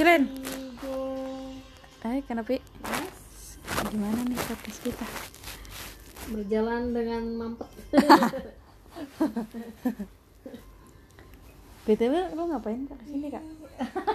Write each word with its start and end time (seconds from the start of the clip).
Cilen. 0.00 0.32
Minggu. 0.32 0.96
Eh, 2.08 2.24
kenapa? 2.24 2.56
Gimana 3.92 4.16
nih 4.24 4.40
podcast 4.48 4.80
kita? 4.80 5.04
Berjalan 6.32 6.96
dengan 6.96 7.22
mampet. 7.36 7.68
BTW 11.84 12.32
lu 12.32 12.48
ngapain 12.48 12.88
kak 12.88 12.96
ke 12.96 13.12
sini 13.12 13.28
kak? 13.28 13.44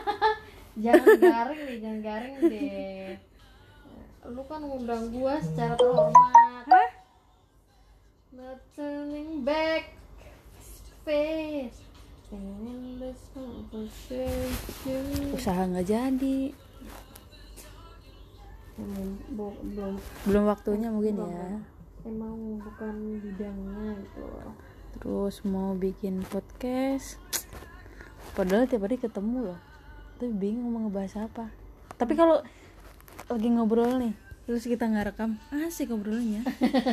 jangan 0.89 1.21
garing 1.21 1.61
nih, 1.69 1.77
jangan 1.77 2.01
garing 2.01 2.33
deh. 2.49 3.21
Lu 4.25 4.41
kan 4.49 4.65
ngundang 4.65 5.13
gua 5.13 5.37
secara 5.37 5.77
terhormat. 5.77 6.65
Hah? 6.65 6.89
Not 8.33 8.57
turning 8.73 9.45
back 9.45 9.93
face. 11.05 11.84
Usaha 15.31 15.61
nggak 15.65 15.87
jadi. 15.87 16.37
Bo- 19.31 19.55
belum 19.63 19.95
Belum 20.27 20.43
waktunya 20.45 20.91
mungkin 20.91 21.15
Belum, 21.15 21.31
ya. 21.31 21.47
emang 22.03 22.35
bukan 22.59 22.93
bidangnya 23.23 23.95
gitu. 24.03 24.25
Terus 24.95 25.35
mau 25.43 25.71
bikin 25.73 26.23
podcast. 26.27 27.19
Padahal 28.35 28.67
tiap 28.67 28.83
hari 28.83 28.99
ketemu 28.99 29.51
loh. 29.51 29.59
Tapi 30.15 30.31
bingung 30.31 30.71
mau 30.71 30.87
ngebahas 30.87 31.27
apa. 31.27 31.47
Tapi 31.95 32.13
kalau 32.13 32.43
lagi 33.25 33.47
ngobrol 33.47 33.95
nih, 33.97 34.13
terus 34.43 34.67
kita 34.67 34.85
nggak 34.85 35.15
rekam, 35.15 35.39
asik 35.51 35.87
ngobrolnya. 35.87 36.43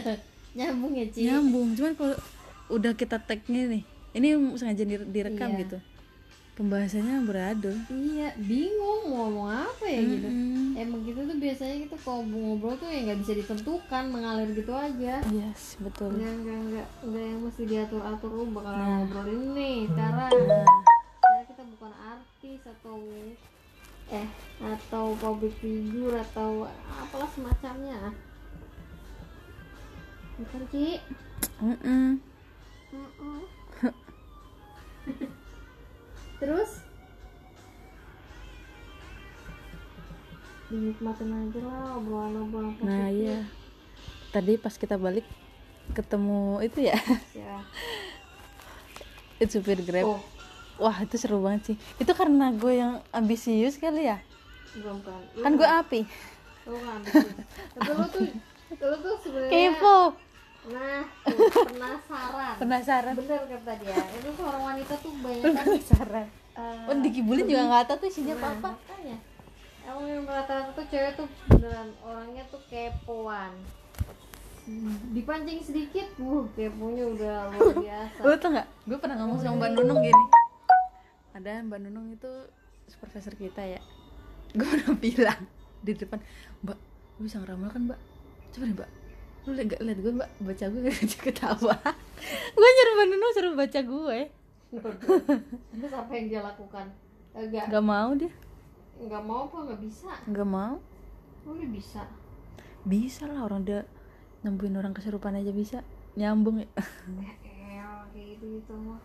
Nyambung 0.58 0.94
ya, 0.94 1.06
Ci? 1.08 1.26
Nyambung. 1.26 1.74
Cuman 1.74 1.92
kalau 1.94 2.16
udah 2.70 2.92
kita 2.94 3.18
tag-nya 3.18 3.68
nih, 3.68 3.82
ini 4.12 4.28
sengaja 4.54 4.82
di- 4.82 5.08
direkam 5.10 5.50
Iya. 5.50 5.60
gitu. 5.62 5.78
Pembahasannya 6.52 7.24
beradul. 7.24 7.72
Iya, 7.88 8.36
bingung 8.36 9.08
mau 9.08 9.24
ngomong 9.24 9.48
apa 9.48 9.84
ya 9.84 10.00
gitu. 10.02 10.28
Mm-mm. 10.28 10.76
Emang 10.76 11.00
gitu 11.00 11.20
tuh 11.22 11.36
biasanya 11.38 11.76
kita 11.80 11.96
kalau 11.98 12.20
mau 12.22 12.40
ngobrol 12.46 12.76
tuh 12.76 12.86
ya 12.86 13.00
nggak 13.02 13.24
bisa 13.24 13.32
ditentukan, 13.34 14.04
mengalir 14.06 14.52
gitu 14.52 14.68
aja. 14.70 15.24
Yes, 15.26 15.80
betul. 15.80 16.12
Nggak 16.12 16.34
nggak 16.38 16.58
nggak 16.68 16.88
nggak 17.02 17.24
yang 17.24 17.40
mesti 17.40 17.62
diatur 17.64 18.00
atur 18.00 18.30
lu 18.30 18.44
bakal 18.52 18.74
ngobrolin 18.76 19.42
nih 19.50 19.78
sekarang. 19.86 20.28
Nah, 20.28 20.68
Karena 21.18 21.42
kita 21.48 21.62
bukan 21.72 21.92
artis 21.96 22.60
atau 22.68 22.96
eh 24.12 24.28
atau 24.60 25.04
public 25.16 25.56
figure 25.56 26.20
atau 26.20 26.68
apalah 26.92 27.30
semacamnya. 27.32 28.12
Bukan 30.36 30.62
Ci? 30.68 31.00
mm-mm. 31.58 32.20
Mm-mm. 32.92 33.40
Terus 36.40 36.70
dinikmatin 40.66 41.28
aja 41.30 41.60
lah 41.60 42.00
obrolan-obrolan 42.00 42.72
Nah, 42.80 43.06
positif. 43.06 43.20
iya. 43.20 43.38
Tadi 44.32 44.52
pas 44.56 44.74
kita 44.74 44.96
balik 44.96 45.26
ketemu 45.92 46.64
itu 46.64 46.88
ya, 46.88 46.96
ya. 47.36 47.60
itu 49.42 49.60
supir 49.60 49.82
Grab. 49.82 50.08
Oh, 50.08 50.22
Wah, 50.80 50.96
itu 50.98 51.14
seru 51.14 51.44
banget 51.44 51.74
sih. 51.74 51.76
Itu 52.00 52.16
karena 52.16 52.48
gue 52.50 52.72
yang 52.72 53.04
ambisius 53.12 53.76
kali 53.76 54.08
ya. 54.08 54.18
belum 54.72 55.04
kan. 55.04 55.20
Kan 55.36 55.52
gue 55.54 55.68
api. 55.68 56.00
lu 56.64 56.78
kan. 56.80 57.00
Tapi 57.76 57.90
lu 57.92 58.06
tuh 58.08 58.22
lu 58.72 58.96
tuh 58.96 59.14
sebenarnya 59.20 59.52
Kepo. 59.52 59.98
Nah 60.64 61.02
tuh, 61.26 61.50
penasaran. 61.66 62.54
Penasaran. 62.56 63.14
Bener 63.14 63.40
kata 63.42 63.72
dia. 63.78 63.98
Itu 64.14 64.30
seorang 64.32 64.62
wanita 64.64 64.94
tuh 64.96 65.10
banyak 65.16 65.42
Penasaran. 65.42 66.26
eh, 66.52 66.86
Oh, 66.86 66.94
dikibulin 66.96 67.42
juga 67.42 67.62
nggak 67.64 67.84
tahu 67.84 67.96
tuh 67.98 68.08
isinya 68.08 68.34
Nah, 68.34 68.40
apa-apa. 68.44 68.68
makanya 68.76 69.16
emang 69.82 70.06
yang 70.06 70.22
rata-rata 70.22 70.70
tuh 70.72 70.86
cewek 70.86 71.12
tuh 71.14 71.26
beneran 71.48 71.90
orangnya 72.00 72.44
tuh 72.46 72.62
kepoan 72.66 73.50
dipancing 75.10 75.58
sedikit 75.58 76.06
wuh 76.16 76.46
keponya 76.54 77.02
udah 77.08 77.34
luar 77.50 77.74
biasa 77.74 78.18
Lo 78.20 78.34
tau 78.36 78.48
nggak? 78.52 78.68
Gue 78.86 78.94
pernah 78.96 79.16
ngomong 79.18 79.38
sama 79.38 79.58
Mbak 79.58 79.70
Nunung 79.74 80.00
gini. 80.00 80.24
Ada 81.32 81.66
Mbak 81.66 81.78
Nunung 81.82 82.06
itu 82.08 82.30
supervisor 82.86 83.34
kita 83.34 83.58
ya. 83.58 83.80
Gue 84.52 84.62
pernah 84.62 84.94
bilang 84.94 85.40
di 85.80 85.92
depan, 85.92 86.22
Mbak, 86.62 86.78
lu 87.18 87.26
bisa 87.26 87.42
ngeramal 87.42 87.68
kan 87.68 87.82
Mbak? 87.82 87.98
Coba 88.52 88.64
deh 88.64 88.76
Mbak. 88.76 88.90
Lu 89.42 89.50
liat, 89.52 89.74
liat 89.76 89.98
gue 89.98 90.12
Mbak, 90.12 90.30
baca 90.40 90.64
gue 90.64 90.80
gak 90.84 90.98
ketawa. 91.20 91.74
gue 92.52 92.68
nyuruh 92.68 92.94
Mbak 92.94 93.06
Nunung 93.08 93.32
suruh 93.32 93.54
baca 93.54 93.80
gue. 93.80 94.18
terus 94.72 95.92
apa 95.92 96.12
yang 96.12 96.26
dia 96.28 96.40
lakukan 96.40 96.86
enggak 97.32 97.68
Gak 97.68 97.84
mau 97.84 98.08
dia. 98.12 98.32
enggak 98.96 99.20
mau 99.20 99.44
apa 99.44 99.56
nggak 99.66 99.80
bisa 99.80 100.08
Gak 100.26 100.48
mau. 100.48 100.80
dia 101.44 101.68
bisa 101.68 102.02
Bisa 102.82 103.22
lah 103.26 103.42
orang 103.42 103.62
dia 103.62 103.84
nyembuhin 104.40 104.74
orang 104.74 104.90
kesurupan 104.90 105.34
aja 105.34 105.50
bisa. 105.50 105.84
Nyambung 106.12 106.58
ya. 106.58 106.68
eh 106.72 107.34
eh, 107.44 107.80
kayak 108.08 108.26
gitu 108.32 108.56
gitu 108.56 108.72
mah 108.78 109.00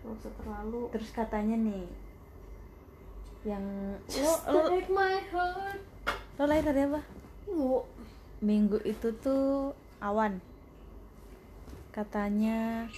Gak 0.00 0.12
usah 0.14 0.32
terlalu 0.34 0.82
Terus 0.90 1.10
katanya 1.10 1.56
nih 1.56 1.84
yang 3.44 3.60
lo, 4.16 4.34
lo, 4.48 4.60
take 4.66 4.88
my 4.88 5.20
heart 5.28 5.76
lo 6.34 6.42
lahir 6.42 6.64
dari 6.64 6.80
apa? 6.82 7.00
Lu 7.46 7.84
minggu 8.42 8.82
itu 8.82 9.14
tuh 9.22 9.76
awan. 10.02 10.42
Katanya 11.94 12.90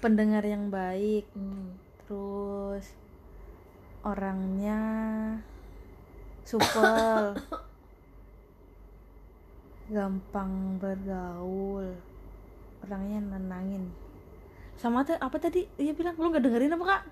pendengar 0.00 0.46
yang 0.46 0.72
baik. 0.72 1.28
Hmm. 1.36 1.76
terus 2.02 2.92
orangnya 4.04 4.80
supel. 6.44 7.36
Gampang 9.94 10.80
bergaul. 10.80 11.92
Orangnya 12.84 13.20
nenangin. 13.20 13.92
Sama 14.80 15.04
tuh 15.04 15.20
apa 15.20 15.36
tadi 15.36 15.68
dia 15.76 15.92
bilang? 15.92 16.16
Lu 16.16 16.32
nggak 16.32 16.44
dengerin 16.44 16.76
apa 16.76 16.84
kak? 16.84 17.02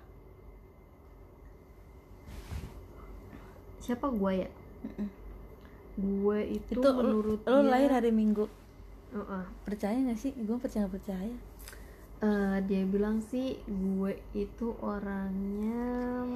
Siapa 3.81 4.13
gua 4.13 4.33
ya 4.37 4.51
gue 6.01 6.39
itu, 6.57 6.81
itu 6.81 6.89
menurut 6.89 7.41
lu 7.45 7.61
dia, 7.61 7.69
lahir 7.69 7.91
hari 7.93 8.11
minggu. 8.11 8.49
Heeh. 9.11 9.45
percaya 9.67 9.97
gak 10.07 10.21
sih? 10.23 10.33
Gue 10.35 10.57
percaya 10.57 10.87
percaya. 10.87 11.35
Eh, 12.21 12.57
dia 12.69 12.83
bilang 12.85 13.25
sih 13.25 13.57
gue 13.65 14.13
itu 14.37 14.77
orangnya 14.81 16.29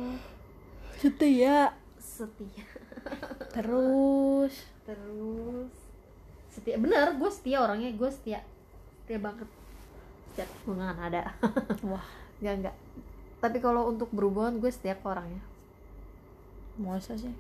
setia. 0.97 1.77
Setia. 2.01 2.65
Terus? 3.55 4.55
Terus? 4.89 5.73
Setia. 6.51 6.77
Bener 6.81 7.15
gue 7.21 7.31
setia 7.31 7.63
orangnya. 7.63 7.93
Gue 7.95 8.11
setia. 8.11 8.41
Setia 9.05 9.21
banget. 9.21 9.49
Setia. 10.33 10.47
Gue 10.65 10.75
nggak 10.75 10.99
ada. 11.13 11.23
Wah. 11.93 12.07
Nggak 12.41 12.55
nggak. 12.65 12.77
Tapi 13.45 13.59
kalau 13.61 13.87
untuk 13.93 14.09
berhubungan 14.11 14.59
gue 14.59 14.73
setia 14.73 14.97
ke 14.97 15.05
orangnya. 15.05 15.45
Masa 16.81 17.15
sih? 17.15 17.31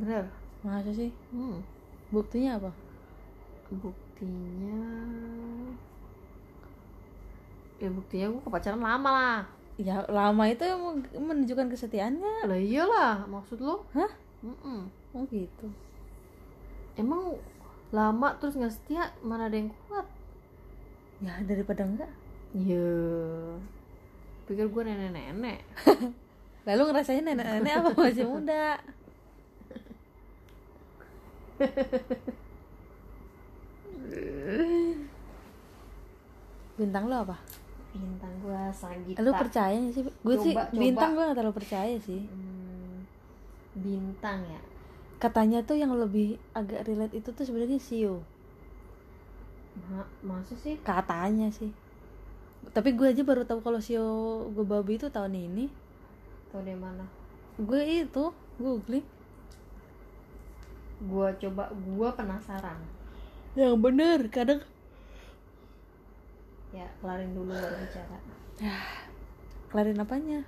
Bener 0.00 0.39
masa 0.60 0.90
sih? 0.92 1.10
Hmm. 1.32 1.64
buktinya 2.10 2.58
apa? 2.58 2.70
Buktinya 3.70 4.82
ya 7.80 7.88
buktinya 7.88 8.26
gue 8.28 8.42
kepacaran 8.44 8.82
lama 8.82 9.10
lah. 9.10 9.40
Ya 9.80 10.04
lama 10.12 10.44
itu 10.44 10.64
menunjukkan 11.16 11.72
kesetiaannya. 11.72 12.44
Lah 12.44 12.60
iyalah 12.60 13.24
maksud 13.24 13.64
lo 13.64 13.88
hah? 13.96 14.12
Mm-mm. 14.44 14.88
oh 15.16 15.24
gitu. 15.32 15.68
Emang 16.96 17.40
lama 17.90 18.36
terus 18.36 18.56
nggak 18.60 18.74
setia 18.74 19.08
mana 19.24 19.48
ada 19.48 19.56
yang 19.56 19.72
kuat? 19.88 20.04
Ya 21.24 21.40
daripada 21.44 21.84
enggak 21.88 22.12
ya 22.52 22.90
pikir 24.44 24.66
gue 24.68 24.82
nenek-nenek. 24.82 25.64
Lalu 26.68 26.82
ngerasain 26.92 27.24
nenek-nenek 27.24 27.72
apa? 27.80 27.90
Masih 27.96 28.26
muda 28.28 28.76
bintang 36.80 37.12
lo 37.12 37.28
apa? 37.28 37.36
Bintang 37.92 38.32
gue 38.40 38.62
Sagita. 38.72 39.20
Lu 39.20 39.36
percaya 39.36 39.76
gak 39.76 39.92
sih? 39.92 40.04
Gue 40.06 40.36
sih 40.40 40.56
Coba, 40.56 40.72
bintang 40.72 41.12
gue 41.12 41.28
gak 41.28 41.36
terlalu 41.36 41.60
percaya 41.60 41.92
sih. 42.00 42.24
Hmm, 42.24 43.04
bintang 43.76 44.40
ya? 44.48 44.60
Katanya 45.20 45.60
tuh 45.60 45.76
yang 45.76 45.92
lebih 45.92 46.40
agak 46.56 46.88
relate 46.88 47.20
itu 47.20 47.28
tuh 47.34 47.44
sebenarnya 47.44 47.76
sio. 47.76 48.24
Ma 49.92 50.08
masa 50.24 50.56
sih? 50.56 50.80
Katanya 50.80 51.52
sih. 51.52 51.68
Tapi 52.72 52.96
gue 52.96 53.12
aja 53.12 53.20
baru 53.20 53.44
tahu 53.44 53.60
kalau 53.60 53.80
sio 53.82 54.48
gue 54.48 54.64
babi 54.64 54.96
itu 54.96 55.12
tahun 55.12 55.36
ini. 55.36 55.68
Tau 56.48 56.64
dari 56.64 56.80
mana? 56.80 57.04
Gue 57.60 57.84
itu 57.84 58.32
googling 58.56 59.04
gue 61.00 61.28
coba 61.48 61.72
gue 61.72 62.08
penasaran. 62.12 62.78
Yang 63.56 63.74
bener 63.80 64.20
kadang 64.28 64.60
ya 66.70 66.86
kelarin 67.02 67.34
dulu 67.34 67.50
baru 67.50 67.76
bicara. 67.82 68.18
Kelarin 69.72 69.98
apanya? 69.98 70.40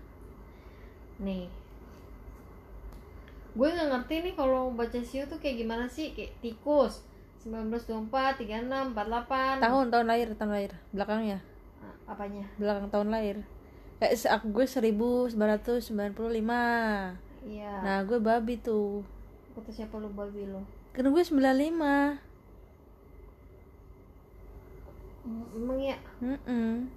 Nih. 1.19 1.49
Gue 3.53 3.69
nggak 3.69 3.89
ngerti 3.91 4.15
nih 4.29 4.35
kalau 4.37 4.73
baca 4.73 5.01
sio 5.01 5.25
tuh 5.27 5.41
kayak 5.41 5.65
gimana 5.65 5.85
sih? 5.89 6.13
Kayak 6.13 6.37
tikus 6.45 7.05
1924 7.43 8.39
36 8.39 8.95
48 8.95 9.59
tahun 9.59 9.87
tahun 9.91 10.07
lahir 10.07 10.29
tahun 10.39 10.53
lahir. 10.53 10.73
Belakangnya. 10.95 11.39
Ah, 11.83 12.15
apanya? 12.15 12.47
Belakang 12.61 12.87
tahun 12.93 13.09
lahir. 13.11 13.37
Kayak 13.99 14.47
gue 14.47 14.67
1995 14.67 15.35
iya. 17.47 17.75
Nah 17.83 17.99
gue 18.07 18.19
babi 18.23 18.59
tuh 18.63 19.03
kata 19.53 19.71
siapa 19.71 19.95
lu 20.01 20.09
babi 20.13 20.49
lo 20.49 20.63
karena 20.93 21.09
gue 21.13 21.25
95 21.25 22.33
Mm, 25.23 25.47
emang 25.55 25.79
ya? 25.79 25.95
Mm-mm. 26.19 26.91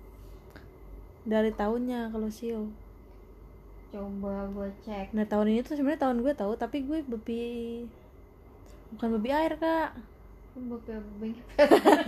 dari 1.30 1.54
tahunnya 1.54 2.10
kalau 2.10 2.26
sio. 2.26 2.74
Coba 3.94 4.50
gue 4.50 4.66
cek. 4.82 5.14
Nah 5.14 5.30
tahun 5.30 5.54
ini 5.54 5.62
tuh 5.62 5.78
sebenarnya 5.78 6.10
tahun 6.10 6.26
gue 6.26 6.34
tahu 6.34 6.58
tapi 6.58 6.90
gue 6.90 7.06
babi 7.06 7.42
bukan 8.98 9.10
babi 9.22 9.30
air 9.30 9.54
kak. 9.62 9.94
Babi 10.58 10.90
babi 10.90 11.30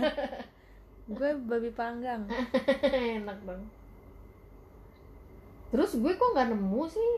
gue 1.22 1.30
babi 1.46 1.70
panggang. 1.70 2.26
Enak 3.22 3.38
bang 3.46 3.62
terus 5.68 6.00
gue 6.00 6.12
kok 6.16 6.32
nggak 6.32 6.48
nemu 6.48 6.82
sih? 6.88 7.10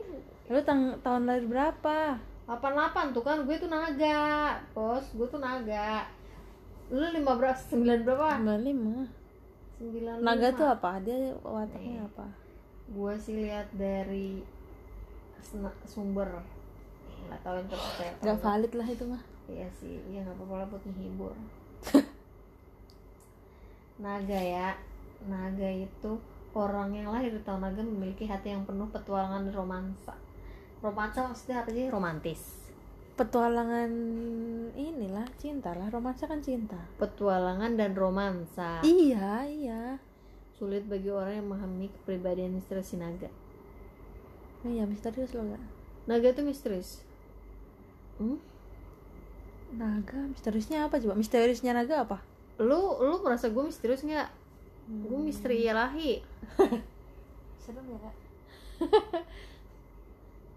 Lu 0.51 0.59
tang 0.67 0.99
tahun 0.99 1.23
lahir 1.23 1.47
berapa 1.47 2.19
88 2.51 3.15
tuh 3.15 3.23
kan? 3.23 3.47
Gue 3.47 3.55
tuh 3.55 3.71
naga 3.71 4.59
bos 4.75 5.07
gue 5.15 5.27
tuh 5.31 5.39
naga. 5.39 6.03
Lu 6.91 6.99
lima 6.99 7.39
berapa? 7.39 7.55
Sembilan 7.55 8.03
berapa? 8.03 8.43
95 8.43 9.79
sembilan 9.79 10.15
naga 10.19 10.47
tuh 10.51 10.67
apa? 10.67 10.99
Dia 10.99 11.31
wataknya 11.39 12.03
apa? 12.05 12.27
gue 12.91 13.13
sih 13.15 13.39
lihat 13.39 13.71
dari 13.71 14.43
sumber. 15.87 16.43
Nggak 17.31 17.39
tahu 17.39 17.55
yang 17.55 17.67
terpercaya 17.71 18.11
apa 18.11 18.19
gak 18.19 18.27
enggak. 18.27 18.43
valid 18.43 18.73
lah 18.75 18.87
itu 18.91 19.03
mah. 19.07 19.23
Iya 19.47 19.67
sih 19.71 19.95
ya 20.11 20.19
nggak 20.27 20.35
apa-apa 20.35 20.55
lah 20.59 20.67
buat 20.67 20.83
menghibur. 20.91 21.33
Naga 24.03 24.39
ya. 24.43 24.75
Naga 25.23 25.69
itu 25.71 26.11
orang 26.51 26.91
yang 26.91 27.15
lahir 27.15 27.31
di 27.31 27.39
tahun 27.47 27.63
naga 27.63 27.79
memiliki 27.79 28.27
hati 28.27 28.51
yang 28.51 28.67
penuh 28.67 28.91
petualangan 28.91 29.47
dan 29.47 29.55
romansa 29.55 30.11
romansa 30.81 31.29
maksudnya 31.29 31.63
apa 31.63 31.69
sih? 31.73 31.85
Romantis. 31.87 32.41
Petualangan 33.15 33.91
inilah 34.73 35.27
cinta 35.37 35.77
lah. 35.77 35.87
Romansa 35.93 36.25
kan 36.25 36.41
cinta. 36.41 36.77
Petualangan 36.97 37.77
dan 37.77 37.93
romansa. 37.93 38.81
Iya 38.81 39.45
iya. 39.45 39.81
Sulit 40.57 40.85
bagi 40.85 41.09
orang 41.09 41.41
yang 41.41 41.47
memahami 41.49 41.87
kepribadian 41.89 42.53
misterius 42.53 42.93
si 42.93 42.97
naga. 42.97 43.29
Iya 44.61 44.85
misterius 44.85 45.33
loh 45.33 45.45
gak 45.49 45.81
naga 46.09 46.33
itu 46.33 46.41
misterius 46.41 47.05
hmm? 48.17 48.37
naga 49.77 50.19
misteriusnya 50.27 50.91
apa 50.91 50.99
coba? 50.99 51.15
Misteriusnya 51.15 51.71
naga 51.71 52.03
apa? 52.03 52.17
Lu 52.59 52.99
lu 52.99 53.23
merasa 53.23 53.47
gue 53.47 53.63
misterius 53.63 54.03
nggak? 54.03 54.27
Gue 55.07 55.19
misteri 55.23 55.63
ilahi. 55.63 56.19
Serem 57.63 57.85
ya 57.87 57.99
kak 58.03 58.15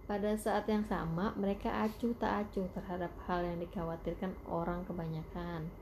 pada 0.04 0.36
saat 0.36 0.68
yang 0.68 0.84
sama 0.84 1.32
mereka 1.40 1.72
acuh 1.72 2.12
tak 2.20 2.44
acuh 2.44 2.68
terhadap 2.76 3.08
hal 3.24 3.40
yang 3.40 3.56
dikhawatirkan 3.56 4.36
orang 4.44 4.84
kebanyakan. 4.84 5.72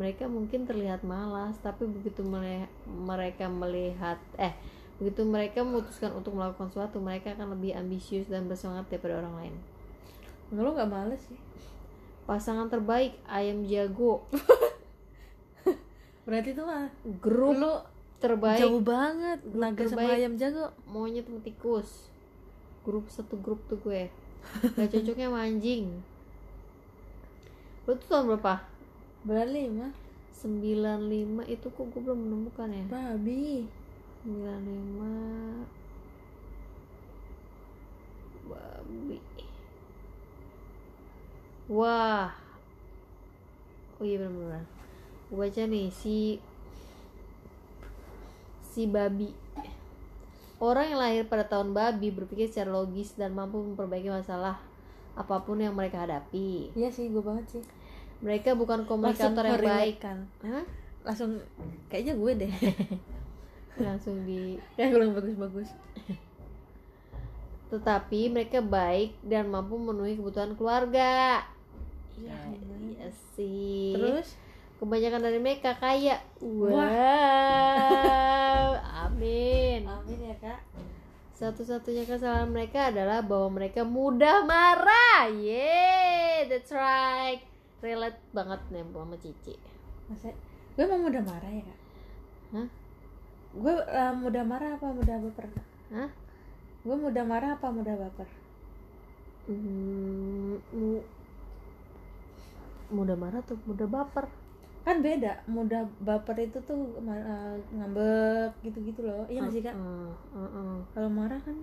Mereka 0.00 0.30
mungkin 0.32 0.64
terlihat 0.64 1.04
malas 1.04 1.60
tapi 1.60 1.84
begitu 1.84 2.24
mereka 2.88 3.52
melihat 3.52 4.16
eh 4.40 4.56
begitu 4.96 5.24
mereka 5.28 5.64
memutuskan 5.64 6.12
untuk 6.16 6.36
melakukan 6.36 6.72
sesuatu 6.72 7.00
mereka 7.00 7.36
akan 7.36 7.56
lebih 7.56 7.76
ambisius 7.76 8.28
dan 8.32 8.48
bersemangat 8.48 8.88
daripada 8.88 9.20
orang 9.20 9.34
lain. 9.36 9.54
Enggak 10.48 10.64
lo 10.64 10.70
nggak 10.80 10.90
males 10.90 11.20
sih? 11.28 11.38
Pasangan 12.24 12.72
terbaik 12.72 13.12
ayam 13.28 13.68
jago. 13.68 14.24
Berarti 16.28 16.56
tuh 16.56 16.64
mah 16.64 16.88
grup 17.20 17.60
lu 17.60 17.74
terbaik. 18.22 18.60
jauh 18.60 18.80
banget 18.80 19.40
naga 19.52 19.84
sama 19.84 20.00
terbaik. 20.00 20.16
ayam 20.16 20.32
jago. 20.40 20.72
Monyet 20.88 21.28
sama 21.28 21.40
tikus 21.44 22.09
grup 22.86 23.08
satu 23.12 23.36
grup 23.40 23.60
tuh 23.68 23.78
gue. 23.82 24.08
Gak 24.76 24.88
cocoknya 24.90 25.28
sama 25.28 25.44
anjing. 25.44 26.00
Lu 27.84 27.92
tuh 27.96 28.08
tahun 28.08 28.26
berapa? 28.34 28.54
berali 29.20 29.68
mah 29.68 29.92
95 30.32 31.44
itu 31.44 31.66
kok 31.68 31.86
gue 31.92 32.00
belum 32.00 32.16
menemukan 32.24 32.72
ya? 32.72 32.84
Babi 32.88 33.68
95 34.24 35.68
babi. 38.48 39.20
Wah. 41.68 42.32
Oh 44.00 44.04
iya 44.08 44.16
benar-benar 44.16 44.64
gue 45.30 45.38
baca 45.38 45.62
nih 45.62 45.94
si 45.94 46.42
si 48.66 48.82
babi 48.90 49.30
orang 50.60 50.92
yang 50.92 51.00
lahir 51.00 51.24
pada 51.24 51.48
tahun 51.48 51.72
babi 51.72 52.12
berpikir 52.12 52.46
secara 52.46 52.70
logis 52.70 53.16
dan 53.16 53.32
mampu 53.32 53.58
memperbaiki 53.58 54.12
masalah 54.12 54.60
apa 55.16 55.42
pun 55.42 55.58
yang 55.58 55.72
mereka 55.74 56.04
hadapi 56.04 56.70
iya 56.76 56.92
sih 56.92 57.08
gue 57.08 57.20
banget 57.20 57.58
sih 57.58 57.64
mereka 58.20 58.52
bukan 58.52 58.84
komunikator 58.84 59.42
yang 59.42 59.58
baik 59.58 59.96
kan 59.98 60.28
Hah? 60.44 60.64
langsung 61.00 61.40
kayaknya 61.88 62.14
gue 62.14 62.32
deh 62.44 62.52
langsung 63.88 64.28
di 64.28 64.60
ya 64.78 64.92
gue 64.92 65.00
yang 65.00 65.16
bagus-bagus 65.16 65.72
tetapi 67.70 68.28
mereka 68.28 68.58
baik 68.58 69.14
dan 69.22 69.46
mampu 69.46 69.78
memenuhi 69.78 70.18
kebutuhan 70.18 70.58
keluarga. 70.58 71.38
Iya, 72.18 72.34
Ya, 72.34 72.50
bener. 72.50 72.78
iya 72.98 73.08
sih. 73.38 73.94
terus 73.94 74.34
kebanyakan 74.80 75.20
dari 75.20 75.36
mereka 75.36 75.76
kaya. 75.76 76.16
Wow. 76.40 76.72
Amin. 79.04 79.84
amin 79.84 80.18
ya 80.24 80.36
kak 80.38 80.60
Satu-satunya 81.30 82.04
kesalahan 82.04 82.48
mereka 82.48 82.88
adalah 82.88 83.20
bahwa 83.20 83.56
mereka 83.56 83.80
mudah 83.80 84.44
marah. 84.44 85.28
Yeah, 85.30 86.44
that's 86.44 86.68
right. 86.70 87.40
Relate 87.80 88.20
banget 88.30 88.60
nih 88.68 88.84
sama 88.86 89.16
Cici. 89.16 89.54
masa 90.04 90.28
gue 90.70 90.84
mau 90.84 90.98
mudah 90.98 91.22
marah 91.22 91.46
ya 91.46 91.62
kak 91.62 91.78
Hah? 92.50 92.66
gue 93.52 93.72
eh, 93.78 94.12
mudah 94.16 94.42
marah 94.42 94.74
apa 94.74 94.90
mudah 94.90 95.16
baper 95.22 95.46
kak 95.48 95.66
Hah? 95.92 96.10
gue 96.80 96.96
mudah 96.98 97.22
marah 97.22 97.54
apa 97.54 97.68
mudah 97.68 97.94
baper 97.94 98.26
Hmm, 99.46 100.58
mu- 100.70 101.06
mudah 102.88 103.14
marah 103.14 103.40
tuh 103.40 103.58
mudah 103.64 103.86
baper. 103.86 104.26
Kan 104.80 104.96
beda 104.98 105.44
mudah 105.44 105.84
baper 106.00 106.40
itu 106.40 106.56
tuh 106.64 106.76
ma- 106.98 107.14
eh, 107.14 107.54
ngambek 107.70 108.50
gitu-gitu 108.62 109.04
loh. 109.04 109.28
Iya 109.28 109.44
nggak 109.44 109.52
sih 109.52 109.62
kak? 109.62 109.74
Heeh, 109.76 110.10
heeh. 110.34 110.74
kalau 110.92 111.10
marah 111.10 111.40
kan 111.40 111.56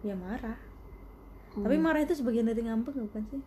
ya 0.00 0.14
marah. 0.14 0.58
Hmm. 1.54 1.64
tapi 1.64 1.76
marah 1.76 2.00
itu 2.02 2.14
sebagian 2.14 2.46
dari 2.46 2.62
ngambek 2.62 2.94
bukan 2.94 3.24
sih? 3.30 3.42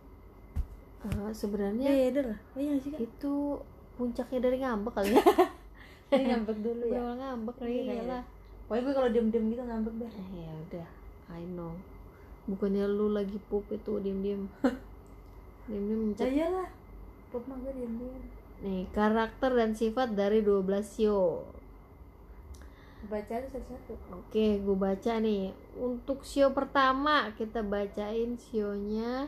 Eh, 1.01 1.31
sebenarnya 1.31 1.87
beda 1.87 2.21
lah. 2.31 2.39
Iya 2.55 2.73
sih 2.79 2.89
kak? 2.91 2.99
itu 2.99 3.33
puncaknya 3.95 4.39
dari 4.39 4.57
ngambek 4.59 4.93
kali 4.95 5.11
ya. 5.11 5.23
Jadi 6.11 6.23
ngambek 6.27 6.57
dulu 6.59 6.83
ya? 6.87 6.91
Berawal 6.97 7.15
ngambek 7.17 7.55
Iya, 7.55 7.61
kali 7.61 7.71
kayaknya. 7.71 7.95
iyalah 7.99 8.23
pokoknya 8.65 8.83
gue 8.87 8.93
kalau 8.95 9.09
diem-diem 9.11 9.45
gitu 9.51 9.63
ngambek 9.67 9.93
deh. 9.99 10.07
Eh, 10.09 10.27
ya 10.39 10.51
udah. 10.55 10.87
I 11.31 11.43
know. 11.45 11.75
Bukannya 12.47 12.87
lu 12.87 13.11
lagi 13.11 13.35
pup 13.47 13.67
itu 13.67 13.91
diem 13.99 14.19
diem 14.19 14.41
diem 15.67 15.83
diem 15.83 15.91
ya 15.91 15.95
mencet 15.99 16.25
iyalah. 16.27 16.69
Pop 17.29 17.43
mah 17.45 17.59
gue 17.59 17.71
diem-diem 17.71 18.23
nih 18.61 18.85
karakter 18.93 19.51
dan 19.53 19.73
sifat 19.73 20.13
dari 20.13 20.45
12 20.45 20.61
sio 20.85 21.49
baca 23.01 23.33
satu-satu. 23.33 24.13
Oke 24.13 24.61
gue 24.61 24.77
baca 24.77 25.17
nih. 25.17 25.49
Untuk 25.73 26.21
sio 26.21 26.53
pertama 26.53 27.33
kita 27.33 27.65
bacain 27.65 28.37
sionya 28.37 29.25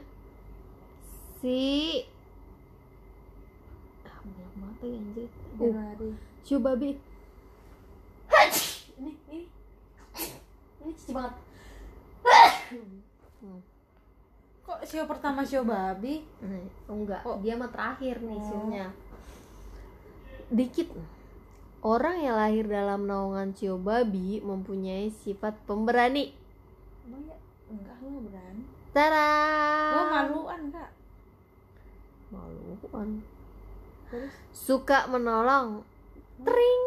si 1.42 2.06
ah 4.06 4.18
banyak 4.22 4.52
banget 4.62 4.78
lagi 4.78 4.98
anjir. 5.02 5.28
Uh, 5.58 6.13
sio 6.46 6.58
babi 6.62 6.92
ini 9.02 9.12
ini. 9.25 9.40
Ini 10.86 10.92
cici 10.94 11.12
banget. 11.12 11.34
Hmm. 13.44 13.60
kok 14.63 14.80
sio 14.88 15.04
pertama 15.04 15.44
sio 15.44 15.68
babi 15.68 16.24
Nah, 16.40 16.63
oh 16.88 16.96
enggak, 17.04 17.22
Oh. 17.28 17.38
dia 17.44 17.58
mah 17.58 17.68
terakhir 17.68 18.22
nih 18.22 18.38
Oh. 18.38 18.46
sionya. 18.48 18.86
Dikit. 20.51 20.89
Orang 21.83 22.23
yang 22.23 22.39
lahir 22.39 22.63
dalam 22.63 23.03
naungan 23.07 23.51
sio 23.51 23.75
babi 23.75 24.39
mempunyai 24.39 25.12
sifat 25.12 25.55
pemberani. 25.67 26.31
ya 27.03 27.35
enggak 27.67 27.97
lu 28.00 28.23
berani 28.29 28.63
Tara. 28.95 29.31
gue 29.91 30.05
maluan 30.07 30.62
kak 30.71 30.89
Maluan. 32.31 33.09
terus 34.07 34.33
Suka 34.55 35.09
menolong. 35.12 35.83
Tring. 36.45 36.83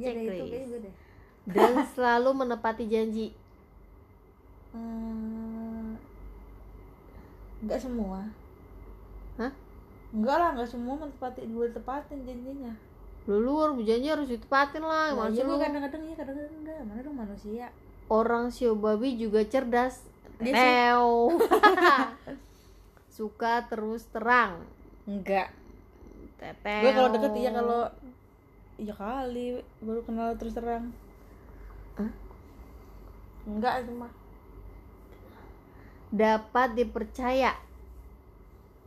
ya 0.00 0.10
itu 0.16 0.76
deh 0.80 0.94
Dan 1.44 1.84
selalu 1.92 2.30
menepati 2.46 2.88
janji. 2.88 3.34
Hmm, 4.70 5.98
nggak 7.66 7.80
semua 7.82 8.22
Hah? 9.36 9.50
Enggak 10.10 10.36
lah 10.36 10.48
nggak 10.58 10.70
semua 10.70 10.94
menepati 10.98 11.46
gue 11.46 11.66
tepatin 11.70 12.20
janjinya. 12.26 12.72
Lu 13.30 13.36
lu 13.38 13.52
harus 13.62 13.84
janji 13.86 14.08
harus 14.10 14.26
ditepatin 14.26 14.82
lah 14.82 15.14
nah, 15.14 15.30
iya 15.30 15.42
lu. 15.46 15.56
kadang-kadang 15.60 16.02
iya 16.06 16.14
kadang-kadang 16.18 16.56
enggak. 16.62 16.78
Mana 16.86 17.00
dong 17.02 17.16
manusia? 17.16 17.66
Orang 18.10 18.50
sio 18.50 18.74
babi 18.74 19.14
juga 19.14 19.46
cerdas. 19.46 20.02
Teo. 20.40 21.36
suka 23.16 23.68
terus 23.70 24.08
terang. 24.10 24.66
Enggak. 25.06 25.54
Teteo. 26.40 26.82
Gue 26.82 26.92
kalau 26.96 27.10
deket 27.14 27.32
iya 27.38 27.50
kalau 27.54 27.82
iya 28.80 28.94
kali 28.96 29.62
baru 29.84 30.00
kenal 30.02 30.34
terus 30.34 30.56
terang. 30.56 30.90
Hah? 32.00 32.30
enggak 33.48 33.84
itu 33.86 33.92
mah 33.96 34.12
dapat 36.10 36.74
dipercaya 36.74 37.54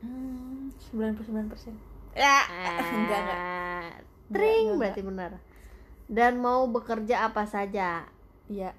Hmm, 0.04 0.68
99% 0.92 1.48
persen. 1.48 1.74
Ya, 2.12 2.44
enggak 3.00 3.20
enggak. 3.20 3.42
Tring 4.30 4.66
enggak, 4.68 4.80
berarti 4.80 5.02
benar 5.02 5.32
dan 6.06 6.38
mau 6.38 6.68
bekerja 6.68 7.26
apa 7.26 7.44
saja 7.44 8.04
Iya. 8.46 8.76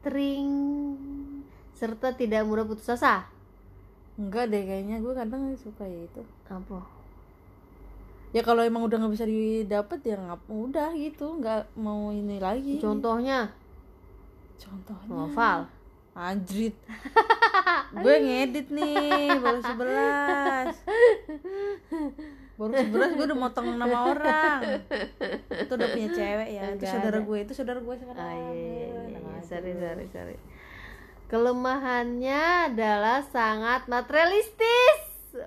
tring 0.00 0.48
serta 1.70 2.10
tidak 2.10 2.42
mudah 2.42 2.64
putus 2.64 2.88
asa 2.88 3.28
Enggak 4.16 4.48
deh 4.48 4.64
kayaknya 4.64 4.96
gue 4.98 5.12
kadang 5.12 5.52
suka 5.54 5.84
ya 5.84 6.00
itu. 6.02 6.24
apa 6.48 6.80
Ya 8.32 8.40
kalau 8.40 8.64
emang 8.64 8.82
udah 8.82 8.96
nggak 8.96 9.12
bisa 9.12 9.24
didapet 9.24 10.00
ya 10.02 10.16
ngap 10.16 10.40
udah 10.46 10.90
gitu, 10.92 11.36
nggak 11.36 11.76
mau 11.76 12.08
ini 12.10 12.36
lagi. 12.36 12.80
contohnya 12.80 13.52
Contohnya. 14.56 15.06
novel 15.06 15.58
Anjrit. 16.16 16.72
gue 18.02 18.14
ngedit 18.24 18.72
nih 18.72 19.36
baru 19.36 19.60
11 19.60 20.72
baru 22.56 22.72
11 22.72 23.16
gue 23.20 23.24
udah 23.28 23.38
motong 23.38 23.76
nama 23.76 23.98
orang. 24.10 24.60
Itu 25.52 25.72
udah 25.76 25.88
punya 25.92 26.08
cewek 26.08 26.48
ya 26.56 26.62
itu 26.72 26.84
saudara 26.88 27.18
gue 27.20 27.38
itu 27.44 27.52
saudara 27.52 27.78
gue 27.84 27.94
sekarang 28.00 28.24
Ah, 28.24 28.32
iya, 28.32 28.48
iya, 28.48 28.72
iya, 28.72 29.00
iya. 29.12 29.18
aja. 29.20 29.44
Sorry 29.44 29.72
sorry 29.76 30.06
sorry. 30.08 30.36
Kelemahannya 31.28 32.72
adalah 32.72 33.20
sangat 33.20 33.84
materialistis. 33.92 35.00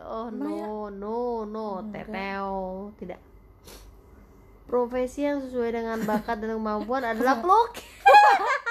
Oh 0.06 0.30
no 0.30 0.94
no 0.94 1.50
no. 1.50 1.82
Teteo. 1.90 2.94
Tidak. 3.02 3.18
Profesi 4.70 5.26
yang 5.26 5.42
sesuai 5.42 5.82
dengan 5.82 5.98
bakat 6.06 6.46
dan 6.46 6.62
kemampuan 6.62 7.02
adalah 7.18 7.42
pelukis 7.42 7.90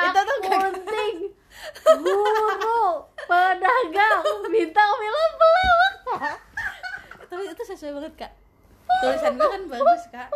Itu 0.00 0.20
tuh 0.20 0.36
akunting 0.40 1.16
guru 2.04 2.84
pedagang 3.28 4.22
bintang 4.48 4.90
film 4.96 5.30
pelawak. 5.36 5.94
Tapi 7.28 7.42
itu 7.46 7.62
sesuai 7.62 7.92
banget 7.96 8.14
kak. 8.16 8.32
Tulisan 9.00 9.32
gue 9.36 9.48
kan 9.48 9.62
bagus 9.66 10.02
kak. 10.10 10.28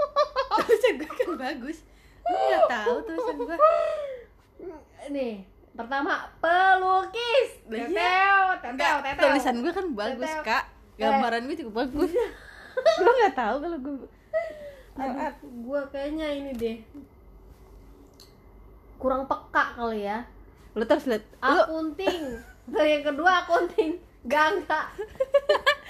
Tulisan 0.61 0.95
gue 1.01 1.09
kan 1.11 1.31
bagus. 1.35 1.79
Gue 2.25 2.39
nggak 2.39 2.65
tahu 2.69 2.95
tulisan 3.03 3.37
gue 3.41 3.57
nih 5.11 5.35
pertama 5.75 6.31
pelukis. 6.39 7.51
Teteo 7.67 8.45
teteo 8.63 8.97
teteo 9.03 9.23
tulisan 9.23 9.57
gue 9.59 9.73
kan 9.73 9.87
bagus 9.93 10.31
Teteo. 10.31 10.47
kak. 10.47 10.65
Gambaran 10.95 11.51
gue 11.51 11.57
juga 11.59 11.83
bagus. 11.83 12.13
Gue 12.75 13.13
nggak 13.23 13.35
tahu 13.39 13.57
kalau 13.63 13.79
gue 13.79 13.97
gue 15.43 15.81
kayaknya 15.91 16.27
ini 16.27 16.51
deh 16.55 16.77
kurang 19.05 19.29
peka 19.29 19.77
kali 19.77 20.09
ya. 20.09 20.25
Lu 20.73 20.89
terus 20.89 21.05
lihat 21.05 21.29
lu 21.45 21.61
akunting. 21.61 22.41
Terus 22.73 22.89
yang 22.89 23.05
kedua 23.05 23.45
akunting. 23.45 24.01
Gak 24.25 24.57
enggak 24.57 24.87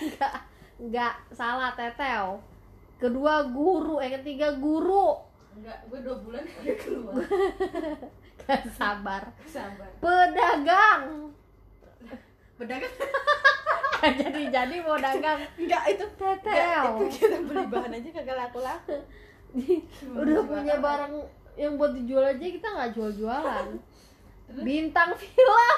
enggak 0.03 0.35
enggak 0.83 1.15
salah 1.31 1.71
teteo 1.79 2.43
kedua 2.99 3.47
guru 3.55 4.03
eh 4.03 4.11
ketiga 4.19 4.59
guru. 4.59 5.15
Enggak 5.55 5.79
gue 5.87 6.03
dua 6.03 6.17
bulan 6.19 6.43
udah 6.43 6.77
keluar. 6.83 7.15
Gak 8.45 8.67
sabar. 8.77 9.23
Sabar. 9.47 9.89
Pedagang. 10.03 11.31
Pedagang? 12.59 12.95
Gak 14.03 14.13
jadi 14.19 14.43
jadi 14.51 14.77
mau 14.83 14.99
dagang. 14.99 15.39
Enggak 15.55 15.85
itu 15.95 16.05
teteo 16.19 16.85
itu 17.07 17.23
kita 17.23 17.39
beli 17.47 17.65
bahan 17.71 17.95
aja 17.95 18.09
kagak 18.11 18.37
laku 18.37 18.59
laku 18.59 18.99
udah 20.19 20.43
punya 20.51 20.77
barang 20.83 21.15
yang 21.55 21.79
buat 21.79 21.95
dijual 21.95 22.25
aja 22.27 22.43
kita 22.43 22.67
nggak 22.67 22.93
jual 22.95 23.11
jualan 23.15 23.69
bintang 24.67 25.15
film 25.15 25.75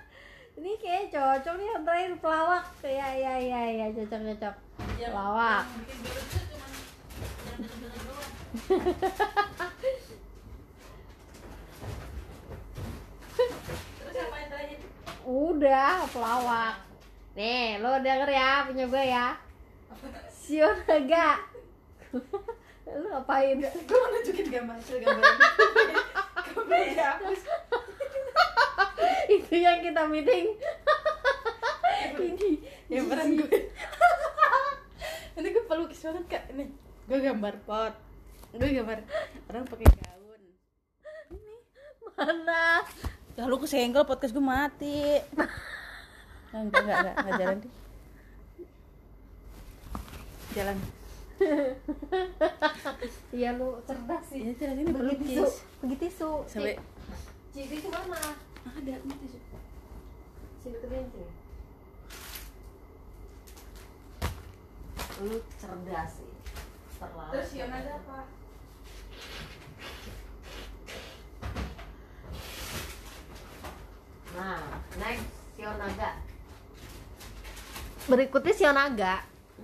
Ini 0.58 0.72
kayak 0.80 1.12
cocok 1.12 1.54
nih 1.60 1.68
yang 1.68 1.84
terakhir 1.84 2.12
pelawak. 2.20 2.64
Ya 2.84 3.08
ya 3.12 3.34
ya 3.36 3.62
ya 3.68 3.86
cocok 3.92 4.20
cocok. 4.32 4.54
Pelawak. 4.96 5.64
Udah, 15.22 16.04
pelawak. 16.10 16.76
Nih, 17.38 17.80
lo 17.80 17.96
denger 18.02 18.28
ya 18.28 18.66
punya 18.68 18.84
gue 18.86 19.04
ya. 19.06 19.26
Sionaga. 20.28 21.40
lu 22.92 23.08
ngapain? 23.12 23.56
gue 23.56 23.96
mau 23.96 24.08
nunjukin 24.12 24.52
gambar 24.52 24.76
hasil 24.76 25.00
gambar 25.00 25.24
gambar 26.52 26.80
dihapus 26.92 27.40
Itu 29.32 29.54
yang 29.56 29.80
kita 29.80 30.02
meeting. 30.12 30.60
Ini 32.20 32.50
gambaran 32.92 33.28
gue 33.40 33.72
ini 35.32 35.48
gue 35.48 35.64
pelukis 35.64 36.04
banget 36.04 36.24
kak 36.28 36.44
ini 36.52 36.68
gue 37.08 37.18
gambar 37.18 37.54
pot 37.64 37.94
gue 38.52 38.68
gambar 38.68 38.98
orang 39.48 39.64
pakai 39.64 39.88
gaun 39.88 40.42
mana? 42.12 42.84
Ya 43.32 43.48
lu 43.48 43.56
kesenggol 43.56 44.04
podcast 44.04 44.32
gue 44.32 44.44
mati 44.44 45.18
enggak 46.52 46.80
enggak 46.80 46.96
enggak 47.00 47.14
enggak 47.16 47.34
jalan 47.38 47.56
deh 47.58 47.72
jalan 50.52 50.76
Iya 53.34 53.58
lu 53.58 53.82
cerdas 53.82 54.22
sih. 54.30 54.46
ini 54.46 54.54
jalan 54.54 54.78
ini 54.78 54.94
Bagi 54.94 55.16
tisu, 55.18 55.42
bagi 55.82 55.96
tisu. 55.98 56.30
sampai 56.46 56.78
Ci, 57.50 57.66
tisu 57.66 57.88
mana? 57.90 58.14
ada 58.62 58.94
ini 58.94 59.14
tisu 59.18 59.38
Sini 60.62 60.76
kerjain 60.78 61.06
sini. 61.10 61.26
Lu 65.18 65.34
cerdas 65.58 66.10
sih. 66.14 66.30
Terlalu. 66.94 67.30
terus 67.34 67.50
yang 67.58 67.74
ada 67.74 67.98
apa 67.98 68.18
Nah, 74.32 74.64
next 74.96 75.28
Sionaga. 75.56 76.10
Berikutnya 78.08 78.54
Sionaga. 78.56 79.14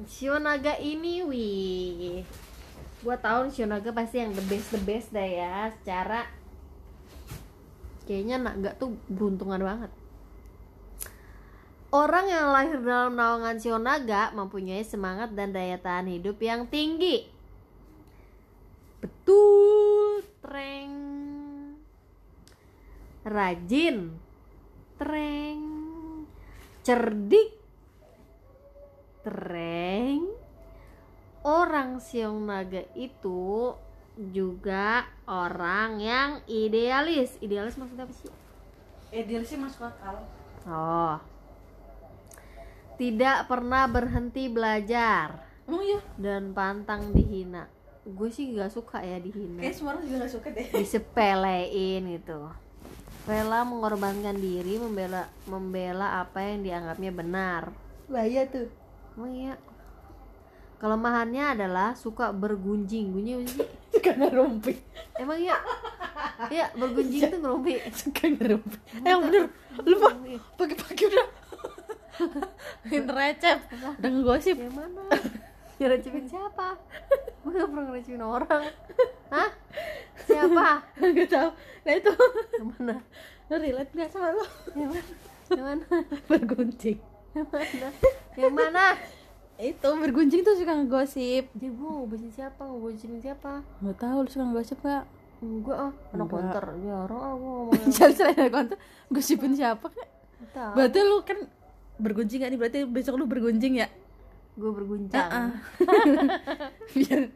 Sionaga 0.07 0.75
ini 0.79 1.25
wih. 1.25 2.23
Gua 3.03 3.17
tahu 3.19 3.51
Sionaga 3.51 3.91
pasti 3.91 4.21
yang 4.21 4.35
the 4.37 4.45
best 4.47 4.71
the 4.75 4.81
best 4.83 5.09
dah 5.11 5.25
ya 5.25 5.71
secara 5.81 6.27
kayaknya 8.09 8.41
naga 8.41 8.73
tuh 8.81 8.97
beruntungan 9.13 9.61
banget. 9.61 9.93
Orang 11.89 12.29
yang 12.29 12.53
lahir 12.53 12.81
dalam 12.85 13.17
naungan 13.17 13.57
Sionaga 13.61 14.33
mempunyai 14.37 14.85
semangat 14.85 15.33
dan 15.33 15.57
daya 15.57 15.81
tahan 15.81 16.09
hidup 16.09 16.37
yang 16.41 16.69
tinggi. 16.69 17.29
Betul, 19.01 20.21
treng. 20.45 20.93
Rajin, 23.25 24.21
treng. 24.99 25.63
Cerdik, 26.83 27.55
treng. 29.25 30.27
Orang 31.47 32.03
Siong 32.03 32.45
Naga 32.45 32.85
itu 32.99 33.73
juga 34.19 35.07
orang 35.25 36.03
yang 36.03 36.31
idealis. 36.51 37.39
Idealis 37.39 37.79
maksudnya 37.79 38.05
apa 38.05 38.15
sih? 38.15 38.29
sih 39.47 39.57
masuk 39.57 39.89
akal 39.89 40.21
Oh. 40.69 41.17
Tidak 42.99 43.47
pernah 43.47 43.87
berhenti 43.87 44.51
belajar 44.51 45.49
emang 45.69 45.85
iya 45.85 46.01
dan 46.17 46.57
pantang 46.57 47.13
dihina. 47.13 47.69
Gue 48.09 48.33
sih 48.33 48.57
gak 48.57 48.73
suka 48.73 49.05
ya 49.05 49.21
dihina. 49.21 49.61
kayak 49.61 49.77
semua 49.77 49.93
orang 49.95 50.03
juga 50.09 50.25
gak 50.25 50.33
suka 50.33 50.49
deh 50.49 50.67
Disepelein 50.73 52.03
gitu. 52.09 52.41
Rela 53.29 53.61
mengorbankan 53.69 54.41
diri 54.41 54.81
membela 54.81 55.29
membela 55.45 56.25
apa 56.25 56.41
yang 56.41 56.65
dianggapnya 56.65 57.13
benar. 57.13 57.63
bahaya 58.09 58.49
tuh. 58.49 58.73
Oh 59.21 59.29
iya. 59.29 59.61
kelemahannya 60.81 61.59
adalah 61.59 61.93
suka 61.93 62.33
bergunjing. 62.33 63.13
Gunjing 63.13 63.45
apa 63.45 63.51
sih? 63.53 63.69
Suka 63.93 64.11
ngerumpi. 64.17 64.73
Emang 65.21 65.37
iya? 65.37 65.61
Iya 66.49 66.73
bergunjing 66.73 67.29
tuh 67.29 67.41
ngerumpi. 67.45 67.73
Suka 68.01 68.33
ngerumpi. 68.33 68.79
Eh 69.05 69.11
yang 69.13 69.21
bener. 69.29 69.53
Lu 69.85 69.97
pagi-pagi 70.57 71.03
udah. 71.13 71.27
Recep 73.19 73.59
udah 74.01 74.09
ngegosip. 74.09 74.57
Yang 74.57 74.73
mana 74.73 75.05
ngerecipin 75.79 76.27
siapa? 76.27 76.75
Gue 77.47 77.55
gak 77.55 77.69
pernah 77.71 77.85
ngerecipin 77.89 78.23
orang. 78.23 78.63
Hah? 79.35 79.51
Siapa? 80.27 80.67
Gak 81.17 81.29
tau 81.31 81.51
nah 81.87 81.93
itu. 81.97 82.13
Yang 82.59 82.69
mana 82.77 82.97
lu 83.49 83.57
relate 83.57 83.93
gak 83.97 84.11
sama 84.13 84.29
lu? 84.35 84.45
Yang 84.77 84.91
mana? 84.93 85.13
Yang 85.49 85.65
mana? 85.65 85.87
Bergunjing. 86.29 86.99
Yang 87.33 87.49
mana? 87.49 87.89
Yang 88.37 88.53
mana? 88.53 88.87
Itu 89.59 89.89
bergunjing 89.97 90.41
tuh 90.45 90.55
suka 90.55 90.73
ngegosip. 90.77 91.49
Jadi 91.57 91.69
gue 91.73 91.89
ngobrolin 91.89 92.29
siapa? 92.29 92.63
Ngobrolin 92.69 93.23
siapa? 93.25 93.65
Nggak 93.81 93.97
tahu 93.97 94.17
lu 94.23 94.29
suka 94.29 94.45
ngegosip 94.53 94.79
gak 94.85 95.05
enggak 95.39 95.79
ah. 95.79 95.93
Anak 96.13 96.27
konter. 96.29 96.65
Jarang 96.83 97.21
ah 97.23 97.33
gue 97.39 97.53
ngomongin 97.63 97.89
jangan 97.95 98.13
selain 98.15 98.37
dari 98.37 98.53
konten 98.53 98.79
gosipin 99.09 99.53
siapa 99.55 99.87
kak 99.89 100.09
tahu. 100.53 100.73
Berarti 100.77 100.99
lu 101.03 101.17
kan 101.25 101.39
bergunjing 101.99 102.39
gak 102.43 102.51
nih? 102.53 102.59
Berarti 102.59 102.79
besok 102.87 103.15
lu 103.19 103.25
bergunjing 103.27 103.83
ya 103.83 103.89
gue 104.59 104.71
berguncang. 104.75 105.31
Ah, 105.31 105.39
ah. 105.47 105.51
biar 106.99 107.31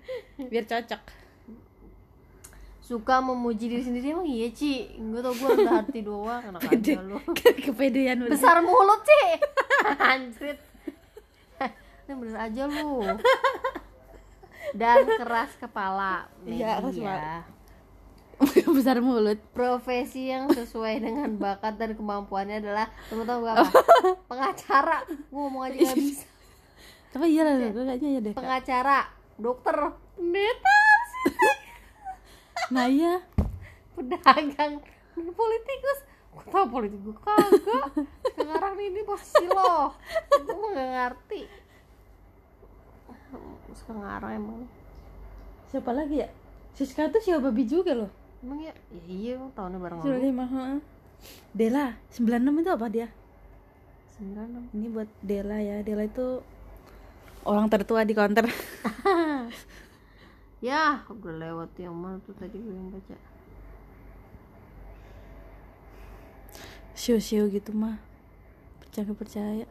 biar 0.51 0.65
cocok. 0.67 1.03
Suka 2.83 3.23
memuji 3.23 3.71
diri 3.71 3.83
sendiri 3.87 4.11
emang 4.11 4.27
iya 4.27 4.51
Ci. 4.51 4.99
Gue 4.99 5.23
tau 5.23 5.31
gue 5.31 5.49
rendah 5.55 5.87
hati 5.87 6.03
doang 6.03 6.43
enak 6.43 6.67
aja 6.67 6.99
lu. 6.99 7.17
kepedean 7.65 8.27
bener. 8.27 8.35
besar 8.35 8.59
mulut 8.59 9.01
Ci. 9.07 9.23
Anjrit. 10.13 10.59
Ini 12.11 12.13
bener 12.19 12.37
aja 12.43 12.63
lu. 12.67 13.07
Dan 14.75 15.07
keras 15.07 15.55
kepala. 15.63 16.27
Iya, 16.43 16.83
keras 16.83 16.97
Media. 16.99 17.47
besar 18.67 18.99
mulut. 18.99 19.39
Profesi 19.55 20.35
yang 20.35 20.51
sesuai 20.51 20.99
dengan 20.99 21.31
bakat 21.39 21.79
dan 21.79 21.95
kemampuannya 21.95 22.59
adalah 22.59 22.91
tahu 23.07 23.47
gak 23.47 23.55
apa? 23.63 23.71
Pengacara. 24.27 24.99
Gue 25.07 25.39
ngomong 25.39 25.71
aja 25.71 25.79
gak 25.79 25.95
bisa 26.03 26.32
tapi 27.13 27.29
iya 27.29 27.45
lah 27.45 27.55
lu 27.61 27.85
kayaknya 27.85 28.09
ya 28.17 28.21
deh 28.25 28.35
pengacara 28.35 28.99
dokter. 29.37 29.77
Pendeta 30.17 30.81
nah 32.75 32.87
iya. 32.89 33.21
Pedagang 33.93 34.81
politikus. 35.13 35.99
Gue 36.33 36.45
tau 36.49 36.65
politikus 36.73 37.17
kagak. 37.21 37.85
Sekarang 38.33 38.75
ini 38.81 39.01
posisi 39.05 39.45
lo 39.45 39.93
gue 40.33 40.57
mah 40.57 40.71
gak 40.73 40.89
ngerti. 40.89 41.43
Sekarang 43.77 44.33
emang. 44.33 44.61
Siapa 45.69 45.93
lagi 45.93 46.25
ya? 46.25 46.29
Siska 46.73 47.13
tuh 47.13 47.21
siapa? 47.21 47.53
Babi 47.53 47.65
juga 47.69 47.93
loh. 47.93 48.11
Emang 48.41 48.61
ya? 48.61 48.73
Ya 48.93 49.05
iya 49.09 49.33
tahunnya 49.53 49.79
bareng 49.81 49.99
Sudah 50.01 50.17
lalu 50.17 50.29
lima 50.29 50.45
heeh. 50.49 50.79
Dela 51.53 51.97
96 52.13 52.61
itu 52.65 52.71
apa 52.73 52.87
dia? 52.89 53.09
Sembilan 54.17 54.47
enam. 54.49 54.65
Ini 54.73 54.87
buat 54.93 55.09
Dela 55.21 55.59
ya. 55.61 55.77
Dela 55.85 56.05
itu 56.05 56.41
orang 57.47 57.67
tertua 57.71 58.03
di 58.07 58.15
counter. 58.15 58.47
Ya 60.63 61.03
udah 61.11 61.35
lewat 61.43 61.75
yang 61.75 61.91
mana 61.91 62.23
tuh 62.23 62.39
tadi 62.39 62.55
gue 62.55 62.71
yang 62.71 62.95
baca. 62.95 63.19
Siu-siu 66.95 67.51
gitu 67.51 67.75
mah 67.75 67.99
percaya 68.79 69.11
percaya. 69.11 69.67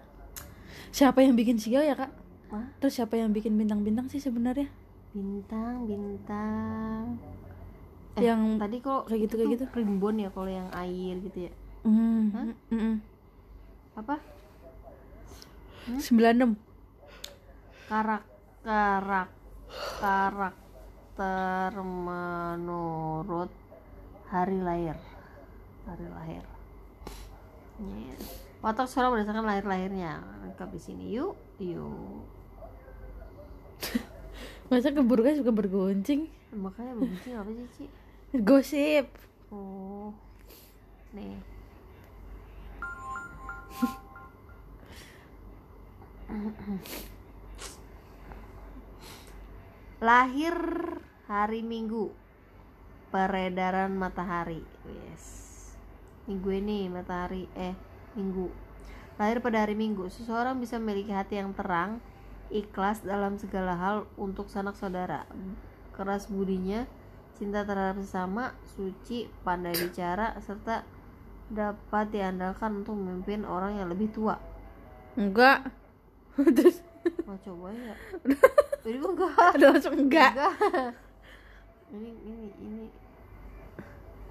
Siapa 0.92 1.24
yang 1.24 1.40
bikin 1.40 1.56
siu 1.56 1.80
ya 1.80 1.96
kak? 1.96 2.12
Hah? 2.52 2.68
terus 2.84 3.00
siapa 3.00 3.16
yang 3.16 3.32
bikin 3.32 3.56
bintang-bintang 3.56 4.12
sih 4.12 4.20
sebenarnya? 4.20 4.68
Bintang 5.16 5.88
bintang 5.88 7.16
Eh, 8.20 8.28
yang 8.28 8.60
tadi 8.60 8.84
kalau 8.84 9.08
kayak 9.08 9.32
gitu, 9.32 9.40
itu 9.40 9.48
kayak 9.48 9.52
gitu. 9.56 9.66
primbon 9.72 10.20
ya 10.20 10.28
kalau 10.36 10.52
yang 10.52 10.68
air 10.76 11.16
gitu 11.24 11.48
ya? 11.48 11.52
Mm, 11.88 12.24
Hah? 12.36 12.44
mm, 12.52 12.76
mm. 12.76 12.96
apa? 13.96 14.16
96 15.96 16.60
karak 17.92 18.24
karak 18.64 19.28
karakter 20.00 21.76
menurut 21.76 23.52
hari 24.32 24.64
lahir. 24.64 24.96
Hari 25.84 26.08
lahir. 26.08 26.48
Yes. 27.82 28.24
watak 28.62 28.86
seorang 28.86 29.18
berdasarkan 29.18 29.42
lahir 29.42 29.66
lahirnya 29.66 30.22
lengkap 30.46 30.70
di 30.70 30.80
sini 30.80 31.06
yuk 31.18 31.34
yuk. 31.58 32.24
Masa 34.70 34.94
keburukan 34.94 35.42
suka 35.42 35.50
bergoncing? 35.50 36.30
Makanya 36.54 36.94
begini 36.94 37.34
apa 37.36 37.50
sih 37.52 37.68
Ci? 37.76 37.86
gosip. 38.48 39.10
Oh. 39.52 40.16
Nih 41.12 41.36
lahir 50.02 50.58
hari 51.30 51.62
Minggu. 51.62 52.10
Peredaran 53.14 53.94
matahari. 53.94 54.66
Yes. 54.90 55.24
Minggu 56.26 56.50
ini 56.58 56.90
matahari 56.90 57.46
eh 57.54 57.78
minggu. 58.18 58.50
Lahir 59.22 59.46
pada 59.46 59.62
hari 59.62 59.78
Minggu. 59.78 60.10
Seseorang 60.10 60.58
bisa 60.58 60.82
memiliki 60.82 61.14
hati 61.14 61.38
yang 61.38 61.54
terang 61.54 62.02
ikhlas 62.50 63.06
dalam 63.06 63.38
segala 63.38 63.78
hal 63.78 64.10
untuk 64.18 64.50
sanak 64.50 64.74
saudara. 64.74 65.30
Keras 65.94 66.26
budinya 66.34 66.90
cinta 67.38 67.62
terhadap 67.62 68.02
sesama 68.02 68.58
suci 68.74 69.30
pandai 69.46 69.78
bicara 69.78 70.34
serta 70.42 70.82
dapat 71.52 72.10
diandalkan 72.10 72.82
untuk 72.82 72.98
memimpin 72.98 73.46
orang 73.46 73.78
yang 73.78 73.92
lebih 73.92 74.10
tua. 74.10 74.42
Enggak. 75.14 75.70
Terus 76.58 76.82
mau 77.28 77.38
coba 77.38 77.74
ya 77.74 77.96
enggak. 78.86 79.34
Ada 79.56 79.66
langsung 79.76 79.96
enggak. 79.98 80.32
Enggak. 80.34 80.54
Ini 81.92 82.12
ini 82.24 82.48
ini. 82.64 82.86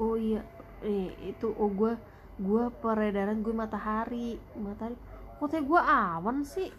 Oh 0.01 0.17
iya 0.17 0.41
eh, 0.81 1.13
itu 1.29 1.53
oh 1.53 1.69
gua 1.69 2.01
gua 2.41 2.73
peredaran 2.73 3.45
gue 3.45 3.53
matahari. 3.53 4.41
Matahari. 4.57 4.97
Kok 5.37 5.49
teh 5.53 5.61
gua 5.61 5.85
awan 5.85 6.41
sih? 6.43 6.73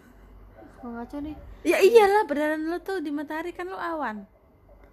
Suka 0.76 0.88
ngaco 0.90 1.16
nih. 1.22 1.36
Ya 1.62 1.78
iyalah 1.78 2.26
beneran 2.26 2.66
lu 2.66 2.78
tuh 2.82 2.98
di 2.98 3.14
matahari 3.14 3.54
kan 3.54 3.70
lu 3.70 3.78
awan. 3.78 4.26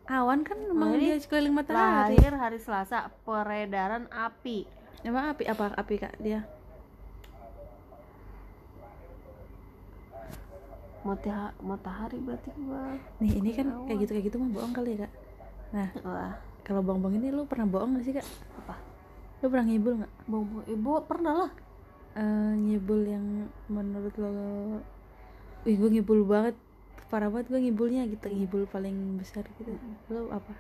Awan 0.09 0.41
kan 0.45 0.57
emang 0.57 0.97
ini 0.97 1.13
dia 1.13 1.17
sekeliling 1.21 1.53
matahari. 1.53 2.17
lahir 2.17 2.33
hari 2.37 2.57
Selasa 2.61 3.09
peredaran 3.25 4.09
api. 4.09 4.65
Emang 5.01 5.33
api? 5.33 5.49
Apa 5.49 5.73
api 5.73 5.95
kak? 6.01 6.17
Dia 6.21 6.45
Mata- 10.99 11.55
matahari 11.63 12.19
berarti 12.19 12.51
gua 12.59 12.99
nih 13.23 13.39
ini 13.39 13.49
kan 13.55 13.67
kayak 13.87 13.99
gitu 14.03 14.11
kayak 14.19 14.25
gitu 14.27 14.35
mah 14.35 14.49
bohong 14.51 14.73
kali 14.75 14.99
ya 14.99 15.07
kak. 15.07 15.11
Nah 15.71 15.87
wah. 16.03 16.33
kalau 16.67 16.83
bohong 16.83 16.99
bohong 16.99 17.15
ini 17.17 17.31
lu 17.31 17.47
pernah 17.47 17.67
bohong 17.71 17.95
gak 17.97 18.05
sih 18.05 18.13
kak? 18.13 18.27
Apa? 18.59 18.75
Lu 19.39 19.47
pernah 19.47 19.65
ngibul 19.71 19.93
nggak? 20.03 20.11
Bong 20.27 20.43
bong 20.51 20.65
ibu 20.67 20.89
pernah 21.07 21.33
lah. 21.45 21.51
Eh, 22.19 22.51
ngibul 22.67 23.01
yang 23.07 23.47
menurut 23.71 24.11
lo 24.19 24.33
Wih 25.63 25.75
gue 25.79 25.89
ngibul 25.99 26.27
banget. 26.27 26.55
Parah 27.09 27.31
banget 27.31 27.49
gue 27.49 27.59
ngibulnya 27.63 28.05
gitu 28.05 28.27
Ngibul 28.29 28.67
paling 28.67 29.17
besar 29.17 29.47
gitu. 29.55 29.71
Lo 30.11 30.27
apa? 30.35 30.51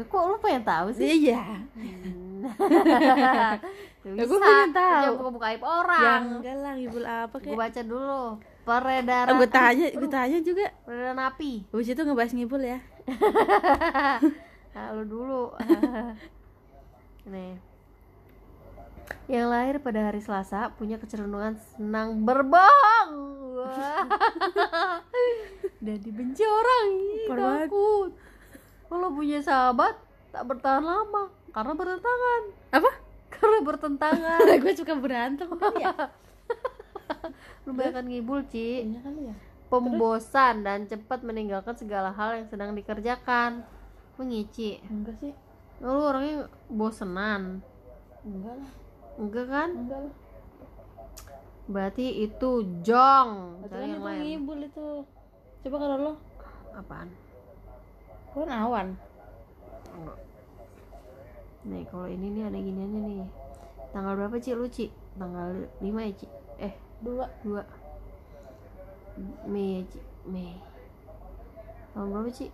Kok 0.00 0.22
lu 0.34 0.36
pengen 0.42 0.66
tahu 0.66 0.88
sih? 0.94 1.30
Iya. 1.30 1.60
Gak 4.00 4.16
Ya, 4.16 4.24
gua 4.24 4.38
pengen 4.40 4.72
tahu. 4.72 5.02
Jangan 5.04 5.18
buka-buka 5.20 5.46
aib 5.52 5.62
orang. 5.62 6.22
Enggak 6.40 6.56
lah 6.58 6.72
ngibul 6.74 7.04
apa 7.06 7.34
gue 7.38 7.44
kayak 7.46 7.58
baca 7.58 7.80
dulu 7.86 8.24
peredaran 8.64 9.36
Gue 9.36 9.50
tanya, 9.50 9.86
gue 9.90 10.10
tanya 10.10 10.38
juga. 10.40 10.66
Peredaran 10.84 11.20
api. 11.20 11.52
Habis 11.72 11.88
itu 11.92 12.02
ngebahas 12.02 12.32
ngibul 12.34 12.62
ya. 12.62 12.78
Nah, 14.74 14.86
lu 14.96 15.04
dulu. 15.04 15.44
Nih. 17.32 17.58
Yang 19.30 19.46
lahir 19.46 19.76
pada 19.82 20.00
hari 20.10 20.20
Selasa 20.22 20.70
punya 20.74 20.98
kecenderungan 20.98 21.58
senang 21.74 22.22
berbohong. 22.22 23.12
Dan 25.84 25.98
dibenci 26.02 26.42
orang. 26.46 26.86
Takut. 27.26 28.10
Kalau 28.90 29.08
punya 29.14 29.38
sahabat 29.42 29.94
tak 30.30 30.46
bertahan 30.46 30.82
lama. 30.82 31.30
Karena 31.50 31.74
bertentangan. 31.74 32.42
Apa? 32.70 32.90
karena 33.40 33.58
bertentangan. 33.64 34.40
Gue 34.60 34.74
suka 34.76 34.92
berantem 35.00 35.48
ya 35.80 36.12
lu 37.70 37.78
banyak 37.78 38.04
ngibul 38.10 38.42
Ci. 38.50 38.90
Iya 38.90 39.00
kali 39.06 39.30
ya 39.30 39.34
pembosan 39.70 40.66
dan 40.66 40.90
cepat 40.90 41.22
meninggalkan 41.22 41.78
segala 41.78 42.10
hal 42.10 42.42
yang 42.42 42.46
sedang 42.50 42.74
dikerjakan. 42.74 43.62
Mengici 44.18 44.82
Enggak 44.90 45.16
sih. 45.16 45.32
Lu 45.80 45.96
orangnya 45.96 46.50
bosenan. 46.68 47.64
Enggak 48.26 48.54
lah. 48.58 48.72
Enggak 49.16 49.46
kan? 49.48 49.70
Enggak 49.72 50.00
lah. 50.10 50.16
Berarti 51.70 52.06
itu 52.26 52.50
jong. 52.84 53.62
Betul 53.64 53.78
cari 53.78 53.86
yang 53.88 54.02
itu 54.02 54.10
lain. 54.10 54.20
ngibul 54.26 54.58
itu. 54.60 54.86
Coba 55.64 55.76
kalau 55.80 55.96
lo. 55.96 56.12
Apaan? 56.76 57.08
Kan 58.36 58.50
awan. 58.50 58.88
Enggak. 59.94 60.18
nih 61.60 61.84
kalau 61.92 62.08
ini 62.08 62.26
nih 62.34 62.42
ada 62.44 62.58
giniannya 62.58 63.00
nih. 63.08 63.30
Tanggal 63.94 64.12
berapa 64.18 64.36
Ci? 64.36 64.50
Lu 64.52 64.68
Ci? 64.68 64.92
Tanggal 65.16 65.64
5 65.80 65.96
ya 65.96 66.12
Ci 66.12 66.26
Dua. 67.00 67.26
2 67.42 67.64
Mei 69.48 69.80
ya 69.80 69.82
Ci 69.90 69.98
Mei 70.28 70.54
tahun 71.92 72.08
berapa 72.14 72.30
Ci 72.30 72.46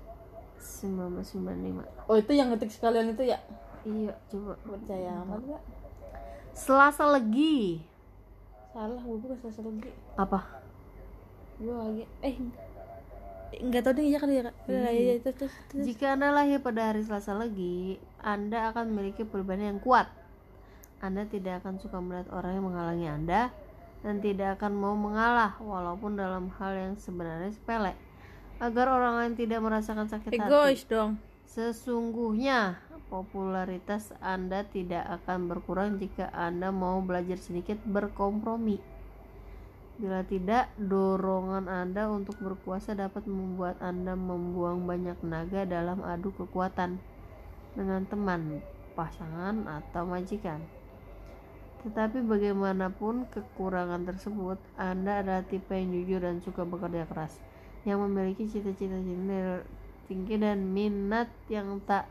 1995 0.57 2.11
Oh 2.11 2.17
itu 2.17 2.33
yang 2.33 2.49
ngetik 2.51 2.73
sekalian 2.73 3.13
itu 3.13 3.29
ya? 3.29 3.39
iya 3.87 4.15
coba 4.33 4.57
Percaya 4.65 5.21
amat 5.23 5.41
gak? 5.47 5.63
Selasa 6.57 7.05
Legi 7.13 7.85
Salah, 8.77 9.01
gue 9.01 9.17
bukan 9.17 9.41
selesai 9.41 9.65
lagi. 9.65 9.89
apa 10.21 10.41
Gue 11.57 11.73
lagi, 11.73 12.05
eh 12.21 12.37
nggak 13.57 13.83
tahu 13.89 13.93
deh 13.97 14.05
iya 14.05 14.19
kali 14.21 14.35
ya 14.37 14.43
kak. 14.45 14.57
Iya, 14.69 14.91
iya, 14.93 15.13
terus, 15.23 15.37
terus, 15.41 15.55
terus. 15.73 15.85
Jika 15.89 16.13
Anda 16.13 16.35
lahir 16.35 16.61
pada 16.61 16.93
hari 16.93 17.01
Selasa 17.01 17.33
Legi, 17.33 17.97
Anda 18.21 18.69
akan 18.69 18.93
memiliki 18.93 19.25
perubahan 19.25 19.73
yang 19.73 19.81
kuat. 19.81 20.13
Anda 21.01 21.25
tidak 21.25 21.65
akan 21.65 21.81
suka 21.81 21.97
melihat 22.05 22.29
orang 22.37 22.61
yang 22.61 22.67
menghalangi 22.69 23.09
Anda 23.09 23.41
dan 24.07 24.23
tidak 24.23 24.63
akan 24.63 24.79
mau 24.79 24.95
mengalah 24.95 25.59
walaupun 25.59 26.15
dalam 26.15 26.47
hal 26.63 26.79
yang 26.79 26.95
sebenarnya 26.95 27.51
sepele. 27.51 27.99
Agar 28.63 28.87
orang 28.87 29.19
lain 29.19 29.35
tidak 29.35 29.59
merasakan 29.59 30.07
sakit 30.07 30.31
hati. 30.31 30.47
Egois 30.47 30.87
dong. 30.87 31.19
Sesungguhnya 31.43 32.79
popularitas 33.11 34.15
Anda 34.23 34.63
tidak 34.63 35.03
akan 35.11 35.51
berkurang 35.51 35.99
jika 35.99 36.31
Anda 36.31 36.71
mau 36.71 37.03
belajar 37.03 37.35
sedikit 37.35 37.83
berkompromi. 37.83 38.79
Bila 39.99 40.23
tidak, 40.23 40.71
dorongan 40.79 41.67
Anda 41.67 42.07
untuk 42.07 42.39
berkuasa 42.39 42.95
dapat 42.95 43.27
membuat 43.27 43.83
Anda 43.83 44.15
membuang 44.15 44.87
banyak 44.87 45.19
tenaga 45.19 45.67
dalam 45.67 46.05
adu 46.07 46.31
kekuatan 46.31 47.03
dengan 47.75 48.07
teman, 48.07 48.63
pasangan, 48.95 49.67
atau 49.67 50.07
majikan. 50.07 50.76
Tetapi 51.85 52.25
bagaimanapun 52.25 53.29
kekurangan 53.31 54.07
tersebut, 54.09 54.57
Anda 54.81 55.21
adalah 55.21 55.43
tipe 55.45 55.75
yang 55.77 55.93
jujur 55.93 56.21
dan 56.25 56.41
suka 56.41 56.65
bekerja 56.65 57.05
keras, 57.05 57.37
yang 57.85 58.01
memiliki 58.03 58.49
cita-cita 58.49 58.97
tinggi 60.07 60.35
dan 60.39 60.71
minat 60.71 61.29
yang 61.51 61.83
tak 61.83 62.07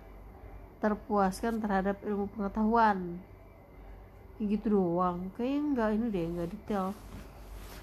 terpuaskan 0.83 1.63
terhadap 1.63 1.97
ilmu 2.03 2.27
pengetahuan. 2.35 3.19
Gitu 4.39 4.67
doang, 4.67 5.31
kayaknya 5.39 5.59
nggak 5.73 5.89
ini 5.95 6.05
deh, 6.11 6.25
nggak 6.35 6.49
detail. 6.51 6.91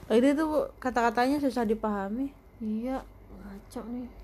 Oh, 0.09 0.15
itu 0.17 0.37
tuh 0.37 0.69
kata-katanya 0.77 1.41
susah 1.41 1.65
dipahami. 1.65 2.33
Iya, 2.61 3.01
ngaco 3.41 3.81
nih. 3.89 4.22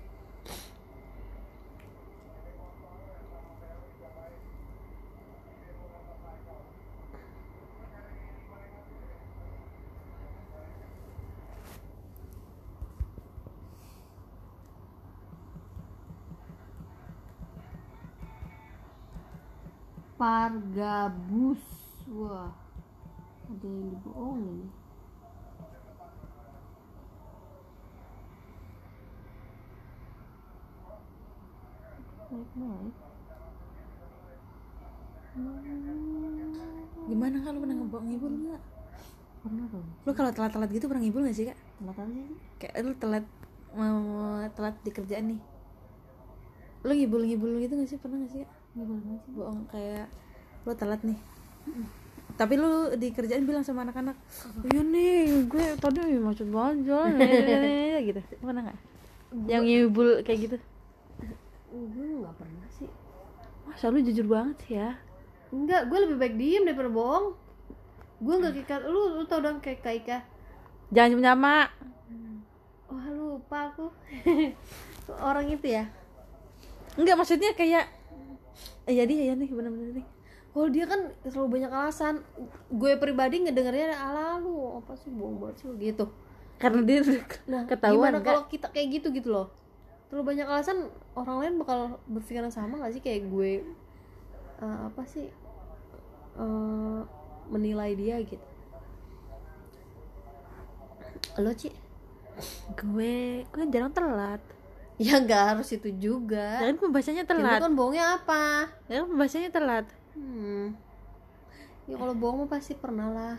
Pargabus. 20.19 21.63
Wah. 22.11 22.51
Ada 23.47 23.65
yang 23.65 23.87
dibohongin. 23.95 24.67
Naik-naik. 32.29 32.95
Gimana 37.09 37.37
kalau 37.41 37.57
pernah 37.63 37.75
ngebawa 37.79 38.03
ngibul 38.03 38.33
nggak? 38.43 38.61
Pernah 39.39 39.65
dong. 39.71 39.87
Lu 40.03 40.11
kalau 40.11 40.31
telat-telat 40.35 40.69
gitu 40.75 40.85
pernah 40.91 41.01
ngibul 41.07 41.23
gak 41.25 41.37
sih 41.39 41.47
kak? 41.47 41.57
Telat 41.79 41.95
apa 41.95 42.11
sih? 42.11 42.27
Kayak 42.59 42.75
lu 42.83 42.93
telat 42.99 43.25
mau 43.71 44.03
telat 44.51 44.75
di 44.83 44.91
kerjaan 44.91 45.25
nih. 45.31 45.41
Lu 46.83 46.91
ngibul-ngibul 46.91 47.55
gitu 47.63 47.79
gak 47.79 47.87
sih? 47.87 47.97
Pernah 47.97 48.27
gak 48.27 48.31
sih 48.35 48.43
kak? 48.43 48.58
Bohong 49.35 49.67
kayak 49.71 50.07
lu 50.63 50.73
telat 50.75 51.01
nih. 51.03 51.19
Tapi 52.39 52.53
lu 52.55 52.95
di 52.95 53.11
kerjaan 53.11 53.43
bilang 53.43 53.67
sama 53.67 53.83
anak-anak, 53.83 54.15
iya 54.71 54.79
nih, 54.79 55.43
gue 55.43 55.75
tadi 55.75 56.15
macet 56.15 56.47
banget 56.47 56.87
jalan, 56.87 57.19
gitu. 58.07 58.21
Pernah 58.39 58.63
nggak? 58.63 58.79
Yang 59.51 59.63
ngibul 59.67 60.09
kayak 60.23 60.39
gitu? 60.47 60.57
Gue 61.67 62.07
nggak 62.23 62.35
pernah 62.39 62.67
sih. 62.79 62.87
Masa 63.67 63.91
lu 63.91 63.99
jujur 63.99 64.23
banget 64.31 64.55
sih 64.63 64.79
ya? 64.79 64.95
Enggak, 65.51 65.91
gue 65.91 65.99
lebih 65.99 66.15
baik 66.15 66.35
diem 66.39 66.63
daripada 66.63 66.87
bohong. 66.87 67.35
Gue 68.23 68.35
nggak 68.39 68.53
kayak 68.63 68.87
lu, 68.87 69.19
lu 69.19 69.23
tau 69.27 69.43
dong 69.43 69.59
kayak 69.59 69.83
Kak 69.83 69.95
Ika. 69.99 70.17
Jangan 70.95 71.19
nyama. 71.19 71.67
Wah 72.87 73.07
lupa 73.11 73.75
aku. 73.75 73.91
Orang 75.29 75.51
itu 75.51 75.67
ya. 75.75 75.91
Enggak 76.95 77.19
maksudnya 77.19 77.51
kayak 77.51 77.98
Iya 78.89 79.05
dia 79.05 79.21
ya 79.29 79.33
nih 79.37 79.49
bener-bener 79.53 80.01
nih. 80.01 80.07
Kalau 80.49 80.67
dia 80.73 80.85
kan 80.89 81.13
selalu 81.29 81.61
banyak 81.61 81.71
alasan. 81.71 82.25
Gue 82.73 82.97
pribadi 82.97 83.45
ngedengarnya 83.45 83.93
ala 83.93 84.41
lu 84.41 84.81
apa 84.81 84.97
sih 84.97 85.13
bohong 85.13 85.37
banget 85.37 85.55
sih 85.61 85.65
lu," 85.69 85.77
gitu. 85.77 86.05
Karena 86.57 86.81
dia 86.81 86.99
Nah, 87.45 87.63
ketahuan 87.69 88.17
gimana 88.17 88.25
kalau 88.25 88.43
kita 88.49 88.67
kayak 88.73 88.87
gitu 88.99 89.07
gitu 89.13 89.29
loh? 89.29 89.47
Terlalu 90.09 90.35
banyak 90.35 90.47
alasan 90.49 90.89
orang 91.13 91.37
lain 91.45 91.53
bakal 91.61 92.01
berpikiran 92.09 92.49
sama 92.49 92.81
gak 92.81 92.97
sih 92.97 93.03
kayak 93.05 93.29
gue 93.29 93.61
eh, 94.59 94.79
apa 94.89 95.05
sih 95.05 95.29
eh, 96.35 96.99
menilai 97.53 97.93
dia 97.93 98.17
gitu. 98.25 98.41
Lo 101.37 101.53
Ci? 101.53 101.69
gue 102.73 103.43
gue 103.43 103.63
jarang 103.69 103.91
telat. 103.93 104.41
Ya 104.99 105.15
nggak 105.15 105.43
harus 105.55 105.71
itu 105.71 105.89
juga. 105.95 106.59
Dan 106.59 106.75
pembahasannya 106.75 107.23
Jadi 107.23 107.31
telat. 107.31 107.63
kan 107.63 107.71
bohongnya 107.71 108.19
apa? 108.19 108.67
Ya 108.91 108.99
kan 108.99 109.07
pembahasannya 109.15 109.51
telat. 109.55 109.85
Hmm. 110.11 110.75
Ya 111.87 111.95
kalau 111.95 112.13
bohong 112.19 112.43
mah 112.43 112.49
pasti 112.51 112.75
pernah 112.75 113.07
lah. 113.07 113.37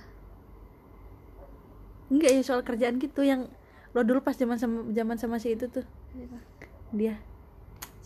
Enggak 2.08 2.32
ya 2.32 2.40
soal 2.40 2.64
kerjaan 2.64 2.96
gitu 2.96 3.20
yang 3.20 3.46
lo 3.92 4.00
dulu 4.00 4.24
pas 4.24 4.32
zaman 4.32 4.56
sama 4.56 4.88
zaman 4.90 5.20
sama 5.20 5.36
si 5.36 5.52
itu 5.52 5.68
tuh 5.68 5.84
Siapa? 6.16 6.38
dia. 6.96 7.20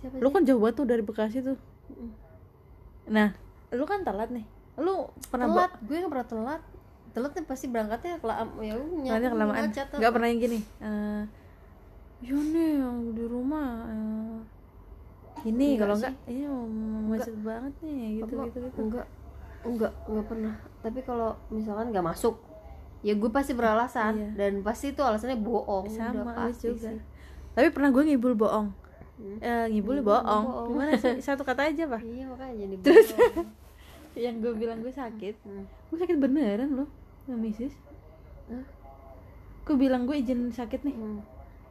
Siapa 0.03 0.19
sih? 0.19 0.33
kan 0.35 0.43
jauh 0.43 0.59
banget 0.59 0.75
tuh 0.83 0.87
dari 0.90 1.03
Bekasi 1.07 1.38
tuh. 1.47 1.57
Nah, 3.07 3.38
lu 3.71 3.87
kan 3.87 4.03
telat 4.03 4.35
nih. 4.35 4.45
Lu 4.83 5.14
pernah 5.31 5.47
telat, 5.47 5.73
gue 5.79 5.95
nggak 5.95 6.11
pernah 6.11 6.27
telat. 6.27 6.62
Telat 7.14 7.31
nih 7.38 7.45
pasti 7.47 7.71
berangkatnya 7.71 8.19
kelam 8.19 8.49
ya 8.59 8.75
lu 8.75 8.85
Nanti 9.07 9.31
kelamaan. 9.31 9.71
Enggak 9.71 10.11
pernah 10.11 10.27
yang 10.27 10.40
gini. 10.43 10.59
Eh 10.83 11.43
ya 12.20 12.35
nih 12.35 12.70
yang 12.79 12.98
di 13.12 13.24
rumah 13.24 13.85
eh, 13.87 14.37
ini 15.44 15.74
Enggak 15.74 15.81
kalau 15.83 15.94
enggak 15.98 16.14
iya 16.24 16.53
macet 17.05 17.37
banget 17.40 17.74
nih 17.81 17.94
gitu 18.16 18.33
Apa? 18.33 18.44
gitu 18.48 18.59
gitu. 18.62 18.79
Enggak, 18.81 19.07
enggak, 19.62 19.92
enggak 20.07 20.27
pernah. 20.27 20.55
Tapi 20.81 20.98
kalau 21.03 21.31
misalkan 21.48 21.87
nggak 21.90 22.07
masuk, 22.07 22.35
ya 23.00 23.12
gue 23.12 23.29
pasti 23.29 23.53
beralasan 23.53 24.14
Iya. 24.16 24.29
dan 24.35 24.53
pasti 24.61 24.87
itu 24.90 25.00
alasannya 25.00 25.37
bohong. 25.37 25.85
Sama 25.88 26.24
Udah 26.24 26.48
pasti 26.48 26.66
juga. 26.70 26.88
sih. 26.88 26.98
Tapi 27.53 27.68
pernah 27.70 27.90
gue 27.90 28.03
ngibul 28.05 28.35
bohong. 28.35 28.68
Hmm. 29.14 29.38
Eh, 29.38 29.64
ngibul 29.70 30.00
Ngibul 30.00 30.09
bohong. 30.11 30.44
bohong. 30.44 30.68
Gimana 30.70 30.92
sih? 30.96 31.14
Satu 31.20 31.42
kata 31.42 31.68
aja, 31.68 31.85
Pak. 31.87 32.00
Iya 32.00 32.24
makanya 32.27 32.55
jadi 32.57 32.74
Terus? 32.81 33.09
bohong. 33.12 33.48
Yang 34.24 34.35
gue 34.40 34.53
bilang 34.57 34.79
gue 34.81 34.90
sakit. 34.90 35.35
Hmm. 35.44 35.64
Gue 35.87 35.98
sakit 35.98 36.16
beneran 36.16 36.70
loh, 36.74 36.88
nggak 37.27 37.38
misis. 37.38 37.74
Hah? 38.48 38.64
Gue 39.62 39.77
bilang 39.77 40.05
gue 40.05 40.16
izin 40.16 40.48
sakit 40.48 40.81
nih. 40.83 40.94
Hmm. 40.94 41.20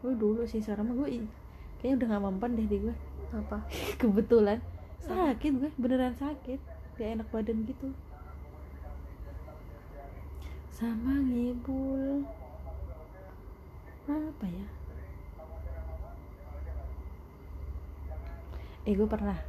Gue 0.03 0.13
dulu 0.19 0.43
sih 0.43 0.59
sekarang 0.59 0.91
mah 0.91 0.95
gue 0.99 1.23
kayaknya 1.79 1.95
udah 1.95 2.07
gak 2.11 2.23
mempan 2.27 2.51
deh 2.59 2.67
di 2.67 2.77
gue. 2.83 2.95
Apa? 3.31 3.63
Kebetulan 4.03 4.59
sakit 4.99 5.51
gue 5.55 5.71
beneran 5.79 6.11
sakit, 6.19 6.59
gak 6.99 7.09
enak 7.15 7.27
badan 7.31 7.63
gitu. 7.63 7.95
Sama 10.75 11.23
ngibul. 11.23 12.27
Apa 14.11 14.45
ya? 14.51 14.67
Eh 18.83 18.91
gue 18.99 19.07
pernah, 19.07 19.39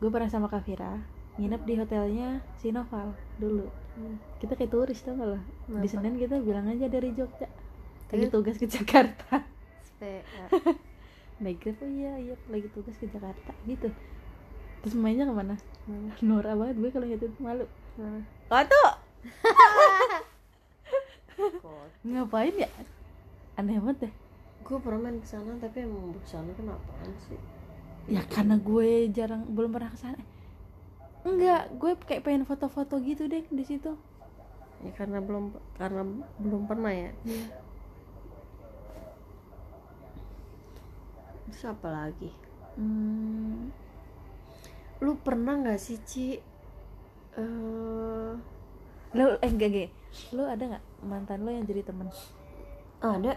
gue 0.00 0.08
pernah 0.08 0.32
sama 0.32 0.48
Kavira 0.48 0.96
nginep 1.38 1.62
di 1.68 1.74
hotelnya 1.78 2.28
Sinoval 2.58 3.12
dulu. 3.36 3.68
Hmm. 3.94 4.16
Kita 4.40 4.56
kayak 4.56 4.72
turis 4.72 5.04
tau 5.04 5.14
gak? 5.14 5.44
Di? 5.84 5.88
Senin 5.88 6.16
kita 6.16 6.40
bilang 6.40 6.66
aja 6.66 6.88
dari 6.88 7.12
Jogja. 7.12 7.46
Lagi 8.08 8.26
tugas 8.32 8.56
ke 8.56 8.64
Jakarta. 8.64 9.57
Naik 11.42 11.58
grab 11.62 11.78
oh 11.82 11.90
iya 11.90 12.12
iya 12.18 12.34
lagi 12.50 12.68
tugas 12.74 12.96
ke 12.98 13.06
Jakarta 13.10 13.52
gitu. 13.66 13.90
Terus 14.82 14.94
mainnya 14.94 15.26
ke 15.26 15.34
mana? 15.34 15.54
Mana? 15.86 16.14
Nora 16.22 16.52
banget 16.54 16.76
gue 16.78 16.90
kalau 16.90 17.06
nyetir 17.06 17.30
malu. 17.38 17.66
Mana? 17.98 18.22
Koto 18.50 18.84
Kok 21.38 21.86
ngapain 22.08 22.54
ya? 22.54 22.70
Aneh 23.58 23.78
banget 23.78 24.08
deh. 24.08 24.14
Gue 24.66 24.78
pernah 24.82 25.08
main 25.08 25.18
ke 25.22 25.28
sana 25.30 25.54
tapi 25.58 25.86
emang 25.86 26.14
sana 26.26 26.50
kan 26.54 26.74
apaan 26.74 27.12
sih? 27.26 27.40
Ya 28.08 28.22
karena 28.26 28.56
gue 28.58 29.10
jarang 29.12 29.46
belum 29.52 29.70
pernah 29.70 29.90
ke 29.92 29.98
sana 30.00 30.22
enggak 31.26 31.62
gue 31.76 31.92
kayak 32.08 32.22
pengen 32.24 32.48
foto-foto 32.48 32.96
gitu 33.02 33.26
deh 33.26 33.44
di 33.50 33.64
situ. 33.66 33.92
Ya 34.80 34.92
karena 34.94 35.18
belum 35.18 35.50
karena 35.74 36.02
belum 36.38 36.70
pernah 36.70 36.92
ya 36.94 37.10
terus 41.50 41.64
apa 41.68 41.88
lagi? 41.88 42.30
Hmm, 42.78 43.72
lu 45.02 45.12
pernah 45.18 45.58
nggak 45.58 45.80
sih 45.80 45.98
Ci? 46.04 46.38
Eh 47.38 48.32
lo 49.16 49.24
eh 49.40 49.50
enggak 49.50 49.68
enggak. 49.72 49.90
Lo 50.36 50.46
ada 50.46 50.64
nggak 50.76 50.84
mantan 51.04 51.42
lo 51.42 51.50
yang 51.50 51.64
jadi 51.64 51.82
temen? 51.82 52.08
Ada. 53.00 53.34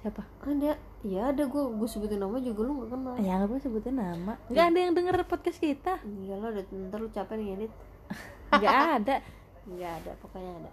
Siapa? 0.00 0.22
Ada. 0.42 0.80
Ya 1.00 1.32
ada 1.32 1.42
gue 1.48 1.62
gue 1.76 1.88
sebutin 1.88 2.20
nama 2.20 2.40
juga 2.40 2.60
lu 2.64 2.80
nggak 2.80 2.90
kenal. 2.92 3.14
Ya 3.20 3.40
apa 3.40 3.54
sebutin 3.60 3.96
nama. 4.00 4.36
Nggak 4.48 4.66
ada 4.72 4.78
yang 4.80 4.92
denger 4.96 5.14
podcast 5.28 5.60
kita. 5.60 6.00
Iya 6.04 6.40
lo 6.40 6.50
udah 6.52 6.64
ntar 6.88 6.98
lu 7.00 7.08
capek 7.12 7.34
nih 7.36 7.48
edit 7.56 7.72
nggak 8.58 8.78
ada. 9.00 9.16
Nggak 9.68 9.92
ada 10.02 10.10
pokoknya 10.18 10.52
ada. 10.64 10.70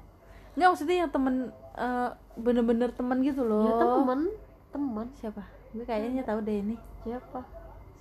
Nggak 0.58 0.68
maksudnya 0.74 0.96
yang 1.06 1.12
temen 1.12 1.36
eh, 1.78 2.10
bener-bener 2.40 2.90
temen 2.96 3.18
gitu 3.22 3.46
loh. 3.46 3.66
ya 3.68 3.74
teman 3.78 4.20
teman 4.68 5.08
siapa 5.18 5.57
gue 5.78 5.86
kayaknya 5.86 6.26
tahu 6.26 6.42
deh 6.42 6.58
ini. 6.58 6.76
Siapa? 7.06 7.42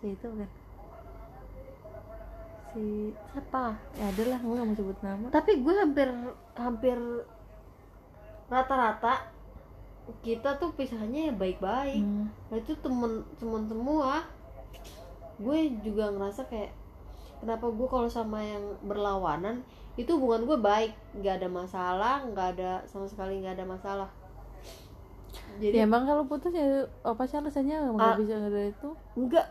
Si 0.01 0.17
itu 0.17 0.29
kan. 0.33 0.51
Si 2.73 3.13
siapa? 3.13 3.77
Ya 4.01 4.05
ada 4.09 4.23
lah 4.33 4.39
gue 4.41 4.57
gak 4.57 4.69
mau 4.69 4.77
sebut 4.77 4.99
nama. 5.05 5.27
Tapi 5.29 5.53
gue 5.61 5.75
hampir 5.77 6.09
hampir 6.57 6.97
rata-rata 8.49 9.29
kita 10.25 10.57
tuh 10.57 10.73
pisahnya 10.73 11.29
ya 11.29 11.35
baik-baik. 11.35 12.01
Hmm. 12.01 12.31
nah 12.49 12.57
itu 12.57 12.73
temen 12.81 13.27
temen 13.37 13.69
semua. 13.69 14.25
Gue 15.37 15.77
juga 15.85 16.09
ngerasa 16.09 16.49
kayak 16.49 16.73
kenapa 17.45 17.69
gue 17.69 17.89
kalau 17.91 18.09
sama 18.09 18.41
yang 18.41 18.65
berlawanan 18.87 19.61
itu 20.01 20.17
hubungan 20.17 20.49
gue 20.49 20.59
baik. 20.63 20.93
Nggak 21.13 21.45
ada 21.45 21.49
masalah 21.53 22.17
nggak 22.25 22.49
ada 22.57 22.71
sama 22.89 23.05
sekali 23.05 23.45
nggak 23.45 23.61
ada 23.61 23.67
masalah 23.69 24.09
ya 25.57 25.63
jadi 25.63 25.77
emang 25.83 26.03
kalau 26.05 26.25
putus 26.25 26.51
ya 26.51 26.67
apa 27.03 27.23
sih 27.25 27.37
alasannya? 27.37 27.77
Nggak 27.89 28.07
Ah. 28.07 28.17
bisa 28.17 28.35
ada 28.37 28.63
itu? 28.63 28.89
enggak. 29.15 29.47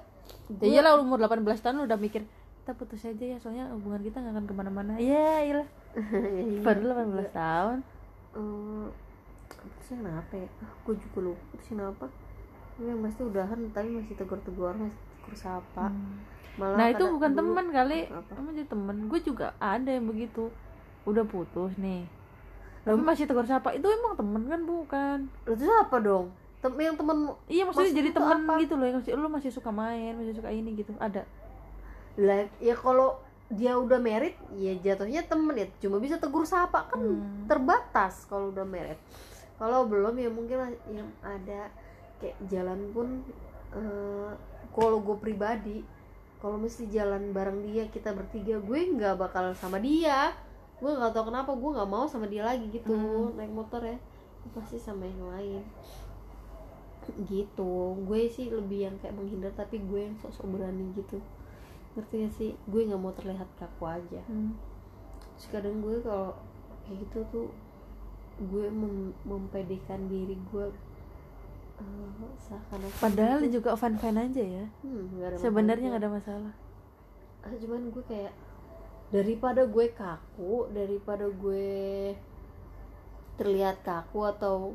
Ya 0.58 0.65
iyalah 0.72 0.98
umur 0.98 1.18
18 1.18 1.41
tahun 1.60 1.86
udah 1.86 1.98
mikir 1.98 2.26
kita 2.62 2.74
putus 2.74 3.06
aja 3.06 3.26
ya 3.26 3.38
soalnya 3.38 3.70
hubungan 3.70 4.02
kita 4.02 4.18
nggak 4.18 4.34
akan 4.34 4.46
ke 4.46 4.54
mana-mana. 4.54 4.91
Ya 4.98 5.41
iyalah. 5.41 5.68
Padahal 6.65 7.08
18 7.08 7.30
tahun. 7.32 7.78
Eh, 8.36 8.88
putusnya 9.48 9.96
kenapa 10.02 10.34
ya? 10.36 10.48
Ah, 10.60 10.72
gue 10.82 10.96
juga 10.98 11.18
lupa 11.24 11.41
putusnya 11.50 11.76
kenapa 11.78 12.06
yang 12.76 13.00
pasti 13.00 13.22
udahan 13.24 13.60
tapi 13.72 13.88
masih 13.94 14.13
tegur-tegur 14.13 14.76
masih 14.76 15.00
tegur 15.15 15.36
sapa. 15.36 15.88
Malah 16.56 16.76
nah 16.76 16.88
itu 16.88 17.04
bukan 17.06 17.32
teman 17.34 17.68
kali. 17.70 18.00
Apa? 18.08 18.32
kamu 18.34 18.50
jadi 18.54 18.68
temen. 18.68 18.96
Gue 19.08 19.20
juga 19.20 19.48
ada 19.58 19.88
yang 19.88 20.06
begitu. 20.06 20.52
Udah 21.06 21.24
putus 21.24 21.78
nih 21.78 22.04
tapi 22.86 23.02
masih 23.02 23.26
tegur 23.26 23.43
sapa 23.43 23.74
itu 23.74 23.84
emang 23.84 24.13
temen 24.13 24.45
kan 24.45 24.62
bukan? 24.62 25.17
Lah, 25.43 25.56
terus 25.58 25.74
apa 25.74 25.98
dong? 25.98 26.30
Tem 26.62 26.71
yang 26.78 26.93
temen 26.93 27.17
iya 27.45 27.65
maksudnya 27.65 27.89
Maksud 27.89 27.98
jadi 27.98 28.10
itu 28.10 28.17
temen 28.17 28.39
apa? 28.41 28.54
gitu 28.62 28.74
loh 28.74 28.86
yang 28.86 28.98
masih 28.98 29.13
lu 29.13 29.28
masih 29.28 29.50
suka 29.50 29.69
main 29.69 30.13
masih 30.13 30.34
suka 30.34 30.50
ini 30.50 30.69
gitu 30.76 30.93
ada? 30.98 31.26
Lah 32.15 32.45
ya 32.58 32.74
kalau 32.74 33.17
dia 33.45 33.78
udah 33.78 33.98
merit 33.98 34.34
ya 34.54 34.74
jatuhnya 34.76 35.21
temen 35.21 35.54
ya 35.54 35.65
cuma 35.78 35.98
bisa 35.98 36.17
tegur 36.17 36.45
sapa 36.45 36.86
kan 36.88 36.98
Hmm. 36.98 37.45
terbatas 37.45 38.26
kalau 38.26 38.50
udah 38.50 38.65
merit. 38.65 38.98
Kalau 39.56 39.86
belum 39.86 40.13
ya 40.15 40.30
mungkin 40.30 40.58
lah 40.58 40.71
yang 40.89 41.10
ada 41.21 41.69
kayak 42.17 42.38
jalan 42.45 42.80
pun 42.91 43.21
eh, 43.74 44.30
kalau 44.71 45.00
gue 45.00 45.17
pribadi 45.17 45.78
kalau 46.38 46.58
mesti 46.58 46.86
jalan 46.88 47.32
bareng 47.32 47.65
dia 47.65 47.86
kita 47.88 48.12
bertiga 48.12 48.58
gue 48.58 48.80
nggak 48.91 49.17
bakal 49.17 49.54
sama 49.54 49.78
dia 49.78 50.34
gue 50.76 50.92
nggak 50.92 51.12
tahu 51.12 51.26
kenapa 51.28 51.52
gue 51.52 51.70
nggak 51.72 51.88
mau 51.88 52.04
sama 52.04 52.26
dia 52.26 52.44
lagi 52.44 52.68
gitu 52.70 52.92
Hmm. 52.92 53.32
naik 53.34 53.50
motor 53.50 53.80
ya. 53.80 53.98
Pasti 54.52 54.78
sama 54.78 55.04
yang 55.04 55.24
lain. 55.28 55.64
Gitu. 57.24 57.72
Gue 58.02 58.22
sih 58.28 58.50
lebih 58.50 58.90
yang 58.90 58.96
kayak 58.98 59.14
menghindar 59.14 59.54
tapi 59.54 59.78
gue 59.80 60.00
yang 60.04 60.16
sok-sok 60.18 60.46
berani 60.52 60.90
gitu. 60.94 61.22
Ngerti 61.94 62.16
gak 62.20 62.34
sih? 62.34 62.50
Gue 62.66 62.82
nggak 62.84 62.98
mau 62.98 63.14
terlihat 63.14 63.48
kaku 63.56 63.86
aja. 63.86 64.22
Hmm. 64.26 64.58
Terus 65.36 65.48
kadang 65.50 65.80
gue 65.80 66.02
kalau 66.02 66.34
kayak 66.84 66.98
gitu 67.02 67.20
tuh 67.30 67.48
gue 68.36 68.66
mem- 68.68 69.16
mempedekan 69.24 70.06
diri 70.06 70.36
gue 70.50 70.66
eh, 71.76 72.10
seakan-akan 72.38 73.00
padahal 73.00 73.40
gitu. 73.44 73.60
juga 73.60 73.76
fun 73.76 73.96
fun 73.96 74.16
aja 74.16 74.44
ya. 74.44 74.66
Hmm, 74.80 75.08
sebenarnya 75.36 75.88
nggak 75.92 76.04
ada 76.04 76.12
masalah. 76.12 76.54
Ah, 77.42 77.52
cuman 77.54 77.92
gue 77.92 78.04
kayak 78.06 78.32
daripada 79.13 79.65
gue 79.65 79.86
kaku 79.94 80.70
daripada 80.74 81.30
gue 81.30 82.13
terlihat 83.38 83.84
kaku 83.86 84.26
atau 84.26 84.74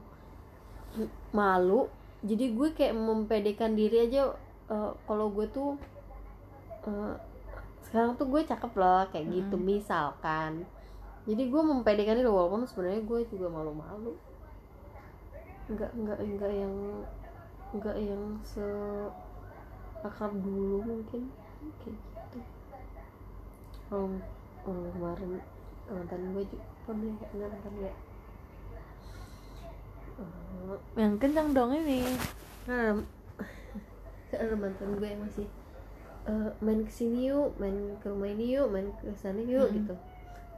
malu 1.35 1.89
jadi 2.21 2.53
gue 2.53 2.69
kayak 2.77 2.95
mempedekan 2.95 3.73
diri 3.75 4.07
aja 4.11 4.35
eh, 4.71 4.93
kalau 5.07 5.33
gue 5.33 5.47
tuh 5.51 5.75
eh, 6.87 7.15
sekarang 7.91 8.15
tuh 8.15 8.27
gue 8.31 8.43
cakep 8.47 8.73
loh 8.77 9.03
kayak 9.11 9.27
gitu 9.31 9.57
Mm. 9.59 9.67
misalkan 9.67 10.63
jadi 11.27 11.43
gue 11.51 11.63
mempedekan 11.63 12.17
diri 12.17 12.31
walaupun 12.31 12.65
sebenarnya 12.65 13.03
gue 13.05 13.21
juga 13.29 13.47
malu-malu 13.51 14.15
nggak 15.71 15.91
nggak 15.95 16.19
nggak 16.19 16.53
yang 16.55 16.75
nggak 17.71 17.97
yang 18.03 18.23
se 18.43 18.65
akrab 20.03 20.35
dulu 20.35 20.83
mungkin 20.83 21.31
kayak 21.85 22.10
kalau 23.91 24.07
kalau 24.63 24.87
kemarin 24.95 25.31
mantan 25.85 26.23
gue 26.31 26.45
juga 26.47 26.65
pernah 26.87 27.11
enggak 27.11 27.51
mantan 27.51 27.75
gue 27.77 27.93
Eh, 30.21 30.77
yang 30.95 31.17
kencang 31.17 31.57
dong 31.57 31.73
ini. 31.73 32.05
kan 32.69 33.01
ada, 34.31 34.55
mantan 34.55 34.95
gue 34.95 35.09
yang 35.09 35.23
masih 35.25 35.47
eh, 36.23 36.51
main 36.61 36.85
ke 36.85 36.93
sini 36.93 37.33
yuk 37.33 37.57
main 37.57 37.73
ke 37.99 38.07
rumah 38.07 38.29
ini 38.29 38.55
yuk 38.55 38.69
main 38.69 38.93
ke 38.95 39.09
sana 39.17 39.41
yuk 39.41 39.67
Hmm. 39.67 39.77
gitu. 39.81 39.95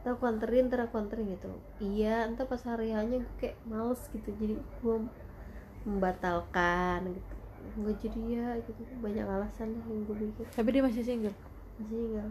Ntar 0.03 0.11
aku 0.13 0.23
anterin 0.27 0.67
ntar 0.67 0.83
aku 0.83 0.99
anterin 0.99 1.31
gitu. 1.31 1.47
Iya 1.79 2.27
ntar 2.29 2.45
pas 2.45 2.59
hari 2.61 2.91
hanya 2.91 3.23
gue 3.23 3.33
kayak 3.39 3.55
males 3.63 4.03
gitu. 4.11 4.29
Jadi 4.35 4.59
gue 4.59 4.95
membatalkan 5.87 7.07
gitu. 7.07 7.33
Gue 7.79 7.93
jadi 7.97 8.19
ya 8.29 8.47
gitu. 8.59 8.77
Banyak 8.99 9.23
alasan 9.25 9.79
yang 9.79 10.03
gue 10.03 10.15
bikin 10.19 10.43
tapi 10.51 10.69
dia 10.69 10.83
masih 10.83 11.01
single? 11.01 11.35
Masih 11.79 11.97
enggak 12.11 12.29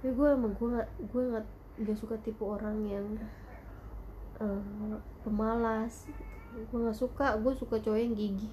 tapi 0.00 0.16
gue 0.16 0.28
emang 0.32 0.56
gue 0.56 0.64
nggak 0.64 0.88
gue 1.12 1.22
nggak 1.28 1.46
nggak 1.84 1.98
suka 2.00 2.16
tipe 2.24 2.40
orang 2.40 2.88
yang 2.88 3.04
eh, 4.40 4.96
pemalas. 5.20 6.08
Gue 6.72 6.88
nggak 6.88 6.96
suka 6.96 7.36
gue 7.36 7.52
suka 7.52 7.76
cowok 7.84 8.00
yang 8.00 8.16
gigih. 8.16 8.48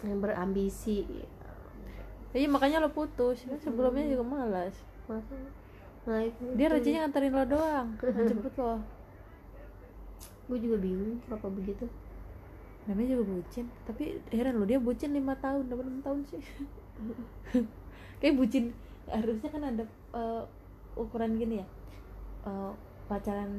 Yang 0.00 0.18
berambisi. 0.24 1.04
Iya 2.32 2.48
makanya 2.48 2.80
lo 2.80 2.88
putus. 2.96 3.44
Kan 3.44 3.60
sebelumnya 3.60 4.08
juga 4.08 4.24
malas. 4.24 4.72
Masa? 5.04 5.36
Nah 6.08 6.24
itu 6.24 6.40
dia 6.56 6.72
rajinnya 6.72 7.04
nganterin 7.04 7.36
lo 7.36 7.44
doang. 7.44 7.88
Jemput 8.32 8.56
lo. 8.56 8.80
Gue 10.48 10.56
juga 10.64 10.80
bingung 10.80 11.20
kenapa 11.28 11.52
begitu. 11.52 11.84
Namanya 12.88 13.20
juga 13.20 13.36
bucin. 13.36 13.68
Tapi 13.84 14.16
heran 14.32 14.56
lo 14.56 14.64
dia 14.64 14.80
bucin 14.80 15.12
lima 15.12 15.36
tahun 15.36 15.68
enam 15.68 16.00
tahun 16.00 16.24
sih 16.24 16.40
kayak 18.22 18.38
bucin. 18.38 18.70
Harusnya 19.10 19.50
kan 19.50 19.62
ada 19.66 19.84
eh, 20.14 20.42
ukuran 20.94 21.34
gini 21.34 21.58
ya. 21.58 21.66
Eh, 22.46 22.72
pacaran 23.10 23.50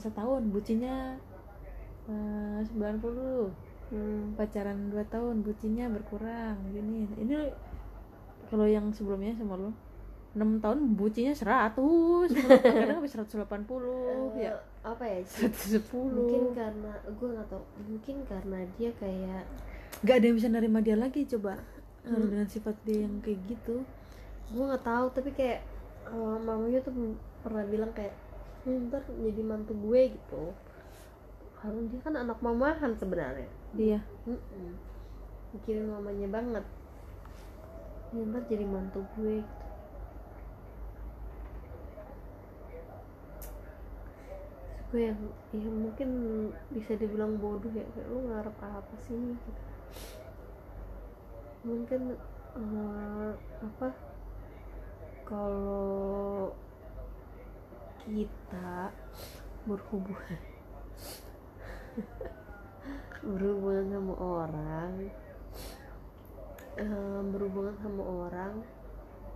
setahun 0.00 0.48
bucinnya 0.48 1.20
eh, 2.08 2.58
90 2.64 2.96
hmm. 3.92 4.34
pacaran 4.34 4.90
2 4.90 5.12
tahun 5.12 5.44
bucinnya 5.44 5.92
berkurang 5.92 6.56
gini. 6.72 7.04
Ini 7.20 7.52
kalau 8.48 8.64
yang 8.64 8.88
sebelumnya 8.96 9.36
sama 9.36 9.60
lo 9.60 9.70
6 10.36 10.60
tahun 10.60 10.78
bucinnya 11.00 11.32
100 11.32 11.80
kadang 12.60 13.00
sampai 13.00 13.12
180 13.64 14.36
ya 14.36 14.52
Eh, 14.52 14.56
apa 14.84 15.04
ya 15.08 15.18
110 15.24 15.80
mungkin 16.12 16.52
karena 16.52 16.92
gue 17.08 17.28
nggak 17.32 17.48
tau 17.48 17.64
mungkin 17.88 18.16
karena 18.28 18.58
dia 18.76 18.92
kayak 19.00 19.48
nggak 20.04 20.16
ada 20.20 20.24
yang 20.28 20.36
bisa 20.36 20.48
nerima 20.52 20.78
dia 20.84 20.94
lagi 20.94 21.24
coba. 21.24 21.56
Kalau 22.06 22.22
dengan 22.22 22.46
sifat 22.46 22.76
dia 22.86 23.02
yang 23.02 23.18
kayak 23.18 23.40
gitu 23.50 23.82
gue 24.52 24.62
nggak 24.68 24.84
tahu 24.86 25.06
tapi 25.16 25.30
kayak 25.38 25.60
eh, 26.10 26.36
mamanya 26.46 26.78
tuh 26.86 26.92
pernah 27.42 27.64
bilang 27.66 27.92
kayak 27.94 28.14
"Hmm, 28.62 28.90
ntar 28.90 29.02
jadi 29.06 29.42
mantu 29.46 29.72
gue 29.78 30.00
gitu. 30.18 30.42
Harus 31.62 31.84
dia 31.90 32.00
kan 32.02 32.14
anak 32.18 32.38
mamahan 32.42 32.92
sebenarnya. 32.94 33.50
Dia 33.74 33.98
Mm-mm. 34.26 34.72
mikirin 35.54 35.86
mamanya 35.90 36.28
banget. 36.30 36.64
"Ya, 38.14 38.22
ntar 38.30 38.42
jadi 38.50 38.64
mantu 38.66 39.00
gue 39.14 39.34
gitu. 39.42 39.64
Gue 44.90 45.00
yang 45.10 45.20
ya 45.50 45.66
mungkin 45.66 46.08
bisa 46.70 46.94
dibilang 46.94 47.36
bodoh 47.42 47.70
ya 47.74 47.82
kayak 47.92 48.06
lu 48.12 48.20
ngarep 48.30 48.56
apa 48.62 48.94
sih? 49.06 49.18
Gitu. 49.18 49.50
mungkin 51.66 52.14
eh, 52.54 53.30
apa 53.58 53.88
kalau 55.26 56.54
kita 58.06 58.94
berhubungan 59.66 60.40
berhubungan 63.26 63.86
sama 63.90 64.14
orang 64.14 64.90
eh, 66.78 67.20
berhubungan 67.34 67.74
sama 67.82 68.02
orang 68.06 68.52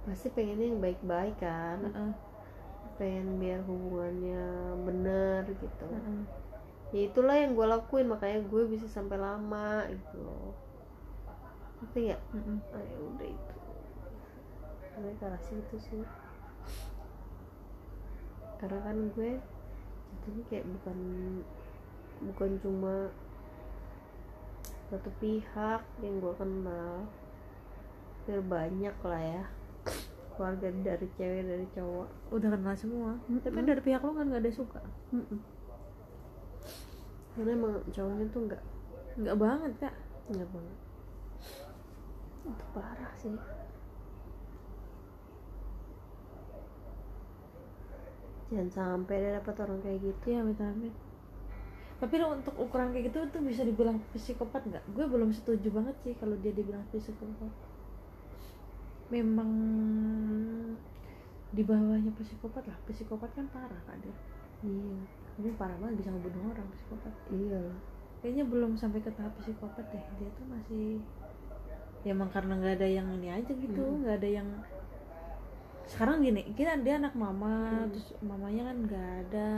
pasti 0.07 0.31
pengennya 0.31 0.71
yang 0.71 0.79
baik-baik 0.79 1.35
kan 1.43 1.83
Heeh. 1.83 2.13
pengen 2.95 3.43
biar 3.43 3.61
hubungannya 3.67 4.47
bener 4.87 5.43
gitu 5.51 5.87
Heeh. 5.91 6.23
ya 6.95 7.01
itulah 7.11 7.35
yang 7.35 7.59
gue 7.59 7.67
lakuin 7.67 8.07
makanya 8.07 8.47
gue 8.47 8.63
bisa 8.71 8.87
sampai 8.87 9.19
lama 9.19 9.91
gitu 9.91 10.23
loh 10.23 10.55
ngerti 11.83 11.99
nggak 12.15 12.23
Heeh. 12.31 12.59
ah, 12.79 12.83
ya 12.87 12.99
udah 13.03 13.27
itu 13.27 13.55
gue 15.01 15.17
arah 15.25 15.41
situ 15.41 15.77
sih. 15.81 16.05
Karena 18.61 18.79
kan 18.85 18.97
gue 19.17 19.41
jatuhnya 20.11 20.43
kayak 20.53 20.67
bukan 20.69 20.99
bukan 22.21 22.51
cuma 22.61 22.95
satu 24.93 25.09
pihak 25.17 25.81
yang 26.05 26.21
gue 26.21 26.35
kenal. 26.37 27.09
Hampir 28.21 28.45
banyak 28.45 28.97
lah 29.01 29.23
ya. 29.25 29.45
Keluarga 30.37 30.69
dari 30.85 31.09
cewek 31.17 31.43
dari 31.49 31.67
cowok. 31.73 32.09
Udah 32.37 32.49
kenal 32.53 32.75
semua? 32.77 33.17
Tapi 33.41 33.59
dari 33.65 33.81
pihak 33.81 34.05
lo 34.05 34.13
kan 34.13 34.29
nggak 34.29 34.45
ada 34.45 34.53
suka? 34.53 34.81
Karena 37.33 37.51
emang 37.57 37.81
cowoknya 37.89 38.27
tuh 38.29 38.41
nggak 38.45 38.63
nggak 39.25 39.37
banget 39.41 39.73
kak? 39.81 39.95
Nggak 40.29 40.49
banget. 40.53 40.79
Itu 42.45 42.65
parah 42.77 43.13
sih 43.17 43.33
jangan 48.51 48.71
sampai 48.71 49.15
dia 49.23 49.39
dapat 49.39 49.55
orang 49.63 49.79
kayak 49.81 49.99
gitu. 50.03 50.25
Iya 50.35 50.43
amit 50.43 50.61
amit 50.61 50.95
tapi 52.01 52.17
untuk 52.25 52.57
ukuran 52.57 52.97
kayak 52.97 53.13
gitu 53.13 53.29
tuh 53.29 53.45
bisa 53.45 53.61
dibilang 53.61 54.01
psikopat 54.17 54.65
nggak? 54.65 54.85
Gue 54.97 55.05
belum 55.05 55.37
setuju 55.37 55.69
banget 55.69 55.93
sih 56.01 56.17
kalau 56.17 56.33
dia 56.41 56.49
dibilang 56.49 56.81
psikopat. 56.89 57.53
Memang 59.13 59.51
di 61.53 61.61
bawahnya 61.61 62.09
psikopat 62.17 62.65
lah. 62.73 62.79
Psikopat 62.89 63.37
kan 63.37 63.45
parah 63.53 63.81
kak 63.85 64.01
dia 64.01 64.17
iya. 64.65 64.97
Ini 65.41 65.53
parah 65.61 65.77
banget 65.77 66.05
bisa 66.05 66.09
ngebunuh 66.09 66.57
orang 66.57 66.69
psikopat. 66.73 67.13
Iya. 67.29 67.63
Kayaknya 68.25 68.45
belum 68.49 68.73
sampai 68.81 69.01
ke 69.05 69.13
tahap 69.13 69.37
psikopat 69.37 69.85
deh. 69.93 70.05
Dia 70.17 70.29
tuh 70.41 70.47
masih 70.49 71.05
ya 72.01 72.17
emang 72.17 72.33
karena 72.33 72.57
nggak 72.57 72.81
ada 72.81 72.89
yang 72.89 73.13
ini 73.13 73.29
aja 73.29 73.53
gitu 73.53 73.77
Hmm. 73.77 74.01
nggak 74.01 74.25
ada 74.25 74.29
yang 74.41 74.49
sekarang 75.91 76.17
gini 76.23 76.43
kita 76.55 76.73
dia 76.87 76.95
anak 77.03 77.15
mama 77.19 77.55
Hmm. 77.85 77.91
terus 77.91 78.09
mamanya 78.23 78.63
kan 78.71 78.77
nggak 78.87 79.09
ada. 79.27 79.53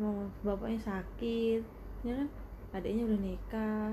Mama 0.00 0.24
bapaknya 0.46 0.80
sakit 0.80 1.62
ya 2.06 2.12
kan? 2.20 2.28
Adiknya 2.76 3.02
udah 3.08 3.20
nikah. 3.20 3.92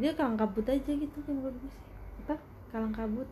Dia 0.00 0.10
kalang 0.18 0.38
kabut 0.40 0.66
aja 0.66 0.92
gitu 1.02 1.16
kan 1.26 1.32
menurut 1.36 1.56
gue 1.60 1.70
sih 1.70 1.84
apa? 2.24 2.34
Kalang 2.72 2.94
kabut. 2.94 3.28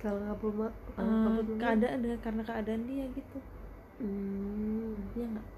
Kalau 0.00 0.16
nggak 0.24 0.38
belum 0.40 0.56
kalau 0.96 1.12
Eh, 1.12 1.44
belum 1.44 1.58
keadaan 1.60 1.98
dengan 2.04 2.18
karena 2.24 2.42
keadaan 2.46 2.82
dia 2.88 3.04
gitu. 3.12 3.38
Hmm, 4.00 4.96
dia 5.12 5.24
nggak? 5.28 5.48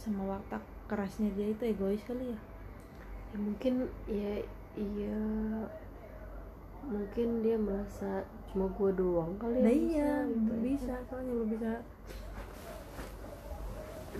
Sama 0.00 0.22
watak 0.26 0.62
kerasnya 0.90 1.30
dia 1.34 1.46
itu 1.54 1.62
egois 1.66 2.02
kali 2.02 2.34
ya? 2.34 2.38
Ya 3.34 3.36
mungkin 3.38 3.72
ya 4.10 4.32
iya 4.76 5.18
mungkin 6.86 7.28
dia 7.42 7.56
merasa 7.58 8.22
cuma 8.50 8.70
gua 8.72 8.90
doang 8.94 9.34
kali 9.36 9.58
Nah 9.60 9.68
yang 9.68 9.86
iya, 9.90 10.12
gitu 10.30 10.52
ya. 10.54 10.60
bisa, 10.62 10.94
soalnya 11.10 11.32
belum 11.34 11.48
bisa. 11.50 11.72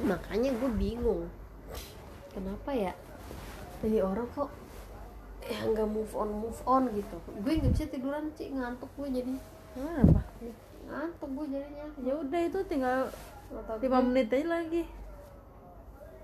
Makanya 0.05 0.51
gue 0.53 0.71
bingung. 0.77 1.25
Kenapa 2.37 2.71
ya? 2.77 2.93
Jadi 3.81 3.99
orang 4.05 4.29
kok 4.37 4.53
ya 5.47 5.63
nggak 5.63 5.89
move 5.89 6.13
on 6.13 6.31
move 6.43 6.61
on 6.69 6.91
gitu. 6.93 7.17
Gue 7.41 7.53
nggak 7.57 7.73
bisa 7.73 7.87
tiduran 7.89 8.29
sih 8.37 8.53
ngantuk 8.53 8.91
gue 8.99 9.09
jadi. 9.09 9.35
Kenapa? 9.73 10.21
ngantuk 10.87 11.31
gue 11.33 11.47
jadinya. 11.57 11.87
Ya 12.03 12.15
udah 12.19 12.41
itu 12.45 12.61
tinggal 12.69 12.99
mata 13.51 13.73
5 13.79 13.83
gue, 13.83 14.01
menit 14.11 14.29
aja 14.31 14.47
lagi. 14.47 14.83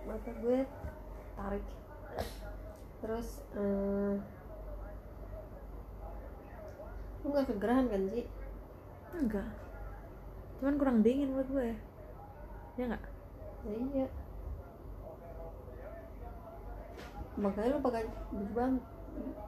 mata 0.02 0.30
gue 0.42 0.58
tarik. 1.38 1.64
Terus 3.02 3.28
eh, 3.56 4.14
lu 7.22 7.26
nggak 7.30 7.46
kegerahan 7.48 7.86
kan 7.86 8.02
sih 8.10 8.26
Enggak. 9.12 9.44
Cuman 10.56 10.80
kurang 10.80 10.98
dingin 11.04 11.36
buat 11.36 11.44
gue. 11.52 11.76
Ya 12.80 12.88
enggak? 12.88 13.04
ya 13.62 13.78
iya 13.78 14.06
makanya 17.38 17.72
lu 17.72 17.80
pakai 17.80 18.04
baju 18.28 18.52
ban- 18.52 18.86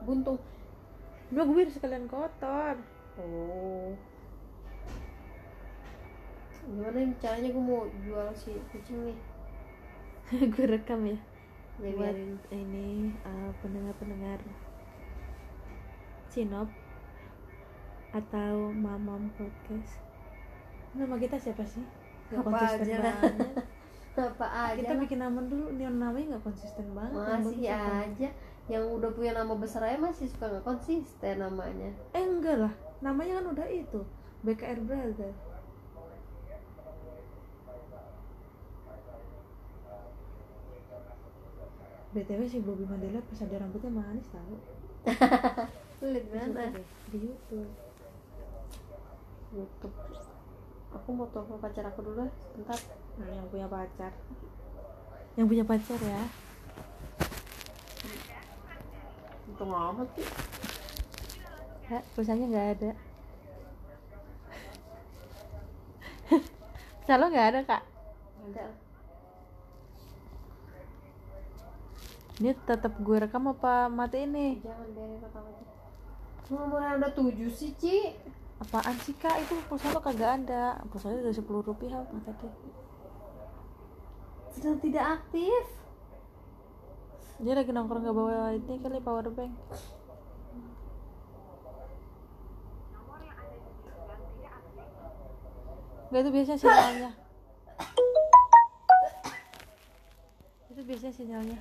buntung 0.01 0.37
gue 1.29 1.41
biar 1.41 1.69
sekalian 1.69 2.05
kotor. 2.05 2.77
Oh. 3.17 3.91
Gimana 6.65 6.97
nih 7.01 7.17
caranya 7.17 7.49
gue 7.49 7.63
mau 7.65 7.85
jual 8.05 8.29
si 8.37 8.53
kucing 8.73 9.09
nih? 9.09 9.17
gue 10.53 10.65
rekam 10.69 11.01
ya. 11.05 11.17
Ya, 11.81 11.91
buat 11.91 12.15
biarin. 12.15 12.39
ini 12.55 13.11
uh, 13.27 13.51
pendengar-pendengar 13.59 14.39
Sinop 16.31 16.71
atau 18.15 18.71
Mamam 18.71 19.27
Podcast. 19.35 19.99
Nama 20.95 21.15
kita 21.19 21.35
siapa 21.35 21.67
sih? 21.67 21.83
Gak 22.31 22.39
Apa 22.39 22.47
konsisten 22.47 22.87
aja 22.87 22.97
banget. 23.03 23.35
Apa 24.31 24.47
aja 24.47 24.79
kita 24.79 24.93
lah. 24.95 25.01
bikin 25.03 25.19
nama 25.19 25.39
dulu, 25.43 25.75
nih 25.75 25.91
namanya 25.91 26.39
nggak 26.39 26.45
konsisten 26.47 26.87
banget. 26.95 27.19
Masih 27.19 27.67
apa? 27.67 28.07
aja 28.07 28.29
yang 28.71 28.83
udah 28.87 29.11
punya 29.11 29.35
nama 29.35 29.51
besar 29.59 29.83
aja 29.83 29.99
masih 29.99 30.31
suka 30.31 30.47
nggak 30.47 30.63
konsisten 30.63 31.35
namanya. 31.43 31.91
Eh 32.15 32.23
enggak 32.23 32.63
lah, 32.63 32.73
namanya 33.03 33.43
kan 33.43 33.51
udah 33.51 33.67
itu 33.67 33.99
BKR 34.47 34.79
Brother. 34.87 35.35
BTW 42.15 42.47
si 42.47 42.63
Bobby 42.63 42.87
Mandela 42.87 43.19
pas 43.19 43.43
ada 43.43 43.59
rambutnya 43.59 43.91
manis 43.91 44.31
tau 44.31 44.55
Coba 45.99 46.15
mana? 46.31 46.71
Di 47.11 47.17
Youtube 47.19 47.67
YouTube. 49.55 49.95
Aku 50.95 51.07
mau 51.11 51.27
telepon 51.31 51.59
pacar 51.59 51.87
aku 51.87 51.99
dulu 52.03 52.27
sebentar. 52.39 52.79
Nah, 53.15 53.31
yang 53.31 53.47
punya 53.47 53.67
pacar 53.71 54.11
Yang 55.39 55.47
punya 55.47 55.63
pacar 55.63 55.99
ya 56.03 56.21
Untung 59.47 59.71
amat 59.71 60.07
sih. 60.19 60.27
Kak, 61.87 62.03
pulsanya 62.11 62.45
nggak 62.51 62.67
ada 62.75 62.91
Salo 67.07 67.31
nggak 67.31 67.47
ada 67.55 67.59
kak 67.63 67.83
Ada. 68.51 68.67
Ini 72.35 72.51
tetap 72.67 72.99
gue 72.99 73.15
rekam 73.15 73.47
apa 73.47 73.87
mati 73.87 74.27
ini? 74.27 74.59
Jangan 74.59 74.91
biarin 74.91 75.23
rekam 75.23 75.43
aja. 75.47 75.63
Nomornya 76.51 76.99
udah 76.99 77.11
tujuh 77.15 77.47
sih, 77.47 77.71
Ci. 77.79 78.11
Apaan 78.55 78.95
sih 79.03 79.15
kak? 79.19 79.35
Itu 79.43 79.59
pulsa 79.67 79.91
lo 79.91 79.99
kagak 79.99 80.43
ada 80.43 80.79
Pulsanya 80.87 81.27
udah 81.27 81.35
10 81.35 81.43
rupiah 81.43 81.99
apa 81.99 82.15
tadi? 82.23 82.47
Sedang 84.55 84.79
tidak 84.79 85.19
aktif. 85.19 85.63
Dia 87.43 87.51
lagi 87.51 87.71
nongkrong 87.75 88.07
gak 88.07 88.15
bawa 88.15 88.55
ini 88.55 88.79
kali 88.79 89.03
power 89.03 89.27
bank. 89.27 89.51
Gak 96.15 96.21
itu 96.23 96.31
biasanya 96.31 96.59
sinyalnya. 96.63 97.11
itu 100.71 100.81
biasanya 100.83 101.13
sinyalnya. 101.15 101.59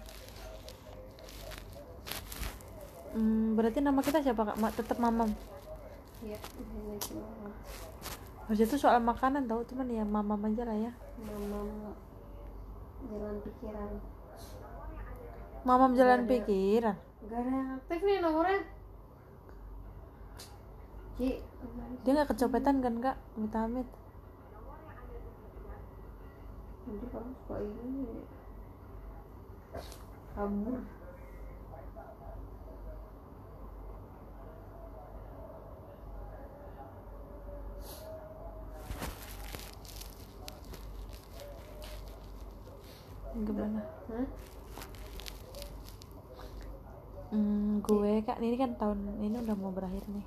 Hmm, 3.14 3.54
berarti 3.58 3.78
nama 3.82 3.98
kita 4.02 4.22
siapa 4.22 4.42
kak? 4.42 4.58
Ma 4.62 4.70
tetap 4.70 4.98
mamam. 5.02 5.30
Iya, 6.24 6.38
Harusnya 8.44 8.66
itu 8.68 8.76
soal 8.80 9.00
makanan 9.00 9.44
tau, 9.44 9.60
cuman 9.64 9.88
ya 9.92 10.04
mamam 10.04 10.40
aja 10.48 10.64
lah 10.64 10.76
ya. 10.76 10.92
mama 11.20 11.92
jalan 13.08 13.36
pikiran. 13.44 13.90
Mamam 15.64 15.90
jalan 15.96 16.20
pikiran. 16.24 16.96
Gak 17.28 17.38
ada 17.40 17.50
yang 17.52 17.70
aktif 17.80 17.98
nih 18.04 18.16
nomornya. 18.20 18.60
Ci, 21.16 21.28
Dia 22.04 22.10
nggak 22.12 22.28
kecopetan 22.36 22.84
kan 22.84 22.94
kak? 23.00 23.16
Amit 23.36 23.54
amit. 23.56 23.88
nanti 26.84 27.06
kamu 27.08 27.32
suka 27.32 27.56
ini 27.64 28.04
kabur 30.36 30.78
gimana? 43.42 43.80
Hah? 44.14 44.26
Hmm, 47.34 47.82
gue 47.82 48.22
kak 48.22 48.38
ini 48.38 48.54
kan 48.54 48.78
tahun 48.78 49.18
ini 49.18 49.42
udah 49.42 49.56
mau 49.58 49.74
berakhir 49.74 50.06
nih. 50.06 50.26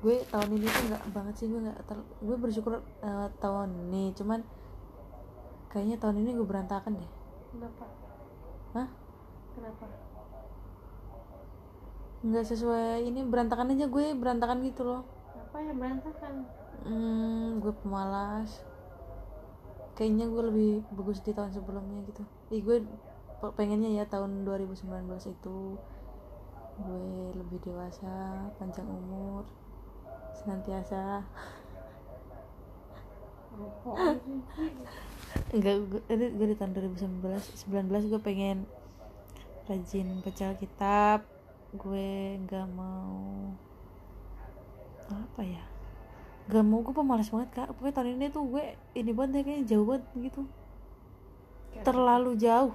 Gue 0.00 0.22
tahun 0.30 0.48
ini 0.54 0.66
tuh 0.70 0.84
nggak 0.86 1.02
banget 1.10 1.34
sih 1.34 1.46
gue 1.50 1.60
nggak 1.66 1.82
ter- 1.82 2.10
gue 2.22 2.36
bersyukur 2.38 2.78
eh, 2.78 3.28
tahun 3.42 3.90
ini. 3.90 4.14
Cuman 4.14 4.46
kayaknya 5.74 5.98
tahun 5.98 6.22
ini 6.22 6.30
gue 6.38 6.46
berantakan 6.46 6.94
deh. 6.94 7.10
Kenapa? 7.50 7.84
Hah? 8.78 8.88
kenapa? 9.50 9.84
Nggak 12.22 12.44
sesuai 12.54 13.02
ini 13.02 13.26
berantakan 13.26 13.74
aja 13.74 13.90
gue 13.90 14.04
berantakan 14.14 14.62
gitu 14.62 14.86
loh. 14.86 15.02
Apa 15.34 15.58
yang 15.58 15.74
berantakan? 15.74 16.46
Hmm, 16.86 17.58
gue 17.58 17.74
pemalas 17.82 18.69
kayaknya 20.00 20.32
gue 20.32 20.42
lebih 20.48 20.80
bagus 20.96 21.20
di 21.20 21.36
tahun 21.36 21.52
sebelumnya 21.52 22.00
gitu. 22.08 22.24
Ih, 22.56 22.64
gue 22.64 22.76
pe- 23.44 23.52
pengennya 23.52 24.00
ya 24.00 24.08
tahun 24.08 24.48
2019 24.48 25.28
itu 25.28 25.76
gue 26.80 27.36
lebih 27.36 27.60
dewasa 27.60 28.48
panjang 28.56 28.88
umur 28.88 29.44
senantiasa. 30.40 31.20
Enggak 35.52 35.84
gue, 35.84 36.00
gue 36.08 36.46
di 36.48 36.56
tahun 36.56 36.72
2019 36.72 37.60
19 37.60 38.08
gue 38.08 38.20
pengen 38.24 38.64
rajin 39.68 40.24
baca 40.24 40.56
kitab. 40.56 41.28
Gue 41.76 42.40
nggak 42.48 42.72
mau 42.72 43.52
apa 45.10 45.42
ya 45.42 45.64
gak 46.48 46.64
mau 46.64 46.80
gue 46.80 46.94
pemalas 46.96 47.28
banget 47.28 47.50
kak. 47.52 47.68
Pokoknya 47.76 47.94
tahun 48.00 48.10
ini 48.16 48.26
tuh 48.32 48.42
gue 48.48 48.64
ini 48.96 49.10
banget 49.12 49.30
deh 49.36 49.42
kayaknya 49.44 49.64
jauh 49.68 49.86
banget 49.86 50.04
gitu. 50.16 50.42
Kayak 51.74 51.84
terlalu 51.84 52.32
jauh. 52.40 52.74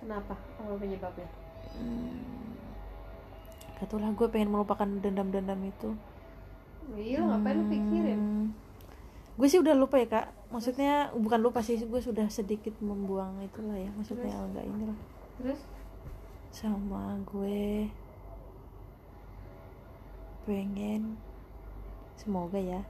Kenapa? 0.00 0.34
Apa 0.36 0.74
penyebabnya? 0.80 1.28
Hmm, 1.74 2.56
gak 3.76 3.86
tau 3.90 3.98
lah 4.00 4.10
gue 4.14 4.26
pengen 4.30 4.48
melupakan 4.52 4.88
dendam-dendam 4.88 5.60
itu. 5.64 5.92
Iya 6.96 7.24
lo 7.24 7.32
ngapain 7.32 7.56
lo 7.56 7.64
pikirin? 7.72 8.20
Hmm, 8.20 8.46
gue 9.40 9.48
sih 9.48 9.60
udah 9.60 9.72
lupa 9.72 9.96
ya 10.00 10.08
kak. 10.08 10.26
Maksudnya 10.52 11.10
bukan 11.16 11.40
lupa 11.40 11.64
sih 11.64 11.80
gue 11.80 12.00
sudah 12.00 12.28
sedikit 12.28 12.76
membuang 12.84 13.40
itulah 13.44 13.76
ya. 13.76 13.88
Maksudnya 13.96 14.32
enggak 14.32 14.64
ini 14.68 14.84
lah 14.88 14.98
terus? 15.40 15.60
Sama 16.54 17.18
gue 17.26 17.88
pengen 20.44 21.16
semoga 22.14 22.58
ya. 22.58 22.80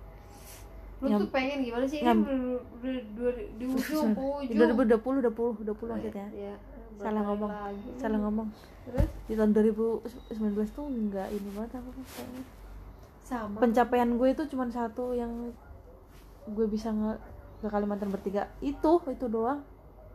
Lu 1.03 1.11
Ngam- 1.11 1.20
tuh 1.27 1.31
pengen 1.35 1.59
gimana 1.61 1.85
sih? 1.85 2.01
Ini 2.01 2.09
udah, 2.09 3.33
di 3.59 3.64
ujung 3.75 4.14
ujung. 4.14 4.55
Udah 4.57 4.66
udah 4.72 4.99
puluh 5.01 5.18
udah 5.20 5.33
puluh 5.35 5.53
udah 5.59 5.75
puluh 5.75 5.93
maksudnya 5.95 6.29
ya, 6.33 6.55
salah 6.97 7.22
ngomong. 7.27 7.51
lagi. 7.51 7.91
Salah 7.99 8.18
ngomong. 8.25 8.49
Terus? 8.85 9.09
Di 9.29 9.35
tahun 9.35 9.51
2019 9.53 10.77
tuh 10.77 10.87
enggak 10.87 11.29
ini 11.29 11.49
banget 11.53 11.77
apa 11.77 11.91
kayaknya. 11.93 12.43
Sama. 13.25 13.57
Pencapaian 13.59 14.11
gue 14.14 14.29
itu 14.31 14.43
cuma 14.49 14.68
satu 14.68 15.12
yang 15.12 15.53
gue 16.45 16.66
bisa 16.68 16.93
nge 16.93 17.16
ke 17.61 17.68
Kalimantan 17.68 18.12
bertiga. 18.12 18.49
Itu 18.61 19.01
itu 19.09 19.27
doang. 19.27 19.64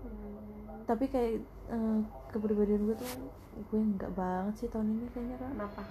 Hmm, 0.05 0.85
tapi 0.85 1.09
kayak 1.09 1.41
eh, 1.69 1.99
kepribadian 2.29 2.85
gue 2.85 2.95
tuh 2.95 3.09
gue 3.59 3.79
enggak 3.81 4.13
banget 4.13 4.53
sih 4.55 4.67
tahun 4.69 4.87
ini 4.87 5.05
kayaknya 5.11 5.35
kak. 5.37 5.49
Kenapa 5.53 5.81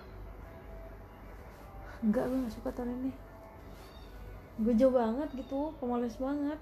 enggak 1.99 2.30
gue 2.30 2.44
gak 2.46 2.55
suka 2.55 2.70
tahun 2.70 2.94
ini. 2.94 3.12
Gue 4.62 4.74
jauh 4.74 4.94
banget 4.94 5.28
gitu 5.34 5.74
pemalas 5.82 6.14
banget. 6.18 6.59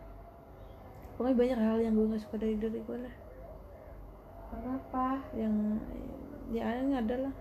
Pokoknya 1.16 1.36
banyak 1.36 1.58
hal 1.60 1.78
yang 1.80 1.94
gue 1.96 2.12
gak 2.12 2.24
suka 2.24 2.36
dari 2.40 2.56
diri 2.56 2.80
gue 2.80 2.98
lah. 3.04 3.14
Kenapa 4.52 5.20
yang 5.36 5.80
ya 6.52 6.72
yang 6.80 6.96
ada 6.96 7.28
lah. 7.28 7.34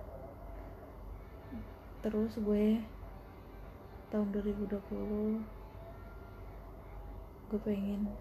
Terus 2.04 2.36
gue 2.40 2.84
tahun 4.12 4.28
2020 4.32 4.76
gue 7.46 7.60
pengen 7.62 8.12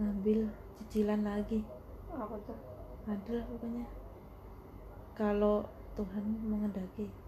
ngambil 0.00 0.48
cicilan 0.80 1.20
lagi. 1.20 1.60
Apa 2.08 2.36
tuh? 2.48 2.56
Ada 3.04 3.42
lah 3.42 3.44
pokoknya. 3.48 3.86
Kalau 5.18 5.68
Tuhan 5.98 6.24
mengendaki 6.48 7.19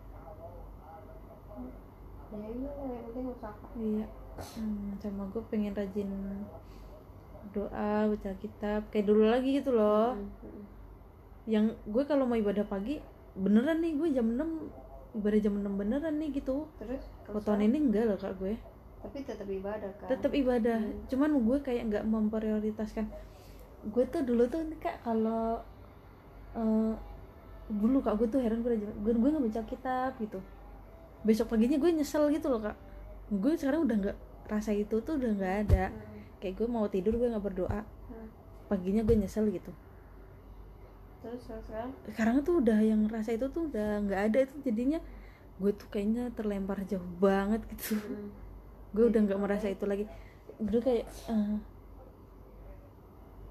ya 2.40 2.48
iya 2.48 2.70
lah 2.72 2.88
yang 2.88 3.04
penting 3.10 3.26
usaha 3.28 3.64
iya. 3.76 4.06
Hmm, 4.32 4.96
sama 4.96 5.28
gue 5.28 5.42
pengen 5.52 5.76
rajin 5.76 6.08
doa 7.52 8.08
baca 8.08 8.30
kitab 8.40 8.88
kayak 8.88 9.04
dulu 9.04 9.28
lagi 9.28 9.60
gitu 9.60 9.76
loh. 9.76 10.16
Hmm, 10.16 10.30
hmm. 10.40 10.64
yang 11.44 11.64
gue 11.84 12.02
kalau 12.08 12.24
mau 12.24 12.38
ibadah 12.38 12.64
pagi 12.64 13.02
beneran 13.36 13.84
nih 13.84 13.92
gue 13.98 14.08
jam 14.14 14.24
6 14.24 15.20
ibadah 15.20 15.40
jam 15.42 15.54
6 15.60 15.68
beneran 15.76 16.14
nih 16.16 16.28
gitu. 16.32 16.64
Terus 16.80 17.02
kalau 17.28 17.44
tahun 17.44 17.68
ini 17.68 17.78
enggak 17.90 18.04
loh 18.08 18.16
kak 18.16 18.40
gue. 18.40 18.56
Tapi 19.02 19.18
tetap 19.26 19.48
ibadah 19.50 19.90
kan 20.00 20.08
tetap 20.08 20.32
ibadah. 20.32 20.78
Hmm. 20.80 21.04
cuman 21.10 21.30
gue 21.42 21.58
kayak 21.60 21.82
nggak 21.92 22.04
memprioritaskan. 22.08 23.04
Gue 23.90 24.06
tuh 24.06 24.22
dulu 24.22 24.46
tuh 24.46 24.62
nih, 24.62 24.78
kak 24.78 25.02
kalau 25.04 25.60
eh, 26.56 26.94
dulu 27.68 27.98
kak 28.00 28.16
gue 28.16 28.28
tuh 28.32 28.40
heran 28.40 28.64
gue 28.64 28.80
gue 28.80 29.12
gue 29.12 29.30
nggak 29.32 29.44
baca 29.44 29.62
kitab 29.68 30.12
gitu 30.20 30.40
besok 31.22 31.54
paginya 31.54 31.78
gue 31.78 31.90
nyesel 31.94 32.28
gitu 32.34 32.50
loh 32.50 32.60
kak. 32.62 32.76
Gue 33.30 33.54
sekarang 33.54 33.86
udah 33.86 33.96
nggak 33.98 34.18
rasa 34.50 34.74
itu 34.74 34.98
tuh 35.00 35.16
udah 35.18 35.30
nggak 35.38 35.54
ada. 35.66 35.84
Hmm, 35.88 36.22
kayak 36.42 36.54
gue 36.58 36.68
mau 36.68 36.86
tidur 36.90 37.14
gue 37.16 37.30
nggak 37.30 37.44
berdoa. 37.44 37.82
Hmm. 37.82 38.28
paginya 38.66 39.04
gue 39.04 39.16
nyesel 39.16 39.52
gitu. 39.52 39.70
Terus 41.22 41.44
kan 41.70 41.92
sekarang 42.10 42.42
tuh 42.42 42.58
udah 42.64 42.82
yang 42.82 43.06
rasa 43.06 43.36
itu 43.36 43.46
tuh 43.52 43.70
udah 43.70 44.02
nggak 44.02 44.20
ada. 44.32 44.38
Itu 44.48 44.54
jadinya 44.66 44.98
gue 45.62 45.70
tuh 45.76 45.86
kayaknya 45.92 46.34
terlempar 46.34 46.82
jauh 46.90 47.06
banget 47.22 47.62
gitu. 47.70 47.98
Hmm. 47.98 48.28
gue 48.92 49.04
udah 49.08 49.20
nggak 49.22 49.40
merasa 49.40 49.70
itu 49.70 49.86
lagi. 49.86 50.04
Dulu 50.58 50.78
kayak 50.82 51.06
eh, 51.06 51.56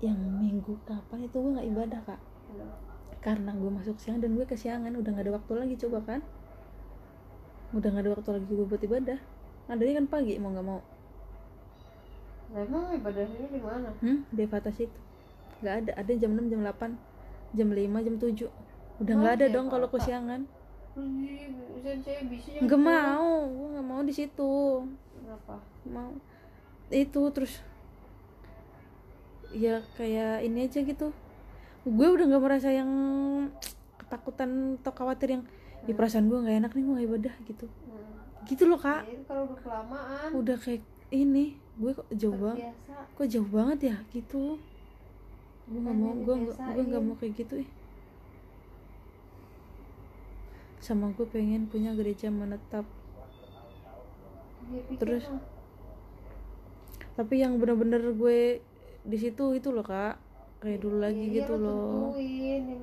yang 0.01 0.17
minggu 0.17 0.75
kapan 0.83 1.29
itu 1.29 1.35
gue 1.39 1.51
nggak 1.55 1.67
ibadah 1.71 2.01
kak. 2.03 2.21
Karena 3.21 3.53
gue 3.55 3.71
masuk 3.71 3.95
siang 4.01 4.19
dan 4.19 4.35
gue 4.35 4.43
kesiangan 4.43 4.91
udah 4.91 5.09
nggak 5.13 5.25
ada 5.29 5.33
waktu 5.39 5.51
lagi 5.55 5.75
coba 5.87 6.01
kan 6.03 6.21
udah 7.71 7.87
nggak 7.87 8.03
ada 8.03 8.11
waktu 8.15 8.29
lagi 8.35 8.51
gue 8.51 8.67
buat 8.67 8.83
ibadah. 8.83 9.19
Adanya 9.71 9.93
kan 10.03 10.07
pagi 10.11 10.35
mau 10.35 10.51
nggak 10.51 10.67
mau. 10.67 10.81
Lah, 12.51 12.67
emang 12.67 12.91
ibadahnya 12.91 13.47
di 13.47 13.61
mana? 13.63 13.89
Hmm 14.03 14.27
di 14.27 14.43
atas 14.43 14.75
itu. 14.75 14.99
Nggak 15.63 15.75
ada. 15.79 15.91
Ada 16.03 16.11
jam 16.19 16.31
6 16.35 16.51
jam 16.51 16.59
8 16.67 17.55
jam 17.55 17.67
5 17.71 18.05
jam 18.05 18.15
7 18.19 18.47
udah 19.01 19.13
nggak 19.17 19.33
ada 19.39 19.45
dong 19.49 19.67
kalau 19.71 19.87
kesiangan. 19.87 20.43
Nggak 22.59 22.81
mau. 22.81 23.47
Gue 23.47 23.67
nggak 23.71 23.87
mau 23.87 24.01
di 24.03 24.13
situ. 24.13 24.83
Kenapa? 25.15 25.55
Mau. 25.87 26.11
Itu 26.91 27.31
terus 27.31 27.63
ya 29.55 29.79
kayak 29.95 30.43
ini 30.43 30.67
aja 30.67 30.83
gitu. 30.83 31.15
Gue 31.87 32.07
udah 32.11 32.25
nggak 32.27 32.43
merasa 32.43 32.69
yang 32.69 32.91
ketakutan 33.95 34.75
atau 34.83 34.91
khawatir 34.91 35.39
yang 35.39 35.43
di 35.81 35.91
perasaan 35.97 36.29
gue 36.29 36.39
nggak 36.39 36.57
enak 36.61 36.71
nih 36.77 36.83
gue 36.83 36.93
nggak 36.93 37.07
ibadah 37.09 37.35
gitu. 37.49 37.65
Hmm. 37.65 38.45
gitu 38.45 38.63
loh 38.69 38.79
kak. 38.81 39.05
Ya, 39.05 39.13
itu 39.17 39.23
kalau 39.25 39.43
udah 39.49 39.57
kelamaan. 39.61 40.29
Udah 40.33 40.57
kayak 40.57 40.83
ini 41.11 41.57
gue 41.77 41.91
kok 41.97 42.07
jauh 42.13 42.37
banget 42.37 42.73
kok 43.17 43.27
jauh 43.27 43.49
banget 43.49 43.79
ya 43.93 43.95
gitu. 44.13 44.57
Gue 45.69 45.79
nggak 45.81 45.97
mau 45.97 46.13
gue 46.17 46.35
gue 46.49 46.83
nggak 46.85 47.03
mau 47.03 47.15
kayak 47.17 47.33
gitu 47.37 47.55
eh 47.65 47.69
sama 50.81 51.13
gue 51.13 51.29
pengen 51.29 51.69
punya 51.69 51.93
gereja 51.93 52.33
menetap. 52.33 52.89
Pikir, 54.89 54.97
Terus? 54.97 55.29
"Ah, 55.29 55.37
tapi 57.21 57.37
yang 57.45 57.61
bener-bener 57.61 58.01
gue 58.17 58.65
di 59.05 59.17
situ 59.21 59.53
itu 59.53 59.69
loh 59.69 59.85
kak. 59.85 60.17
Kayak 60.61 60.81
dulu 60.85 60.97
lagi 61.01 61.25
iya, 61.25 61.41
gitu 61.41 61.53
lo 61.57 61.65
loh. 61.65 62.13
tentuin 62.13 62.81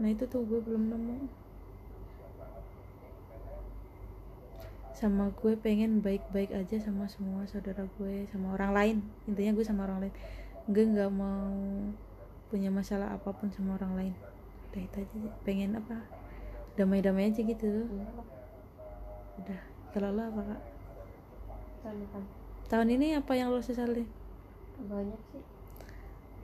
nah 0.00 0.08
itu 0.08 0.24
tuh 0.24 0.40
gue 0.48 0.60
belum 0.64 0.96
nemu 0.96 1.16
sama 5.00 5.32
gue 5.32 5.56
pengen 5.56 6.04
baik-baik 6.04 6.52
aja 6.52 6.76
sama 6.76 7.08
semua 7.08 7.48
saudara 7.48 7.88
gue 7.96 8.28
sama 8.28 8.52
orang 8.52 8.72
lain. 8.76 8.96
Intinya 9.24 9.56
gue 9.56 9.64
sama 9.64 9.88
orang 9.88 10.04
lain. 10.04 10.14
Gue 10.68 10.84
nggak 10.84 11.08
mau 11.08 11.56
punya 12.52 12.68
masalah 12.68 13.16
apa 13.16 13.32
pun 13.32 13.48
sama 13.48 13.80
orang 13.80 13.96
lain. 13.96 14.14
Udah 14.68 14.82
itu 14.84 14.96
aja 15.00 15.16
pengen 15.48 15.80
apa? 15.80 16.04
Damai-damai 16.76 17.32
aja 17.32 17.40
gitu. 17.40 17.88
Udah. 19.40 19.60
Kalau 19.96 20.12
lo 20.12 20.22
apa 20.22 20.42
kak 20.54 20.62
tahun 22.68 22.92
ini 23.00 23.16
apa 23.16 23.32
yang 23.34 23.48
lo 23.48 23.64
sesali? 23.64 24.04
Banyak 24.84 25.20
sih. 25.32 25.44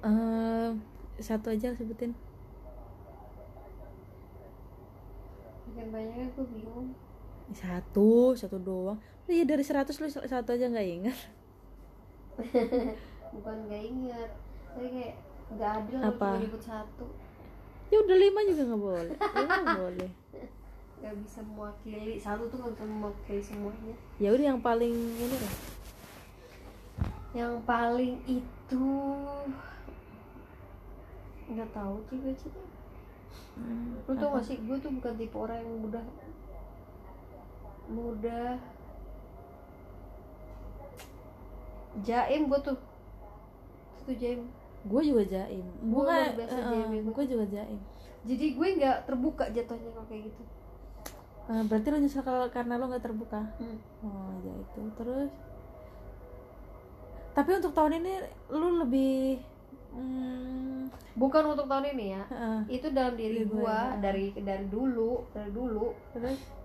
Eh, 0.00 0.70
satu 1.20 1.52
aja 1.52 1.76
sebutin. 1.76 2.16
Makin 5.70 5.92
banyaknya 5.92 6.26
gue 6.32 6.46
bingung 6.56 6.96
satu 7.54 8.34
satu 8.34 8.56
doang. 8.58 8.98
Iya 9.26 9.46
dari 9.46 9.62
seratus 9.62 9.98
lo 10.02 10.08
satu 10.10 10.50
aja 10.54 10.66
nggak 10.66 10.88
ingat. 10.88 11.18
Bukan 13.36 13.56
gak 13.68 13.82
inget 13.84 14.30
tapi 14.76 14.92
kayak 14.92 15.14
gak 15.56 15.70
adil 15.82 15.98
Apa? 16.04 16.36
nyebut 16.36 16.62
satu. 16.62 17.06
Ya 17.88 18.02
udah 18.02 18.16
lima 18.18 18.40
juga 18.44 18.62
nggak 18.66 18.82
boleh. 18.82 19.14
Lima 19.16 19.54
nggak 19.62 19.80
boleh. 19.80 20.10
Gak 20.96 21.12
bisa 21.22 21.44
mewakili. 21.44 22.16
Satu 22.16 22.48
tuh 22.48 22.56
gak 22.56 22.72
bisa 22.72 22.84
mewakili 22.88 23.38
semuanya. 23.44 23.94
Ya 24.16 24.32
udah 24.32 24.44
yang 24.56 24.60
paling 24.64 24.96
ini 24.96 25.36
lah 25.36 25.54
yang 27.36 27.60
paling 27.68 28.16
itu 28.24 28.84
nggak 31.52 31.68
tahu 31.76 32.00
sih 32.08 32.16
gue 32.24 32.32
sih 32.32 32.52
Hmm, 33.56 33.96
lu 34.04 34.12
tau 34.16 34.36
gak 34.36 34.44
sih? 34.44 34.56
Gue 34.68 34.76
tuh 34.80 34.92
bukan 34.92 35.16
tipe 35.16 35.32
orang 35.36 35.60
yang 35.64 35.80
mudah 35.80 36.04
mudah 37.86 38.58
jaim 42.04 42.42
gue 42.50 42.60
tuh. 42.60 42.78
Itu 44.04 44.12
jaim. 44.18 44.40
Gue 44.86 45.02
juga 45.02 45.22
jaim. 45.24 45.66
Gue 45.80 46.04
biasa 46.36 46.58
jaim 46.60 46.90
itu. 46.92 47.10
gue 47.10 47.24
juga 47.26 47.44
jaim. 47.48 47.80
Jadi 48.26 48.46
gue 48.58 48.68
nggak 48.82 48.96
terbuka 49.06 49.44
jatuhnya 49.54 49.90
kalau 49.94 50.06
kayak 50.10 50.22
gitu. 50.28 50.42
Eh, 51.46 51.62
berarti 51.70 51.86
lo 51.94 51.98
nyesel 52.02 52.26
kalau 52.26 52.50
karena 52.50 52.74
lo 52.74 52.90
nggak 52.90 53.04
terbuka? 53.06 53.40
Hmm. 53.62 53.78
oh 54.02 54.34
ya 54.42 54.54
itu. 54.58 54.80
Terus? 54.98 55.30
Tapi 57.36 57.50
untuk 57.62 57.72
tahun 57.76 58.00
ini 58.02 58.12
lu 58.50 58.80
lebih 58.82 59.38
hmm, 59.92 60.88
bukan 61.14 61.54
untuk 61.54 61.70
tahun 61.70 61.94
ini 61.94 62.06
ya. 62.18 62.22
Heeh. 62.32 62.60
itu 62.80 62.86
dalam 62.90 63.14
diri 63.14 63.44
gue, 63.46 63.78
ya. 63.78 64.00
dari 64.02 64.34
dari 64.42 64.66
dulu 64.66 65.22
dari 65.30 65.50
dulu. 65.54 65.94
Terus 66.16 66.55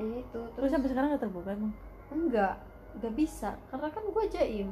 Eh, 0.00 0.24
itu. 0.24 0.40
Terus 0.40 0.52
terus 0.56 0.70
sampai 0.72 0.88
sekarang 0.88 1.08
nggak 1.12 1.24
terbuka 1.24 1.52
emang? 1.52 1.74
Enggak 2.08 2.56
enggak 2.96 3.14
bisa. 3.16 3.50
Karena 3.68 3.88
kan 3.92 4.04
gua 4.08 4.24
jaim. 4.28 4.70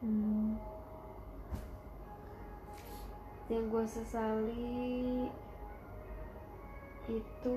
Hmm. 0.00 0.56
yang 3.50 3.66
gue 3.66 3.82
sesali 3.82 5.26
itu 7.10 7.56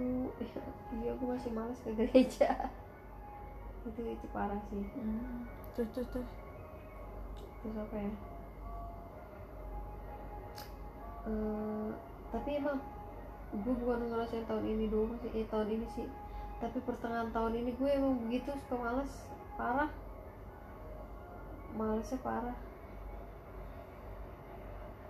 iya 0.97 1.13
gue 1.13 1.27
masih 1.29 1.53
males 1.53 1.77
ke 1.85 1.93
gereja. 1.93 2.49
Itu 3.85 4.01
itu 4.01 4.25
parah 4.33 4.57
sih. 4.73 4.81
Hmm. 4.97 5.45
terus 5.77 5.91
terus 5.93 6.09
terus? 6.09 6.29
Terus 7.61 7.75
apa 7.77 7.95
ya? 7.99 8.11
Eh, 11.29 11.89
tapi 12.33 12.49
emang 12.57 12.79
gue 13.53 13.73
bukan 13.85 14.09
ngerasain 14.09 14.49
tahun 14.49 14.65
ini 14.65 14.89
doang 14.89 15.13
sih 15.21 15.29
eh 15.37 15.45
tahun 15.45 15.69
ini 15.69 15.85
sih. 15.93 16.07
Tapi 16.57 16.81
pertengahan 16.81 17.29
tahun 17.29 17.53
ini 17.61 17.71
gue 17.77 17.89
emang 17.93 18.17
begitu 18.25 18.49
suka 18.65 18.81
males 18.81 19.13
parah. 19.53 19.91
Malesnya 21.77 22.17
parah. 22.25 22.57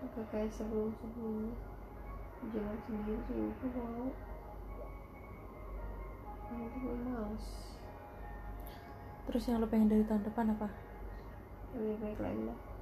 Gak 0.03 0.27
kayak 0.35 0.51
sebelum 0.51 0.91
sebelumnya 0.99 1.55
jalan 2.51 2.77
sendiri 2.83 3.15
sih 3.31 3.67
gue 3.71 3.71
mau. 3.87 4.11
Nanti 6.51 6.77
gue 6.83 6.95
males. 7.07 7.47
Terus 9.23 9.43
yang 9.47 9.63
lo 9.63 9.71
pengen 9.71 9.87
dari 9.87 10.03
tahun 10.03 10.27
depan 10.27 10.51
apa? 10.51 10.67
Lebih 11.79 11.95
baik 12.03 12.19
lagi 12.19 12.43
lah 12.51 12.72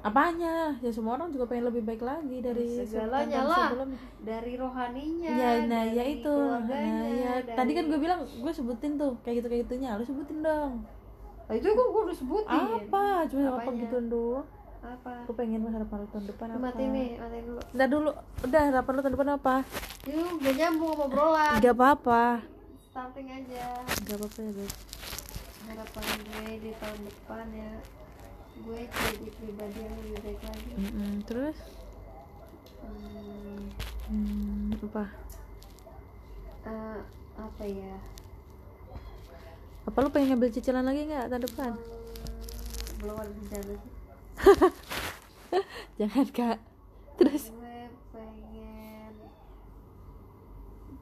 apanya? 0.00 0.74
Ya 0.78 0.90
semua 0.90 1.18
orang 1.18 1.34
juga 1.34 1.50
pengen 1.50 1.68
lebih 1.68 1.82
baik 1.82 2.02
lagi 2.02 2.38
dari 2.38 2.86
Segalanya 2.86 3.42
lah. 3.44 3.68
sebelumnya. 3.70 4.00
dari 4.18 4.52
rohaninya 4.54 5.32
ya 5.32 5.50
nah 5.64 5.82
ya 5.84 5.94
dari 5.98 6.12
itu. 6.20 6.34
Keluarganya, 6.34 6.92
nah 6.92 7.08
ya. 7.08 7.32
dari- 7.42 7.58
tadi 7.58 7.70
kan 7.74 7.84
gue 7.90 7.98
bilang 7.98 8.20
gue 8.24 8.52
sebutin 8.52 8.92
tuh 8.94 9.12
kayak 9.22 9.34
gitu 9.42 9.46
kayak 9.50 9.62
gitunya. 9.66 9.90
Lo 9.94 10.04
sebutin 10.04 10.38
dong. 10.40 10.72
Ah, 11.48 11.54
itu 11.56 11.64
kan 11.64 11.74
gue 11.76 12.02
udah 12.04 12.16
sebutin. 12.16 12.62
Apa? 12.86 13.04
Cuma 13.26 13.42
apa 13.56 13.70
gitu 13.72 13.96
doang. 14.06 14.46
Apa? 14.78 15.12
Gue 15.26 15.34
pengen 15.34 15.60
harapan 15.66 15.96
lo 15.98 16.06
tahun 16.14 16.24
depan 16.30 16.46
apa? 16.54 16.60
Mati 16.62 16.84
nih 16.86 17.08
mati 17.18 17.38
dulu. 17.42 17.60
Udah 17.74 17.86
dulu. 17.90 18.10
Udah 18.46 18.62
harapan 18.70 18.92
lo 18.94 19.00
tahun 19.02 19.14
depan 19.18 19.30
apa? 19.34 19.54
Yuk 20.06 20.30
gak 20.40 20.54
nyambung 20.54 20.92
sama 20.94 21.04
obrolan. 21.10 21.52
Gak 21.58 21.74
apa-apa. 21.74 22.24
Starting 22.88 23.28
aja. 23.28 23.64
Gak 24.06 24.16
apa-apa 24.16 24.38
ya 24.40 24.52
guys 24.54 24.76
harapan 25.68 26.04
gue 26.24 26.52
di 26.64 26.70
tahun 26.80 27.00
depan 27.04 27.46
ya 27.52 27.72
gue 28.58 28.80
jadi 28.88 29.28
pribadi 29.38 29.78
yang 29.78 29.94
lebih 30.02 30.18
baik 30.24 30.40
lagi. 30.42 30.70
Mm-mm, 30.74 31.12
Terus? 31.24 31.58
Hmm, 32.82 33.62
hmm, 34.08 34.78
apa? 34.88 35.04
Eh, 36.66 37.00
apa 37.38 37.64
ya? 37.64 37.94
Apa 39.88 39.96
lu 40.04 40.08
pengen 40.12 40.36
ngambil 40.36 40.52
cicilan 40.52 40.84
lagi 40.84 41.08
nggak 41.08 41.32
tahun 41.32 41.44
depan? 41.48 41.72
Hmm, 41.72 42.98
belum 42.98 43.16
ada 43.16 43.30
rencana 43.30 43.74
sih 43.78 43.92
jangan 45.98 46.26
kak. 46.30 46.58
Terus? 47.18 47.50
Gue 47.50 47.90
pengen 48.14 49.12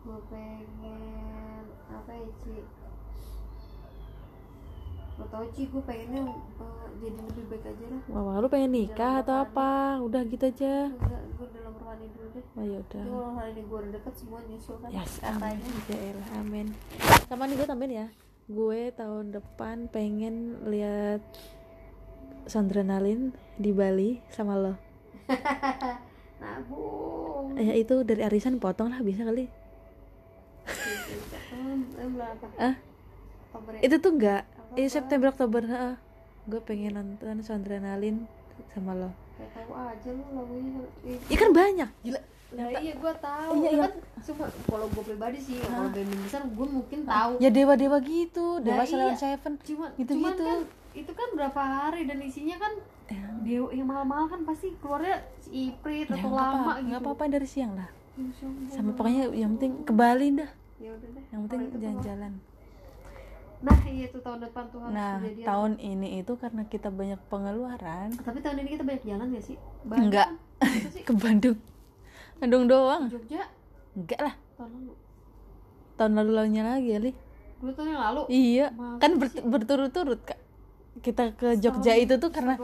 gue 0.06 0.18
pengen 0.30 1.62
apa 1.90 2.10
ya 2.14 2.28
Ci 2.40 2.54
Gak 5.16 5.28
tau 5.32 5.44
Ci. 5.48 5.62
Gue 5.72 5.80
pengennya 5.80 6.22
eh, 6.28 6.86
jadi 7.00 7.18
lebih 7.24 7.44
baik 7.48 7.64
aja 7.64 7.84
lah. 7.88 8.00
Wah 8.12 8.36
lu 8.44 8.48
pengen 8.52 8.72
nikah 8.76 9.24
atau 9.24 9.48
apa? 9.48 9.96
Udah 10.04 10.20
gitu 10.28 10.44
aja. 10.44 10.92
Enggak, 10.92 11.22
gue 11.40 11.46
dalam 11.56 11.72
rohani 11.80 12.06
dulu 12.12 12.28
deh. 12.36 12.44
Oh 12.52 12.64
ya 12.64 12.78
udah. 12.84 13.00
Jadi 13.00 13.08
kalau 13.08 13.28
rohani 13.32 13.60
gue 13.64 13.78
udah 13.80 13.92
deket 13.96 14.14
semua 14.20 14.38
nyusul 14.44 14.76
kan. 14.84 14.88
Yes 14.92 15.12
amin. 15.24 15.56
ya 15.88 15.98
elah, 16.12 16.28
amin. 16.36 16.66
Sama 17.32 17.48
nih 17.48 17.56
gue 17.56 17.68
tambahin 17.68 17.92
ya. 17.96 18.06
Gue 18.46 18.80
tahun 18.92 19.24
depan 19.32 19.76
pengen 19.88 20.60
lihat 20.68 21.24
Sondrenalin 22.46 23.32
di 23.56 23.72
Bali 23.72 24.20
sama 24.28 24.54
lo. 24.54 24.74
Nabung. 26.44 27.56
Ya 27.56 27.72
itu 27.72 28.04
dari 28.04 28.20
arisan 28.20 28.60
potong 28.60 28.92
lah 28.92 29.00
bisa 29.00 29.24
kali. 29.24 29.48
Eh? 32.60 32.60
Ah? 32.60 32.74
Itu 33.80 33.96
tuh 33.98 34.12
enggak 34.14 34.55
Ini 34.76 34.88
September 34.88 35.28
Oktober 35.30 35.62
heeh. 35.64 35.94
gue 36.46 36.60
pengen 36.62 36.94
nonton 36.94 37.42
Sondrenalin 37.42 38.22
sama 38.70 38.94
lo 38.94 39.10
Kayak 39.34 39.50
tahu 39.58 39.72
aja 39.74 40.08
lu 40.10 40.24
lagunya 40.30 40.72
Ih, 41.02 41.18
ya 41.26 41.36
kan 41.36 41.50
banyak 41.52 41.90
gila 42.02 42.20
Nah, 42.46 42.70
iya 42.70 42.94
gue 42.94 43.12
tahu. 43.18 43.50
Iya, 43.52 43.58
Ya 43.58 43.70
iya. 43.72 43.82
kan 43.82 43.92
cuma 44.22 44.44
kalau 44.64 44.86
gue 44.86 45.02
pribadi 45.02 45.34
sih, 45.36 45.58
kalau 45.58 45.90
band 45.90 46.10
besar 46.16 46.42
gue 46.46 46.66
mungkin 46.70 46.98
tahu. 47.02 47.32
ya 47.36 47.50
dewa 47.50 47.74
dewa 47.74 47.98
gitu 47.98 48.62
dewa 48.62 48.78
Nah, 48.78 48.86
Salon 48.86 49.10
iya. 49.10 49.18
Seven 49.18 49.52
Cuma 49.60 49.86
Gitu-gitu. 49.92 50.22
cuman 50.22 50.36
kan 50.38 50.60
itu 50.94 51.12
kan 51.12 51.28
berapa 51.34 51.60
hari 51.60 52.02
dan 52.04 52.18
isinya 52.20 52.56
kan 52.56 52.72
Ya, 53.06 53.26
dewa 53.40 53.68
yang 53.70 53.86
mahal-mahal 53.86 54.26
kan 54.28 54.40
pasti 54.44 54.74
keluarnya 54.76 55.16
si 55.40 55.50
Iprit 55.68 56.06
ya 56.06 56.14
atau 56.16 56.28
nggak 56.28 56.38
lama 56.40 56.54
apa 56.56 56.72
gitu. 56.72 56.86
nggak 56.86 57.00
apa-apa 57.00 57.24
dari 57.28 57.48
siang 57.48 57.72
lah 57.74 57.88
Allah. 58.14 58.70
sama 58.70 58.90
pokoknya 58.92 59.22
yang 59.32 59.50
penting 59.52 59.72
ke 59.82 59.92
Bali 59.92 60.28
dah 60.32 60.50
Ya 60.76 60.90
udah 60.92 61.08
deh. 61.08 61.24
yang 61.28 61.40
penting 61.44 61.60
jalan-jalan 61.72 62.32
Nah, 63.56 63.78
iya 63.88 64.06
tuh 64.08 64.20
tahun 64.20 64.44
depan 64.44 64.64
tuh 64.68 64.78
harus 64.84 64.94
nah 64.94 65.16
kejadian. 65.16 65.46
tahun 65.48 65.72
ini 65.80 66.08
itu 66.20 66.32
karena 66.36 66.62
kita 66.66 66.88
banyak 66.88 67.20
pengeluaran. 67.26 68.08
Tapi 68.14 68.38
tahun 68.40 68.56
ini 68.60 68.68
kita 68.74 68.84
banyak 68.84 69.02
jalan 69.02 69.26
gak 69.32 69.44
sih? 69.44 69.56
Enggak. 69.86 70.28
Kan? 70.60 70.68
Ke 71.08 71.12
Bandung. 71.12 71.58
Bandung 72.36 72.64
doang. 72.66 73.08
Jogja? 73.08 73.48
Enggak 73.92 74.20
lah. 74.22 74.34
Tahun 74.56 74.70
lalu. 74.70 74.92
tahun 75.96 76.12
lalu 76.12 76.30
lalunya 76.30 76.62
lagi 76.62 76.88
kali 76.92 77.10
Dua 77.56 77.72
tahun 77.72 77.88
yang 77.88 78.02
lalu. 78.04 78.22
iya. 78.28 78.66
Kan 79.00 79.16
ber- 79.16 79.44
berturut-turut 79.48 80.20
kak. 80.20 80.36
Kita 81.00 81.32
ke 81.32 81.56
Jogja 81.56 81.96
itu 81.96 82.20
tuh 82.20 82.28
karena 82.28 82.60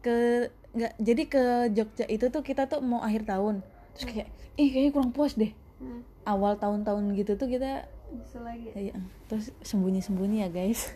ke 0.00 0.50
nggak 0.74 0.92
jadi 0.98 1.22
ke 1.30 1.42
Jogja 1.70 2.04
itu 2.10 2.26
tuh 2.28 2.42
kita 2.42 2.66
tuh 2.66 2.82
mau 2.82 2.98
akhir 2.98 3.30
tahun. 3.30 3.62
Terus 3.94 4.04
kayak 4.10 4.28
ih 4.58 4.68
kayaknya 4.70 4.90
kurang 4.90 5.14
puas 5.14 5.38
deh. 5.38 5.54
Hmm, 5.78 6.02
awal 6.26 6.58
tahun-tahun 6.58 7.14
gitu 7.14 7.38
tuh 7.38 7.46
kita 7.46 7.86
bisa 8.16 8.38
lagi. 8.40 8.68
ya, 8.72 8.94
terus 9.26 9.50
sembunyi-sembunyi 9.60 10.36
ya 10.40 10.48
guys 10.48 10.88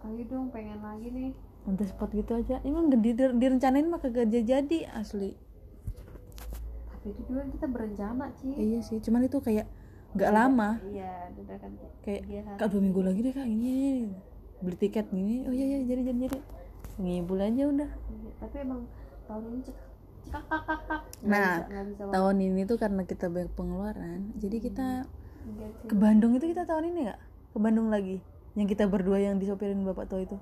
Ayo 0.00 0.22
dong 0.26 0.48
pengen 0.48 0.80
lagi 0.80 1.08
nih. 1.08 1.30
the 1.70 1.84
spot 1.84 2.08
gitu 2.10 2.32
aja 2.34 2.56
emang 2.62 2.88
di, 2.88 3.12
direncanain 3.12 3.84
mah 3.84 3.98
kagak 3.98 4.26
jadi 4.26 4.88
asli 4.90 5.36
Tapi 6.90 7.06
itu 7.10 7.20
juga 7.24 7.44
kita 7.46 7.66
berencana 7.66 8.32
sih. 8.34 8.52
iya 8.52 8.80
sih 8.80 8.96
cuman 8.98 9.24
itu 9.24 9.38
kayak 9.38 9.68
nggak 10.10 10.30
lama 10.30 10.80
Iya, 10.82 11.30
udah 11.36 11.56
kan 11.56 11.70
kayak 12.02 12.20
kegiatan. 12.24 12.56
kak 12.56 12.66
dua 12.66 12.80
minggu 12.80 13.00
lagi 13.00 13.20
deh 13.20 13.30
kak 13.30 13.44
ini, 13.44 13.68
ini. 13.68 13.92
beli 14.58 14.76
tiket 14.76 15.06
gini 15.08 15.44
oh 15.44 15.52
iya 15.52 15.64
iya 15.68 15.78
jadi 15.86 16.02
jadi 16.02 16.18
jadi 16.26 16.38
ngibul 16.98 17.38
aja 17.38 17.62
udah 17.66 17.90
Iya, 18.10 18.30
tapi 18.36 18.56
emang 18.58 18.80
tahun 19.24 19.42
ini 19.46 19.60
cek 19.62 19.76
cekak 20.30 20.44
kak 20.46 20.62
kak 20.68 20.80
kak. 20.88 21.00
Nggak 21.20 21.30
Nah, 21.30 21.50
bisa, 21.50 21.62
nggak 21.68 21.84
bisa 21.90 22.02
tahun 22.14 22.36
ini 22.40 22.60
tuh 22.70 22.78
karena 22.80 23.02
kita 23.04 23.26
banyak 23.28 23.52
pengeluaran 23.58 24.20
jadi 24.38 24.56
kita 24.62 24.86
Enggak 25.42 25.70
sih. 25.82 25.88
ke 25.90 25.94
Bandung 25.98 26.32
itu 26.38 26.46
kita 26.52 26.62
tahun 26.64 26.84
ini 26.94 26.98
nggak? 27.10 27.20
Ke 27.52 27.58
Bandung 27.58 27.88
lagi 27.90 28.16
yang 28.54 28.66
kita 28.70 28.84
berdua 28.86 29.18
yang 29.20 29.36
disopirin 29.42 29.82
bapak 29.84 30.06
tua 30.08 30.22
itu? 30.22 30.36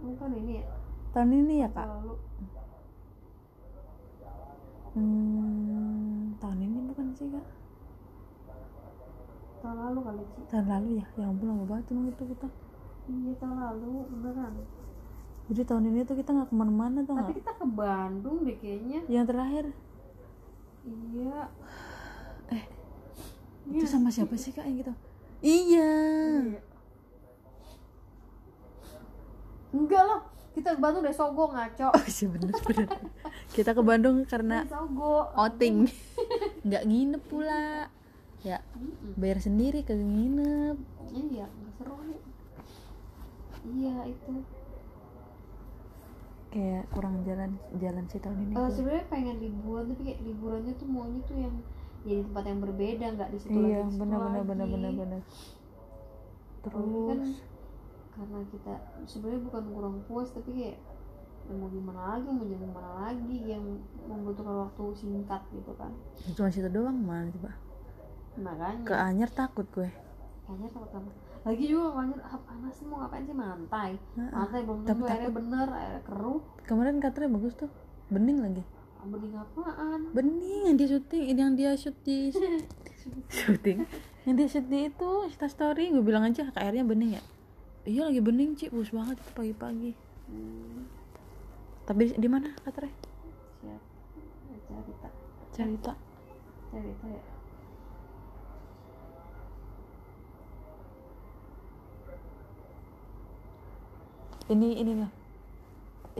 Bukan 0.00 0.30
ini 0.38 0.52
ya? 0.60 0.64
Tahun 1.12 1.30
ini 1.30 1.54
ya 1.62 1.68
kak? 1.70 1.86
Lalu. 1.86 2.14
Hmm, 4.94 6.38
tahun 6.38 6.58
ini 6.62 6.78
bukan 6.88 7.06
sih 7.18 7.26
kak? 7.30 7.46
Tahun 9.62 9.76
lalu 9.80 9.98
kali 10.06 10.22
sih 10.36 10.44
tahun 10.50 10.66
lalu 10.70 10.88
ya? 11.00 11.06
Yang 11.18 11.30
lama 11.42 11.64
banget 11.66 11.86
itu 11.90 12.24
kita. 12.32 12.48
Iya 13.04 13.32
tahun 13.40 13.56
lalu 13.58 13.90
beneran 14.12 14.54
jadi 15.44 15.60
tahun 15.68 15.92
ini 15.92 16.08
tuh 16.08 16.16
kita 16.16 16.30
nggak 16.32 16.48
ke 16.48 16.54
mana-mana 16.56 17.04
tuh 17.04 17.12
tapi 17.12 17.36
nggak? 17.36 17.36
kita 17.44 17.52
ke 17.52 17.66
Bandung 17.68 18.36
deh 18.48 18.56
kayaknya. 18.56 19.00
Yang 19.12 19.24
terakhir? 19.28 19.64
Iya. 20.84 21.40
Itu 23.64 23.86
sama 23.88 24.12
siapa 24.12 24.36
sih 24.36 24.52
kak 24.52 24.68
yang 24.68 24.78
kita 24.84 24.92
iya. 25.44 25.92
Enggak 29.74 30.04
lah 30.04 30.20
kita 30.54 30.78
ke 30.78 30.80
Bandung 30.80 31.02
deh 31.02 31.16
Sogo 31.16 31.50
ngaco. 31.50 31.88
Oh 31.92 32.04
iya 32.06 32.26
bener 32.30 32.52
bener. 32.62 32.88
Kita 33.50 33.70
ke 33.74 33.82
Bandung 33.82 34.22
karena 34.24 34.64
Sogo 34.68 35.28
outing. 35.34 35.88
Nggak 36.64 36.82
nginep 36.88 37.22
pula. 37.28 37.88
Ya 38.44 38.60
bayar 39.16 39.40
sendiri 39.40 39.84
kagak 39.84 40.04
nginep. 40.04 40.76
Iya 41.12 41.46
nggak 41.48 41.72
seru 41.80 41.96
iya 43.64 43.96
itu 44.04 44.44
kayak 46.54 46.86
kurang 46.94 47.26
jalan 47.26 47.58
jalan 47.82 48.04
sih 48.06 48.22
tahun 48.22 48.38
ini 48.46 48.52
gua. 48.54 48.70
sebenarnya 48.70 49.06
pengen 49.10 49.36
liburan 49.42 49.84
tapi 49.90 50.02
kayak 50.06 50.20
liburannya 50.22 50.72
tuh 50.78 50.86
maunya 50.86 51.20
tuh 51.26 51.36
yang 51.36 51.54
jadi 52.06 52.20
tempat 52.30 52.44
yang 52.46 52.60
berbeda 52.62 53.06
nggak 53.18 53.30
di 53.34 53.38
situ 53.42 53.58
iya 53.58 53.82
lagi, 53.82 53.98
bener 53.98 54.18
bener 54.22 54.38
lagi. 54.38 54.46
bener 54.46 54.66
bener 54.70 54.92
bener 54.94 55.22
Ini 56.64 56.70
kan 56.70 57.18
terus? 57.18 57.32
karena 58.14 58.38
kita 58.46 58.74
sebenarnya 59.04 59.40
bukan 59.50 59.64
kurang 59.74 59.96
puas 60.06 60.30
tapi 60.30 60.50
kayak 60.54 60.78
ya 61.44 61.54
mau 61.58 61.68
gimana 61.68 62.00
lagi 62.16 62.28
mau 62.30 62.46
jadi 62.46 62.62
gimana 62.62 62.90
lagi 63.04 63.36
yang 63.44 63.64
membutuhkan 64.08 64.56
waktu 64.64 64.84
singkat 64.96 65.42
gitu 65.52 65.72
kan. 65.76 65.92
Cuma 66.32 66.48
situ 66.48 66.70
doang 66.72 66.96
mana 67.04 67.28
coba. 67.36 67.52
Makanya. 68.40 68.86
Ke 68.88 68.94
Anyer 68.96 69.28
takut 69.28 69.68
gue 69.74 69.90
kayaknya 70.44 70.68
takut 70.68 70.90
sama 70.92 71.10
lagi 71.44 71.64
juga 71.68 71.92
makanya 71.92 72.16
ah, 72.24 72.40
panas 72.40 72.72
sih 72.72 72.86
mau 72.88 72.96
ngapain 73.04 73.24
sih? 73.28 73.36
Mantai. 73.36 73.92
Mantai 74.16 74.60
belum 74.64 74.80
tentu 74.88 75.04
airnya 75.04 75.28
bener 75.28 75.68
airnya 75.68 76.00
keruh. 76.08 76.40
Kemarin 76.64 76.96
katanya 77.04 77.36
bagus 77.36 77.52
tuh 77.52 77.68
bening 78.08 78.40
lagi. 78.40 78.64
Bening 79.04 79.36
apaan? 79.36 80.00
Bening 80.16 80.62
yang 80.72 80.76
dia 80.80 80.88
syuting 80.88 81.24
ini 81.28 81.40
yang 81.44 81.52
dia 81.52 81.76
shoot 81.76 81.92
di 82.00 82.32
syuting. 83.44 83.84
Yang 84.24 84.34
dia 84.40 84.48
shoot 84.48 84.66
di 84.72 84.78
itu 84.88 85.10
Insta 85.28 85.48
story 85.52 85.92
gue 85.92 86.00
bilang 86.00 86.24
aja 86.24 86.48
KR-nya 86.48 86.88
bening 86.88 87.20
ya. 87.20 87.22
Iya 87.84 88.08
lagi 88.08 88.20
bening 88.24 88.56
cik 88.56 88.72
bagus 88.72 88.88
banget 88.96 89.20
itu 89.20 89.30
pagi-pagi. 89.36 89.92
Hmm, 90.24 90.88
tapi 91.84 92.16
di 92.16 92.28
mana 92.32 92.56
katanya 92.64 92.96
siap 93.60 93.82
cerita 94.64 95.08
cerita. 95.52 95.92
Cerita 96.72 97.06
ya 97.12 97.33
ini 104.52 104.68
ini 104.76 104.92
lah 105.00 105.10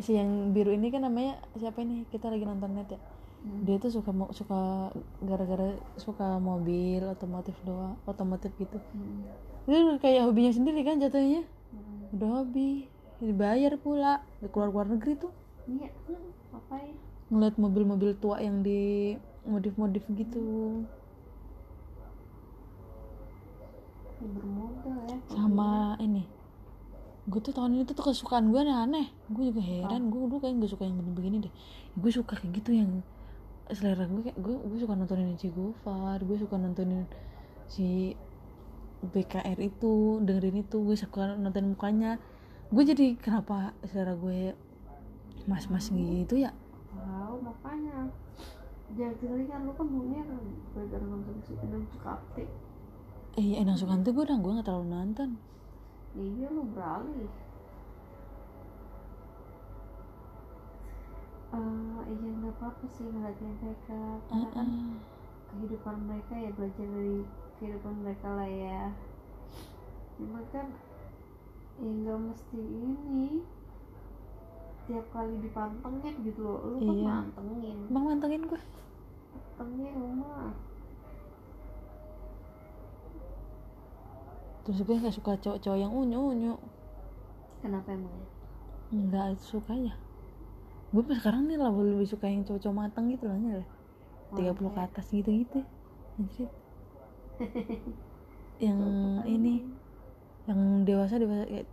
si 0.00 0.16
yang 0.18 0.50
biru 0.50 0.74
ini 0.74 0.90
kan 0.90 1.06
namanya 1.06 1.38
siapa 1.54 1.84
ini? 1.84 2.02
Kita 2.10 2.26
lagi 2.32 2.42
nonton 2.42 2.74
net 2.74 2.90
ya? 2.90 3.00
Hmm. 3.44 3.60
dia 3.68 3.76
tuh 3.76 3.92
suka 3.92 4.08
suka 4.32 4.88
gara-gara 5.20 5.76
suka 6.00 6.40
mobil 6.40 7.04
otomotif 7.04 7.52
doang 7.60 7.92
otomotif 8.08 8.48
gitu. 8.56 8.80
Hmm. 8.96 9.28
itu 9.68 10.00
kayak 10.00 10.24
hobinya 10.24 10.48
sendiri 10.48 10.80
kan 10.80 10.96
jatuhnya? 10.96 11.44
Hmm. 11.44 12.08
udah 12.16 12.28
hobi 12.40 12.88
dibayar 13.20 13.76
pula. 13.76 14.24
Di 14.40 14.48
keluar 14.48 14.72
keluar 14.72 14.88
negeri 14.88 15.12
tuh. 15.20 15.32
Iya 15.68 15.92
apa 16.54 16.76
ya 16.80 16.96
ngeliat 17.32 17.56
mobil-mobil 17.56 18.14
tua 18.20 18.40
yang 18.40 18.60
di 18.64 19.12
modif-modif 19.44 20.04
gitu. 20.12 20.84
Bermodal 24.24 24.98
ya 25.04 25.18
sama 25.28 26.00
ini 26.00 26.24
gue 27.24 27.40
tuh 27.40 27.52
tahun 27.56 27.80
ini 27.80 27.82
tuh, 27.88 27.96
kesukaan 27.96 28.52
gue 28.52 28.60
aneh. 28.64 29.08
Gue 29.32 29.48
juga 29.48 29.64
heran 29.64 30.12
gue 30.12 30.20
dulu 30.28 30.40
kayak 30.40 30.60
gak 30.60 30.72
suka 30.76 30.84
yang 30.84 30.96
begini-begini 31.00 31.36
deh. 31.48 31.52
Gue 31.96 32.10
suka 32.12 32.36
kayak 32.36 32.52
gitu 32.60 32.70
yang 32.76 32.90
selera 33.72 34.04
gue 34.04 34.20
kayak 34.28 34.38
gue 34.38 34.54
gue 34.60 34.78
suka 34.84 34.92
nontonin 34.92 35.40
si 35.40 35.48
Gofar 35.48 36.20
gue 36.20 36.36
suka 36.36 36.60
nontonin 36.60 37.08
si 37.64 38.12
BKR 39.00 39.56
itu 39.56 40.20
dengerin 40.20 40.68
itu 40.68 40.76
gue 40.84 40.96
suka 40.96 41.36
nonton 41.40 41.72
mukanya. 41.72 42.20
Gue 42.68 42.84
jadi 42.84 43.16
kenapa 43.16 43.72
selera 43.88 44.12
gue 44.16 44.52
mas-mas 45.48 45.88
gitu 45.88 46.40
ya? 46.40 46.52
Tahu 46.92 47.40
makanya. 47.40 48.12
Jangan 48.94 49.16
kali 49.16 49.44
kan 49.48 49.60
lu 49.64 49.72
kan 49.72 49.86
dulunya 49.88 50.20
kan 50.28 50.38
gara-gara 50.76 51.04
nonton 51.08 51.34
si 51.40 51.56
Enam 51.56 51.82
Sukapti 51.88 52.44
eh 53.34 53.58
Enang 53.58 53.74
Sukanti 53.74 54.14
gue 54.14 54.22
udah 54.22 54.38
gue 54.38 54.52
gak 54.60 54.66
terlalu 54.70 54.86
nonton 54.94 55.28
lu 56.14 56.62
beralih. 56.70 57.30
Eh, 61.54 62.02
iya 62.10 62.30
nggak 62.34 62.54
apa-apa 62.58 62.84
sih 62.90 63.06
ngeliatin 63.06 63.54
mereka 63.62 64.00
karena 64.26 64.46
kan 64.50 64.66
kehidupan 65.54 65.96
mereka 66.02 66.34
ya 66.34 66.50
belajar 66.50 66.86
dari 66.86 67.18
kehidupan 67.58 67.94
mereka 68.02 68.28
lah 68.34 68.50
ya. 68.50 68.82
Cuma 70.18 70.42
kan 70.50 70.66
ya 71.78 71.90
nggak 71.90 72.18
mesti 72.20 72.58
ini 72.58 73.42
tiap 74.84 75.06
kali 75.14 75.34
dipantengin 75.40 76.14
gitu 76.26 76.40
loh. 76.42 76.58
Lu 76.74 76.78
kan 76.78 76.94
Iya. 76.94 77.06
mantengin. 77.06 77.76
Bang 77.90 78.04
mantengin 78.04 78.42
gue 78.46 78.62
pantengin 79.54 79.94
rumah 79.94 80.50
terus 84.64 84.80
gue 84.80 84.96
gak 84.96 85.14
suka 85.14 85.36
cowok-cowok 85.38 85.78
yang 85.78 85.92
unyu-unyu. 85.92 86.54
Kenapa 87.60 87.92
emangnya 87.92 88.28
nggak 88.94 89.40
suka 89.40 89.74
ya. 89.74 89.94
Gue 90.94 91.02
pas 91.02 91.18
sekarang 91.18 91.50
nih 91.50 91.58
lah 91.58 91.74
lebih 91.74 92.06
suka 92.06 92.30
yang 92.30 92.46
cowok-cowok 92.46 92.76
matang 92.76 93.10
gitu 93.10 93.26
loh 93.26 93.38
ya 93.40 93.64
tiga 94.34 94.52
puluh 94.54 94.70
ke 94.74 94.80
atas 94.82 95.06
gitu 95.14 95.30
gitu 95.30 95.62
anjir 96.18 96.50
yang 98.64 98.78
ini 99.26 99.62
yang 100.46 100.86
dewasa 100.86 101.18
dewasa 101.18 101.46
kayak 101.46 101.66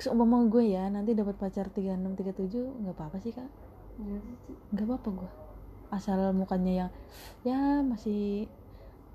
seumpama 0.00 0.44
gue 0.50 0.74
ya 0.74 0.90
nanti 0.90 1.14
dapat 1.14 1.36
pacar 1.38 1.70
36 1.70 2.00
37 2.18 2.82
nggak 2.82 2.96
apa-apa 2.98 3.16
sih 3.22 3.30
kak. 3.30 3.46
Ci. 3.94 4.52
nggak 4.74 4.86
apa-apa 4.90 5.08
gue. 5.22 5.30
Asal 5.94 6.34
mukanya 6.34 6.72
yang 6.74 6.90
ya 7.46 7.58
masih 7.84 8.50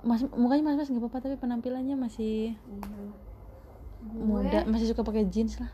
mas 0.03 0.23
mukanya 0.31 0.63
mas 0.63 0.77
mas 0.79 0.89
nggak 0.89 1.03
apa-apa 1.03 1.27
tapi 1.27 1.35
penampilannya 1.35 1.95
masih 1.99 2.55
iya. 2.55 3.07
muda 4.15 4.59
masih 4.67 4.91
suka 4.91 5.03
pakai 5.03 5.27
jeans 5.27 5.59
lah. 5.59 5.71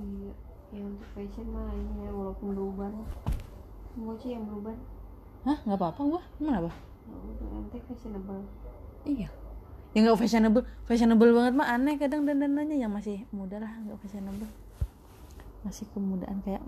Iya 0.00 0.32
ya 0.74 0.82
untuk 0.90 1.06
fashion 1.14 1.46
mah 1.54 1.70
ini 1.70 2.02
ya 2.02 2.10
walaupun 2.10 2.46
berubah. 2.50 2.90
Mau 3.94 4.18
sih 4.18 4.34
yang 4.34 4.42
berubah? 4.50 4.74
Hah? 5.46 5.58
Nggak 5.62 5.78
apa-apa 5.78 6.00
gue 6.02 6.22
emang 6.42 6.66
apa? 6.66 6.72
Ya 7.06 7.14
udah 7.14 7.48
nanti 7.54 7.78
fashionable. 7.86 8.42
Iya. 9.06 9.28
Ya 9.94 9.98
nggak 10.02 10.18
fashionable, 10.18 10.64
fashionable 10.90 11.30
banget 11.30 11.54
mah 11.54 11.68
aneh 11.70 11.94
kadang 11.94 12.26
dandanannya 12.26 12.82
yang 12.82 12.90
masih 12.90 13.22
muda 13.30 13.62
lah 13.62 13.70
nggak 13.86 13.98
fashionable. 14.02 14.50
Masih 15.62 15.86
kemudaan 15.94 16.42
kayak 16.42 16.64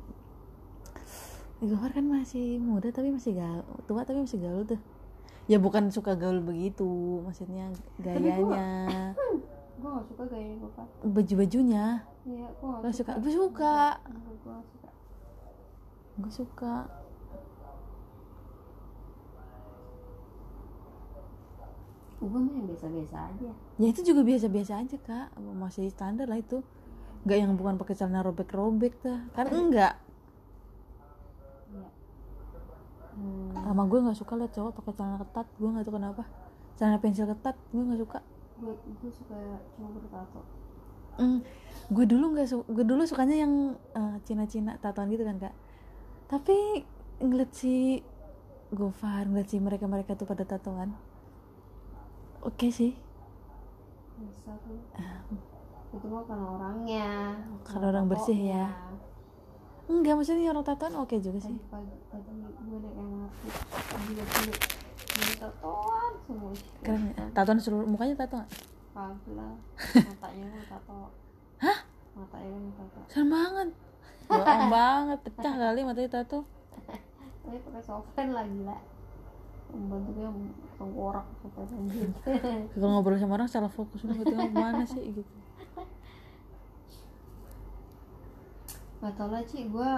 Gofar 1.56 1.88
kan 1.88 2.04
masih 2.04 2.60
muda 2.60 2.92
tapi 2.92 3.08
masih 3.08 3.32
gaul, 3.32 3.64
tua 3.88 4.04
tapi 4.04 4.20
masih 4.20 4.44
gaul 4.44 4.68
tuh. 4.68 4.76
Ya 5.46 5.62
bukan 5.62 5.94
suka 5.94 6.18
gaul 6.18 6.42
begitu, 6.42 7.22
maksudnya 7.22 7.70
gayanya, 8.02 9.14
gue 9.76 9.88
gak 9.94 10.06
suka 10.10 10.24
gaya 10.26 10.52
gue 10.58 10.70
kan 10.74 10.86
baju-bajunya. 11.06 12.02
iya 12.26 12.48
gue 12.50 12.66
Gak 12.66 12.82
gak 12.82 12.94
suka, 12.98 13.12
gue 13.22 13.32
suka, 13.32 13.76
gue 14.02 14.22
suka. 14.26 14.56
Gue 16.16 16.32
suka. 16.32 16.76
gue 22.16 22.40
mah 22.42 22.54
yang 22.58 22.66
biasa-biasa 22.66 23.16
aja. 23.30 23.50
Ya 23.78 23.86
itu 23.86 24.00
juga 24.02 24.26
biasa-biasa 24.26 24.72
aja 24.82 24.96
kak, 24.98 25.36
masih 25.38 25.86
standar 25.94 26.26
lah 26.26 26.40
itu. 26.42 26.64
Gak 27.22 27.38
yang 27.38 27.54
bukan 27.54 27.78
pakai 27.78 27.94
celana 27.94 28.24
robek-robek 28.26 28.98
tuh, 28.98 29.20
kan 29.30 29.46
enggak. 29.46 29.94
iya 31.70 31.86
hmm, 33.16 33.56
sama 33.56 33.82
gue 33.88 33.98
nggak 34.04 34.18
suka 34.20 34.32
liat 34.36 34.52
cowok 34.52 34.72
pakai 34.78 34.92
celana 34.94 35.16
ketat 35.24 35.46
gue 35.56 35.68
nggak 35.72 35.84
tahu 35.88 35.94
kenapa. 35.96 36.22
Celana 36.76 36.98
pensil 37.00 37.26
ketat 37.26 37.56
gue 37.72 37.82
nggak 37.82 38.00
suka. 38.04 38.18
Gue 38.60 38.72
gue 38.76 39.10
suka 39.10 39.36
cuma 39.76 39.88
bertato 39.96 40.40
mm, 41.16 41.40
gue 41.92 42.04
dulu 42.04 42.24
nggak 42.36 42.46
su 42.48 42.56
gue 42.68 42.84
dulu 42.84 43.02
sukanya 43.08 43.36
yang 43.46 43.52
eh, 43.96 44.16
cina-cina 44.28 44.76
tatoan 44.80 45.08
gitu 45.12 45.24
kan 45.24 45.40
kak. 45.40 45.54
Tapi 46.28 46.84
ngeliat 47.22 47.52
si 47.54 48.02
Gofar 48.74 49.30
ngeliat 49.30 49.48
si 49.48 49.56
mereka 49.62 49.86
mereka 49.86 50.18
tuh 50.18 50.26
pada 50.28 50.44
tatoan 50.44 50.92
oke 52.42 52.68
sih. 52.70 52.94
Dasar 54.16 54.58
lu. 54.70 54.78
itu 55.96 56.06
mah 56.12 56.22
kan 56.28 56.40
orangnya. 56.40 57.40
Kalau 57.64 57.88
orang 57.88 58.10
bersih 58.10 58.36
ya. 58.36 58.68
Enggak 59.86 60.14
maksudnya 60.18 60.50
orang 60.50 60.66
tatoan 60.66 60.94
oke 60.98 61.14
juga 61.22 61.38
sih. 61.40 61.54
Tadi 61.54 61.62
pagi 61.70 61.94
tadi 62.10 62.30
gue 62.42 62.78
ada 62.78 62.90
yang 62.94 63.10
ngaku 63.22 63.46
dia 64.10 64.24
dulu 64.24 64.52
dia 65.16 65.34
tatoan 65.40 66.12
semua. 66.26 66.50
Keren 66.82 67.02
ya? 67.10 67.24
Tatoan 67.32 67.58
seluruh 67.62 67.86
mukanya 67.86 68.14
tato 68.18 68.34
nggak 68.42 68.50
kagak 68.96 69.32
lah 69.36 69.54
matanya 70.08 70.44
gue 70.50 70.64
tato. 70.66 70.98
Hah? 71.62 71.78
matanya 72.16 72.56
gue 72.56 72.74
tato. 72.74 73.00
Serem 73.12 73.28
banget. 73.30 73.68
Bohong 74.26 74.66
banget 74.80 75.18
pecah 75.22 75.54
kali 75.54 75.80
matanya 75.86 76.10
tato. 76.22 76.38
Tapi 77.46 77.56
pakai 77.62 77.82
softpen 77.82 78.28
lah 78.34 78.44
gila. 78.46 78.78
Bentuknya 79.66 80.30
tengkorak 80.76 81.26
anjir 81.56 82.08
kalau 82.76 82.88
ngobrol 83.00 83.16
sama 83.16 83.34
orang 83.40 83.48
salah 83.48 83.72
fokus 83.72 84.04
udah 84.04 84.16
ke 84.20 84.52
mana 84.52 84.84
sih 84.84 85.00
gitu 85.08 85.32
gak 89.06 89.14
tau 89.16 89.30
lah 89.30 89.42
Ci. 89.46 89.70
Gue 89.70 89.90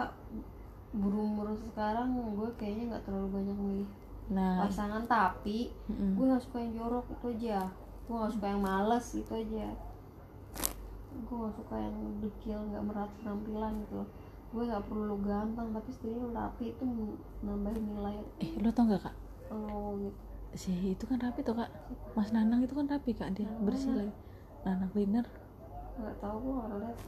buru-buru 0.93 1.53
sekarang 1.57 2.17
gue 2.17 2.49
kayaknya 2.57 2.97
nggak 2.97 3.05
terlalu 3.05 3.29
banyak 3.41 3.57
milih 3.57 3.89
nah. 4.33 4.65
pasangan. 4.65 5.05
Tapi 5.09 5.73
mm-mm. 5.89 6.17
gue 6.17 6.25
gak 6.33 6.45
suka 6.45 6.59
yang 6.61 6.73
jorok 6.77 7.07
itu 7.09 7.27
aja. 7.41 7.61
Gue 8.05 8.15
gak 8.21 8.33
suka 8.37 8.47
yang 8.49 8.63
males 8.63 9.07
itu 9.17 9.33
aja. 9.33 9.67
Gue 11.25 11.37
gak 11.49 11.55
suka 11.57 11.75
yang 11.77 11.97
dekil 12.21 12.59
nggak 12.73 12.85
merata 12.85 13.13
penampilan 13.25 13.75
gitu 13.89 14.03
gue 14.49 14.65
gak 14.65 14.89
perlu 14.89 15.21
ganteng 15.21 15.77
tapi 15.77 15.93
setidaknya 15.93 16.33
rapi 16.33 16.73
itu 16.73 16.85
nambahin 17.45 17.85
nilai. 17.85 18.17
Eh 18.41 18.57
lo 18.57 18.73
tau 18.73 18.89
gak 18.89 19.05
kak? 19.05 19.17
Lo 19.53 20.01
gitu. 20.01 20.19
Si 20.57 20.73
itu 20.97 21.05
kan 21.05 21.21
rapi 21.21 21.45
tuh 21.45 21.53
kak. 21.53 21.69
Mas 22.17 22.33
nanang 22.33 22.65
itu 22.65 22.73
kan 22.73 22.89
rapi 22.89 23.13
kak. 23.13 23.37
Dia 23.37 23.45
bersih 23.61 23.93
lagi. 23.93 24.15
Nanang 24.65 24.89
cleaner 24.89 25.29
nggak 25.99 26.17
tahu 26.23 26.37
gue 26.39 26.55
gak 26.63 26.79
lihat 26.79 26.99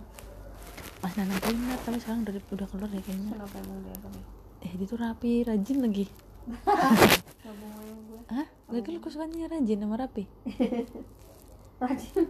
mas 1.01 1.15
nanang 1.17 1.41
cleaner 1.41 1.79
tapi 1.83 1.99
sekarang 2.01 2.21
udah 2.25 2.35
udah 2.53 2.67
keluar 2.69 2.91
ya 2.93 3.01
kayaknya. 3.03 3.33
Kenapa 3.35 3.57
emang 3.61 3.79
dia 3.85 3.95
apa 3.97 4.09
nih 4.13 4.25
eh 4.61 4.73
dia 4.77 4.87
tuh 4.87 4.99
rapi 5.01 5.33
rajin 5.49 5.79
lagi. 5.81 6.07
Hah? 8.31 8.47
Lagi 8.71 8.89
lu 8.95 9.01
sukanya 9.09 9.51
rajin 9.51 9.79
sama 9.83 9.97
rapi? 9.99 10.25
rajin. 11.83 12.25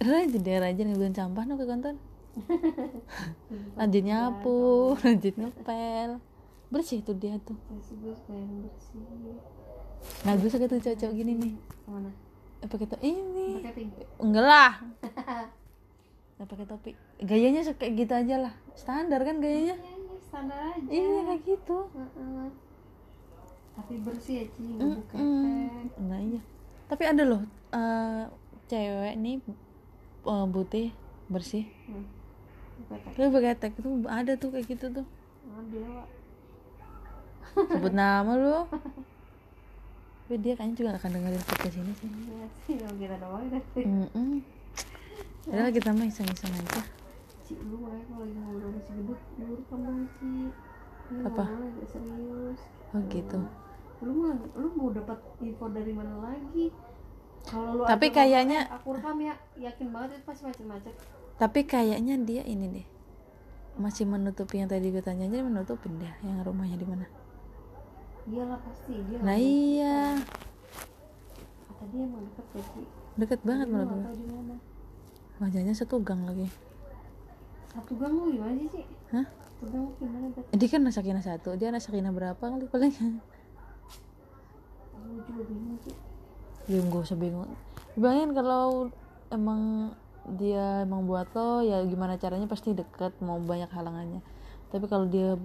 Rajin 0.00 0.40
dia 0.42 0.56
rajin 0.58 0.86
ngebuang 0.90 1.14
sampah 1.14 1.44
no 1.46 1.54
ke 1.60 1.68
kantor 1.68 1.94
Rajin 3.78 4.04
nyapu, 4.04 4.92
rajin. 5.00 5.34
ngepel. 5.36 6.10
Bersih 6.68 7.00
tuh 7.00 7.16
dia 7.16 7.40
tuh. 7.44 7.56
Bersih. 7.70 8.12
Nah 10.24 10.32
gue 10.36 10.48
suka 10.50 10.68
tuh 10.68 10.80
cowok-cowok 10.82 11.14
gini 11.16 11.32
nih. 11.38 11.54
Mana 11.88 12.10
Eh 12.60 12.68
pakai 12.68 12.88
topi 12.88 13.12
ini. 13.12 13.60
Enggak 14.20 14.44
lah 14.44 14.72
Nggak 16.36 16.48
pakai 16.52 16.66
topi. 16.68 16.90
Gayanya 17.24 17.60
kayak 17.64 17.92
gitu 17.96 18.12
aja 18.12 18.36
lah. 18.48 18.52
Standar 18.76 19.20
kan 19.24 19.40
gayanya? 19.40 19.76
Iya 19.76 19.94
iya 19.96 20.16
standar 20.20 20.58
aja. 20.60 20.88
Iya 20.92 21.20
kayak 21.24 21.42
gitu. 21.44 21.78
Heeh. 21.96 22.48
tapi 23.76 24.00
bersih 24.00 24.40
ya 24.40 24.44
Ci 24.56 24.60
nggak 24.72 24.88
buka 24.88 25.14
Mm. 25.20 25.84
Nah 26.08 26.20
iya. 26.20 26.40
Tapi 26.88 27.02
ada 27.04 27.22
loh 27.28 27.44
eh, 27.76 28.24
Cewek 28.72 29.14
nih 29.20 29.36
eh, 30.24 30.46
Putih 30.48 30.88
Bersih. 31.28 31.68
Hmm. 31.90 32.04
Lu 33.20 33.28
tag 33.32 33.72
itu 33.76 33.90
ada 34.08 34.32
tuh 34.40 34.48
kayak 34.52 34.64
gitu 34.70 34.86
tuh. 34.88 35.06
Wak. 35.44 36.08
sebut 37.56 37.94
nama 38.00 38.32
lu. 38.36 38.64
Tapi 40.26 40.42
dia 40.42 40.58
kayaknya 40.58 40.74
juga 40.74 40.88
gak 40.96 41.00
akan 41.06 41.12
dengerin 41.14 41.44
podcast 41.46 41.76
ini 41.78 41.92
sih. 42.02 42.08
Iya 42.10 42.46
sih, 42.66 42.74
kalau 42.82 42.96
kita 42.98 43.16
doang 43.22 43.46
Mm-mm. 43.78 44.55
Padahal 45.46 45.70
kita 45.70 45.94
mah 45.94 46.06
iseng-iseng 46.06 46.50
aja. 46.52 46.82
Ci, 47.46 47.54
lu 47.62 47.78
makanya 47.78 48.02
kalau 48.10 48.26
lagi 48.26 48.34
ngobrol 48.34 48.58
sama 48.66 48.80
si 48.82 48.90
Gedut, 48.90 49.20
lu 49.38 49.52
rekam 49.54 49.78
dong 49.78 50.00
Ci? 50.10 50.26
Ini 51.06 51.22
Apa? 51.22 51.44
agak 51.46 51.86
serius. 51.86 52.60
Oh 52.90 53.00
gitu. 53.06 53.38
Lu 54.02 54.12
mau, 54.12 54.30
lu 54.34 54.68
mau 54.74 54.88
dapat 54.90 55.18
info 55.38 55.64
dari 55.70 55.92
mana 55.94 56.14
lagi? 56.18 56.66
Kalau 57.46 57.78
lu 57.78 57.82
Tapi 57.86 58.06
kayaknya- 58.10 58.66
aku 58.68 58.98
rekam 58.98 59.22
ya, 59.22 59.34
yakin 59.56 59.94
banget 59.94 60.18
itu 60.18 60.24
pasti 60.26 60.42
macam-macam 60.42 60.92
Tapi 61.38 61.60
kayaknya 61.62 62.14
dia 62.18 62.42
ini 62.42 62.66
deh 62.74 62.86
Masih 63.78 64.02
menutupi 64.02 64.58
yang 64.58 64.66
tadi 64.66 64.90
gue 64.90 64.98
tanya 64.98 65.30
aja 65.30 65.38
dia 65.38 65.46
menutupin 65.46 65.94
deh 65.94 66.10
Yang 66.26 66.42
rumahnya 66.42 66.74
di 66.74 66.86
mana? 66.90 67.06
Iyalah 68.26 68.58
pasti, 68.66 68.98
dia 68.98 69.18
Nah 69.22 69.38
iya. 69.38 70.18
Kata 71.70 71.84
dia 71.86 72.02
emang 72.02 72.26
deket 72.26 72.46
ya 72.50 72.64
Deket 73.14 73.40
banget 73.46 73.66
menurut 73.70 73.94
gue 73.94 74.58
Wajahnya 75.36 75.74
satu 75.76 76.00
gang 76.00 76.24
lagi 76.24 76.48
Satu 77.68 77.92
gang 78.00 78.12
lu 78.16 78.32
gimana 78.32 78.56
sih? 78.72 78.84
Hah? 79.12 79.26
Satu 79.28 79.64
gang 79.68 79.84
gimana 80.00 80.26
Bet? 80.32 80.44
Dia 80.56 80.68
kan 80.72 80.80
sakinah 80.88 81.24
satu 81.24 81.48
Dia 81.60 81.68
anak 81.68 81.84
sakinah 81.84 82.12
berapa 82.12 82.40
kali 82.40 82.64
paling 82.72 82.92
Lu 85.04 85.20
juga 85.28 85.42
bingung 85.44 85.76
Ci 85.84 85.92
Ya 86.72 86.80
gak 86.80 87.02
usah 87.04 87.18
bingung 87.20 87.52
Bayangin 88.00 88.32
kalau 88.32 88.88
emang 89.28 89.92
dia 90.34 90.82
emang 90.82 91.06
buat 91.06 91.30
lo 91.38 91.62
ya 91.62 91.86
gimana 91.86 92.18
caranya 92.18 92.50
pasti 92.50 92.74
deket 92.74 93.14
mau 93.22 93.38
banyak 93.38 93.70
halangannya 93.70 94.18
tapi 94.74 94.90
kalau 94.90 95.06
dia 95.06 95.38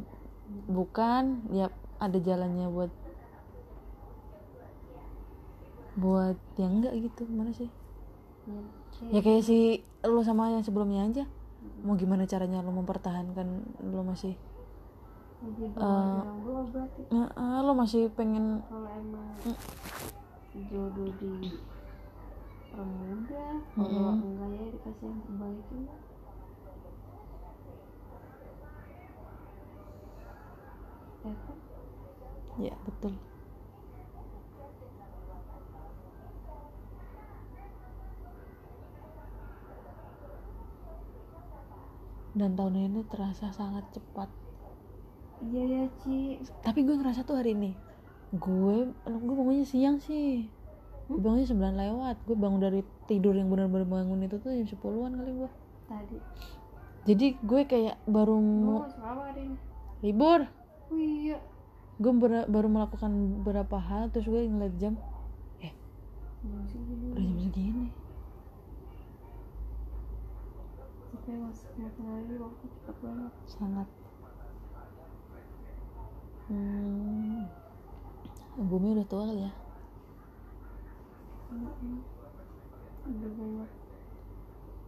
bukan 0.65 1.45
ya 1.53 1.69
ada 2.01 2.17
jalannya 2.17 2.65
buat 2.65 2.89
buat 6.01 6.37
yang 6.57 6.81
enggak 6.81 6.97
gitu 6.97 7.29
mana 7.29 7.53
sih 7.53 7.69
Ya. 8.49 8.57
Ya 9.09 9.19
kayak 9.25 9.41
si 9.41 9.81
lo 10.05 10.21
sama 10.21 10.53
yang 10.53 10.61
sebelumnya 10.61 11.09
aja. 11.09 11.25
Mau 11.81 11.97
gimana 11.97 12.29
caranya 12.29 12.61
lo 12.61 12.69
mempertahankan 12.69 13.47
lo 13.81 14.01
masih 14.05 14.37
berarti 15.41 17.01
eh, 17.09 17.29
eh, 17.33 17.59
lo 17.65 17.73
masih 17.73 18.13
pengen 18.13 18.61
kalau 18.69 18.89
emang 18.93 19.33
Mm. 19.41 19.57
jodoh 20.69 21.09
di 21.17 21.49
permuda 22.69 23.45
kalau 23.73 24.21
enggak 24.21 24.49
ya 24.53 24.65
dikasih 24.69 25.05
yang 25.09 25.19
terbaik 25.25 25.61
juga 25.71 25.95
ya 31.25 31.33
kan? 31.33 31.57
Ya 32.61 32.75
betul 32.85 33.13
dan 42.31 42.55
tahun 42.55 42.87
ini 42.87 43.01
terasa 43.11 43.51
sangat 43.51 43.83
cepat. 43.91 44.29
Iya 45.41 45.63
ya 45.65 45.83
Ci. 46.05 46.39
Tapi 46.61 46.85
gue 46.85 46.95
ngerasa 46.95 47.25
tuh 47.25 47.39
hari 47.41 47.57
ini 47.57 47.71
gue 48.31 48.87
gue 49.03 49.35
bangunnya 49.35 49.67
siang 49.67 49.99
sih. 49.99 50.47
Gue 51.11 51.19
bangunnya 51.19 51.47
9 51.51 51.59
lewat. 51.75 52.15
Gue 52.23 52.37
bangun 52.39 52.61
dari 52.63 52.81
tidur 53.11 53.35
yang 53.35 53.51
benar-benar 53.51 53.83
bangun 53.83 54.23
itu 54.23 54.39
tuh 54.39 54.55
jam 54.55 54.67
10-an 54.67 55.11
kali 55.19 55.31
gue 55.35 55.49
tadi. 55.91 56.17
Jadi 57.03 57.27
gue 57.43 57.61
kayak 57.67 57.99
baru 58.07 58.39
mau 58.39 58.87
libur. 59.99 60.47
Oh 60.87 60.99
iya. 60.99 61.37
Gue 61.99 62.13
ber- 62.15 62.47
baru 62.47 62.67
melakukan 62.71 63.11
beberapa 63.43 63.77
hal 63.77 64.07
terus 64.15 64.31
gue 64.31 64.47
ngeliat 64.47 64.75
jam. 64.79 64.95
Eh 65.59 65.75
jam 66.71 66.81
makin 71.39 72.05
hari 72.07 72.35
waktu 72.35 72.65
cepat 72.67 72.95
banget 72.99 73.33
sangat. 73.47 73.87
Hmm, 76.51 77.47
bumi 78.59 78.87
udah 78.99 79.05
tua 79.07 79.23
kali 79.31 79.47
ya? 79.47 79.53
Udah 83.07 83.31
banyak 83.35 83.69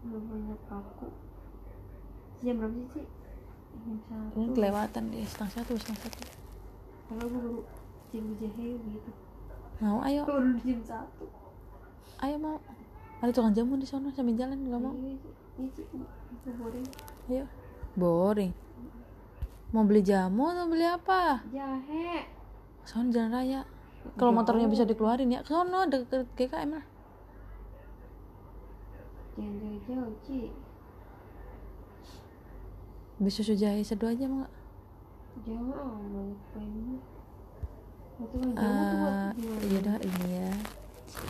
udah 0.03 0.21
banyak 0.27 0.59
aku 0.67 1.07
jam 2.43 2.59
berapa 2.59 2.79
sih 2.91 3.07
satu 4.03 4.35
ini 4.35 4.51
kelewatan 4.51 5.03
deh 5.15 5.23
setengah 5.23 5.51
satu 5.55 5.71
setengah 5.79 5.99
satu. 6.03 6.21
Kalau 7.07 7.23
gue 7.23 7.39
baru 7.39 7.59
jam 8.11 8.25
jahe 8.35 8.67
gitu 8.83 9.11
mau 9.79 9.99
ayo 10.03 10.27
baru 10.27 10.59
jam 10.59 10.79
satu. 10.83 11.25
Ayo 12.19 12.35
mau. 12.39 12.59
Ada 13.23 13.31
tukang 13.31 13.55
jamu 13.55 13.79
di 13.79 13.87
sana 13.87 14.11
sambil 14.11 14.35
jalan 14.35 14.59
nggak 14.59 14.81
mau 14.83 14.95
Ci. 15.55 15.83
Iya. 15.85 16.07
Itu 16.33 16.49
boring. 16.55 16.87
ayo 17.25 17.45
boring 17.93 18.51
mau 19.69 19.81
beli 19.81 20.01
jamu 20.01 20.43
atau 20.47 20.65
beli 20.65 20.83
apa 20.83 21.41
Jahe. 21.47 22.25
sono 22.83 23.09
jalan 23.09 23.31
raya 23.31 23.61
kalau 24.15 24.29
motornya 24.31 24.65
bisa 24.65 24.83
dikeluarin 24.83 25.29
ya 25.29 25.41
sono 25.41 25.85
deket 25.85 26.25
GKM 26.33 26.71
lah 26.71 26.85
Jangan 29.33 29.55
jauh-jauh, 29.57 30.13
Ci. 30.21 30.39
beli 33.15 33.31
susu 33.31 33.53
jahe 33.53 33.81
seduh 33.81 34.05
aja 34.07 34.25
mau 34.25 34.41
nggak 34.41 34.53
Jangan 35.41 35.73
banyak 36.05 36.39
poinnya. 36.53 36.97
Itu 38.15 38.35
jamu 38.37 38.53
tuh 38.53 38.97
buat 38.99 39.13
Eh, 39.17 39.29
gimana? 39.33 39.61
iya 39.65 39.79
dah 39.81 39.97
ini 39.99 40.25
ya 40.37 40.51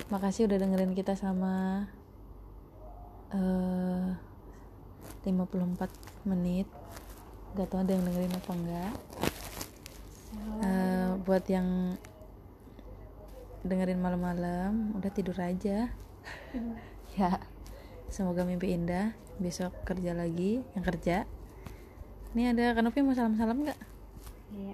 makasih 0.10 0.44
udah 0.46 0.58
dengerin 0.60 0.92
kita 0.92 1.14
sama 1.14 1.88
eh 3.34 4.08
54 5.26 6.30
menit. 6.30 6.68
Gak 7.54 7.70
tau 7.70 7.86
ada 7.86 7.94
yang 7.94 8.06
dengerin 8.06 8.34
apa 8.34 8.52
enggak 8.58 8.94
Eh, 10.64 11.10
buat 11.22 11.46
yang 11.46 11.94
dengerin 13.64 14.02
malam-malam 14.02 14.98
udah 14.98 15.12
tidur 15.14 15.38
aja. 15.40 15.90
Ya 17.14 17.38
semoga 18.10 18.42
mimpi 18.42 18.74
indah. 18.74 19.14
Besok 19.38 19.70
kerja 19.86 20.18
lagi 20.18 20.66
yang 20.74 20.82
kerja. 20.82 21.30
Ini 22.34 22.58
ada 22.58 22.74
kanopi 22.74 23.06
mau 23.06 23.14
salam-salam 23.14 23.62
nggak? 23.62 23.80
Iya. 24.50 24.74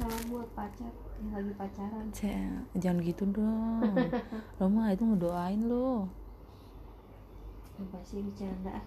Salam 0.00 0.20
buat 0.32 0.48
pacar 0.56 0.88
yang 1.20 1.36
lagi 1.36 1.52
pacaran. 1.52 2.04
Cek, 2.16 2.80
jangan 2.80 3.04
gitu 3.04 3.28
dong. 3.28 3.92
Lo 4.56 4.72
mah 4.72 4.96
itu 4.96 5.04
ngedoain 5.04 5.68
lo 5.68 6.08
Apa 7.76 7.98
sih 8.02 8.20
bercanda? 8.20 8.80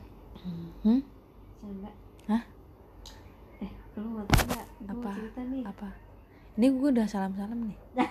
hmm? 0.82 1.02
Bercanda. 1.60 1.92
Hah? 2.28 2.44
Eh, 3.60 3.72
lu 3.96 4.08
mau? 4.08 4.24
Gue 4.24 4.64
Apa? 4.88 5.10
cerita 5.14 5.42
nih. 5.44 5.64
apa 5.64 5.90
ini 6.56 6.68
gue 6.70 6.90
udah 6.90 7.06
salam-salam 7.06 7.60
nih 7.66 7.78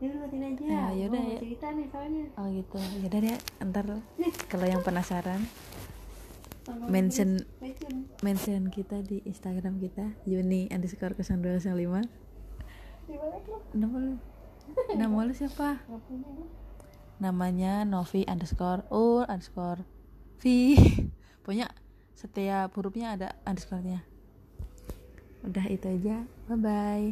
Ya 0.00 0.08
lu 0.08 0.18
matiin 0.18 0.42
aja. 0.44 0.62
Ya, 0.62 0.82
Gua 0.82 0.96
yaudah, 0.96 1.20
mau 1.20 1.28
ya. 1.28 1.38
cerita 1.38 1.66
nih 1.70 1.86
soalnya. 1.86 2.24
oh 2.34 2.46
gitu 2.48 2.76
ya 2.80 3.06
udah 3.06 3.20
deh 3.20 3.38
ntar 3.62 3.86
kalau 4.46 4.66
yang 4.66 4.82
penasaran 4.82 5.40
Mention- 6.84 7.42
mention 8.20 8.62
kita 8.68 8.98
di 9.00 9.18
Instagram 9.22 9.78
kita 9.78 10.14
Yuni 10.24 10.66
underscore 10.68 11.14
0205 11.14 12.06
Di 13.04 13.14
mana 13.14 13.36
lu? 13.40 13.56
nama 13.72 13.96
lu 14.00 14.14
nama 14.98 15.18
lu 15.22 15.32
siapa 15.32 15.82
Gak 15.82 16.00
punya. 16.04 16.30
Namanya 17.22 17.86
Novi 17.86 18.26
underscore 18.26 18.82
U 18.90 19.22
underscore 19.22 19.86
V. 20.42 20.74
Punya 21.46 21.70
setiap 22.18 22.74
hurufnya 22.74 23.14
ada 23.14 23.28
underscore-nya. 23.46 24.02
Udah 25.46 25.66
itu 25.70 25.86
aja. 25.86 26.26
Bye 26.50 26.58
bye. 26.58 27.06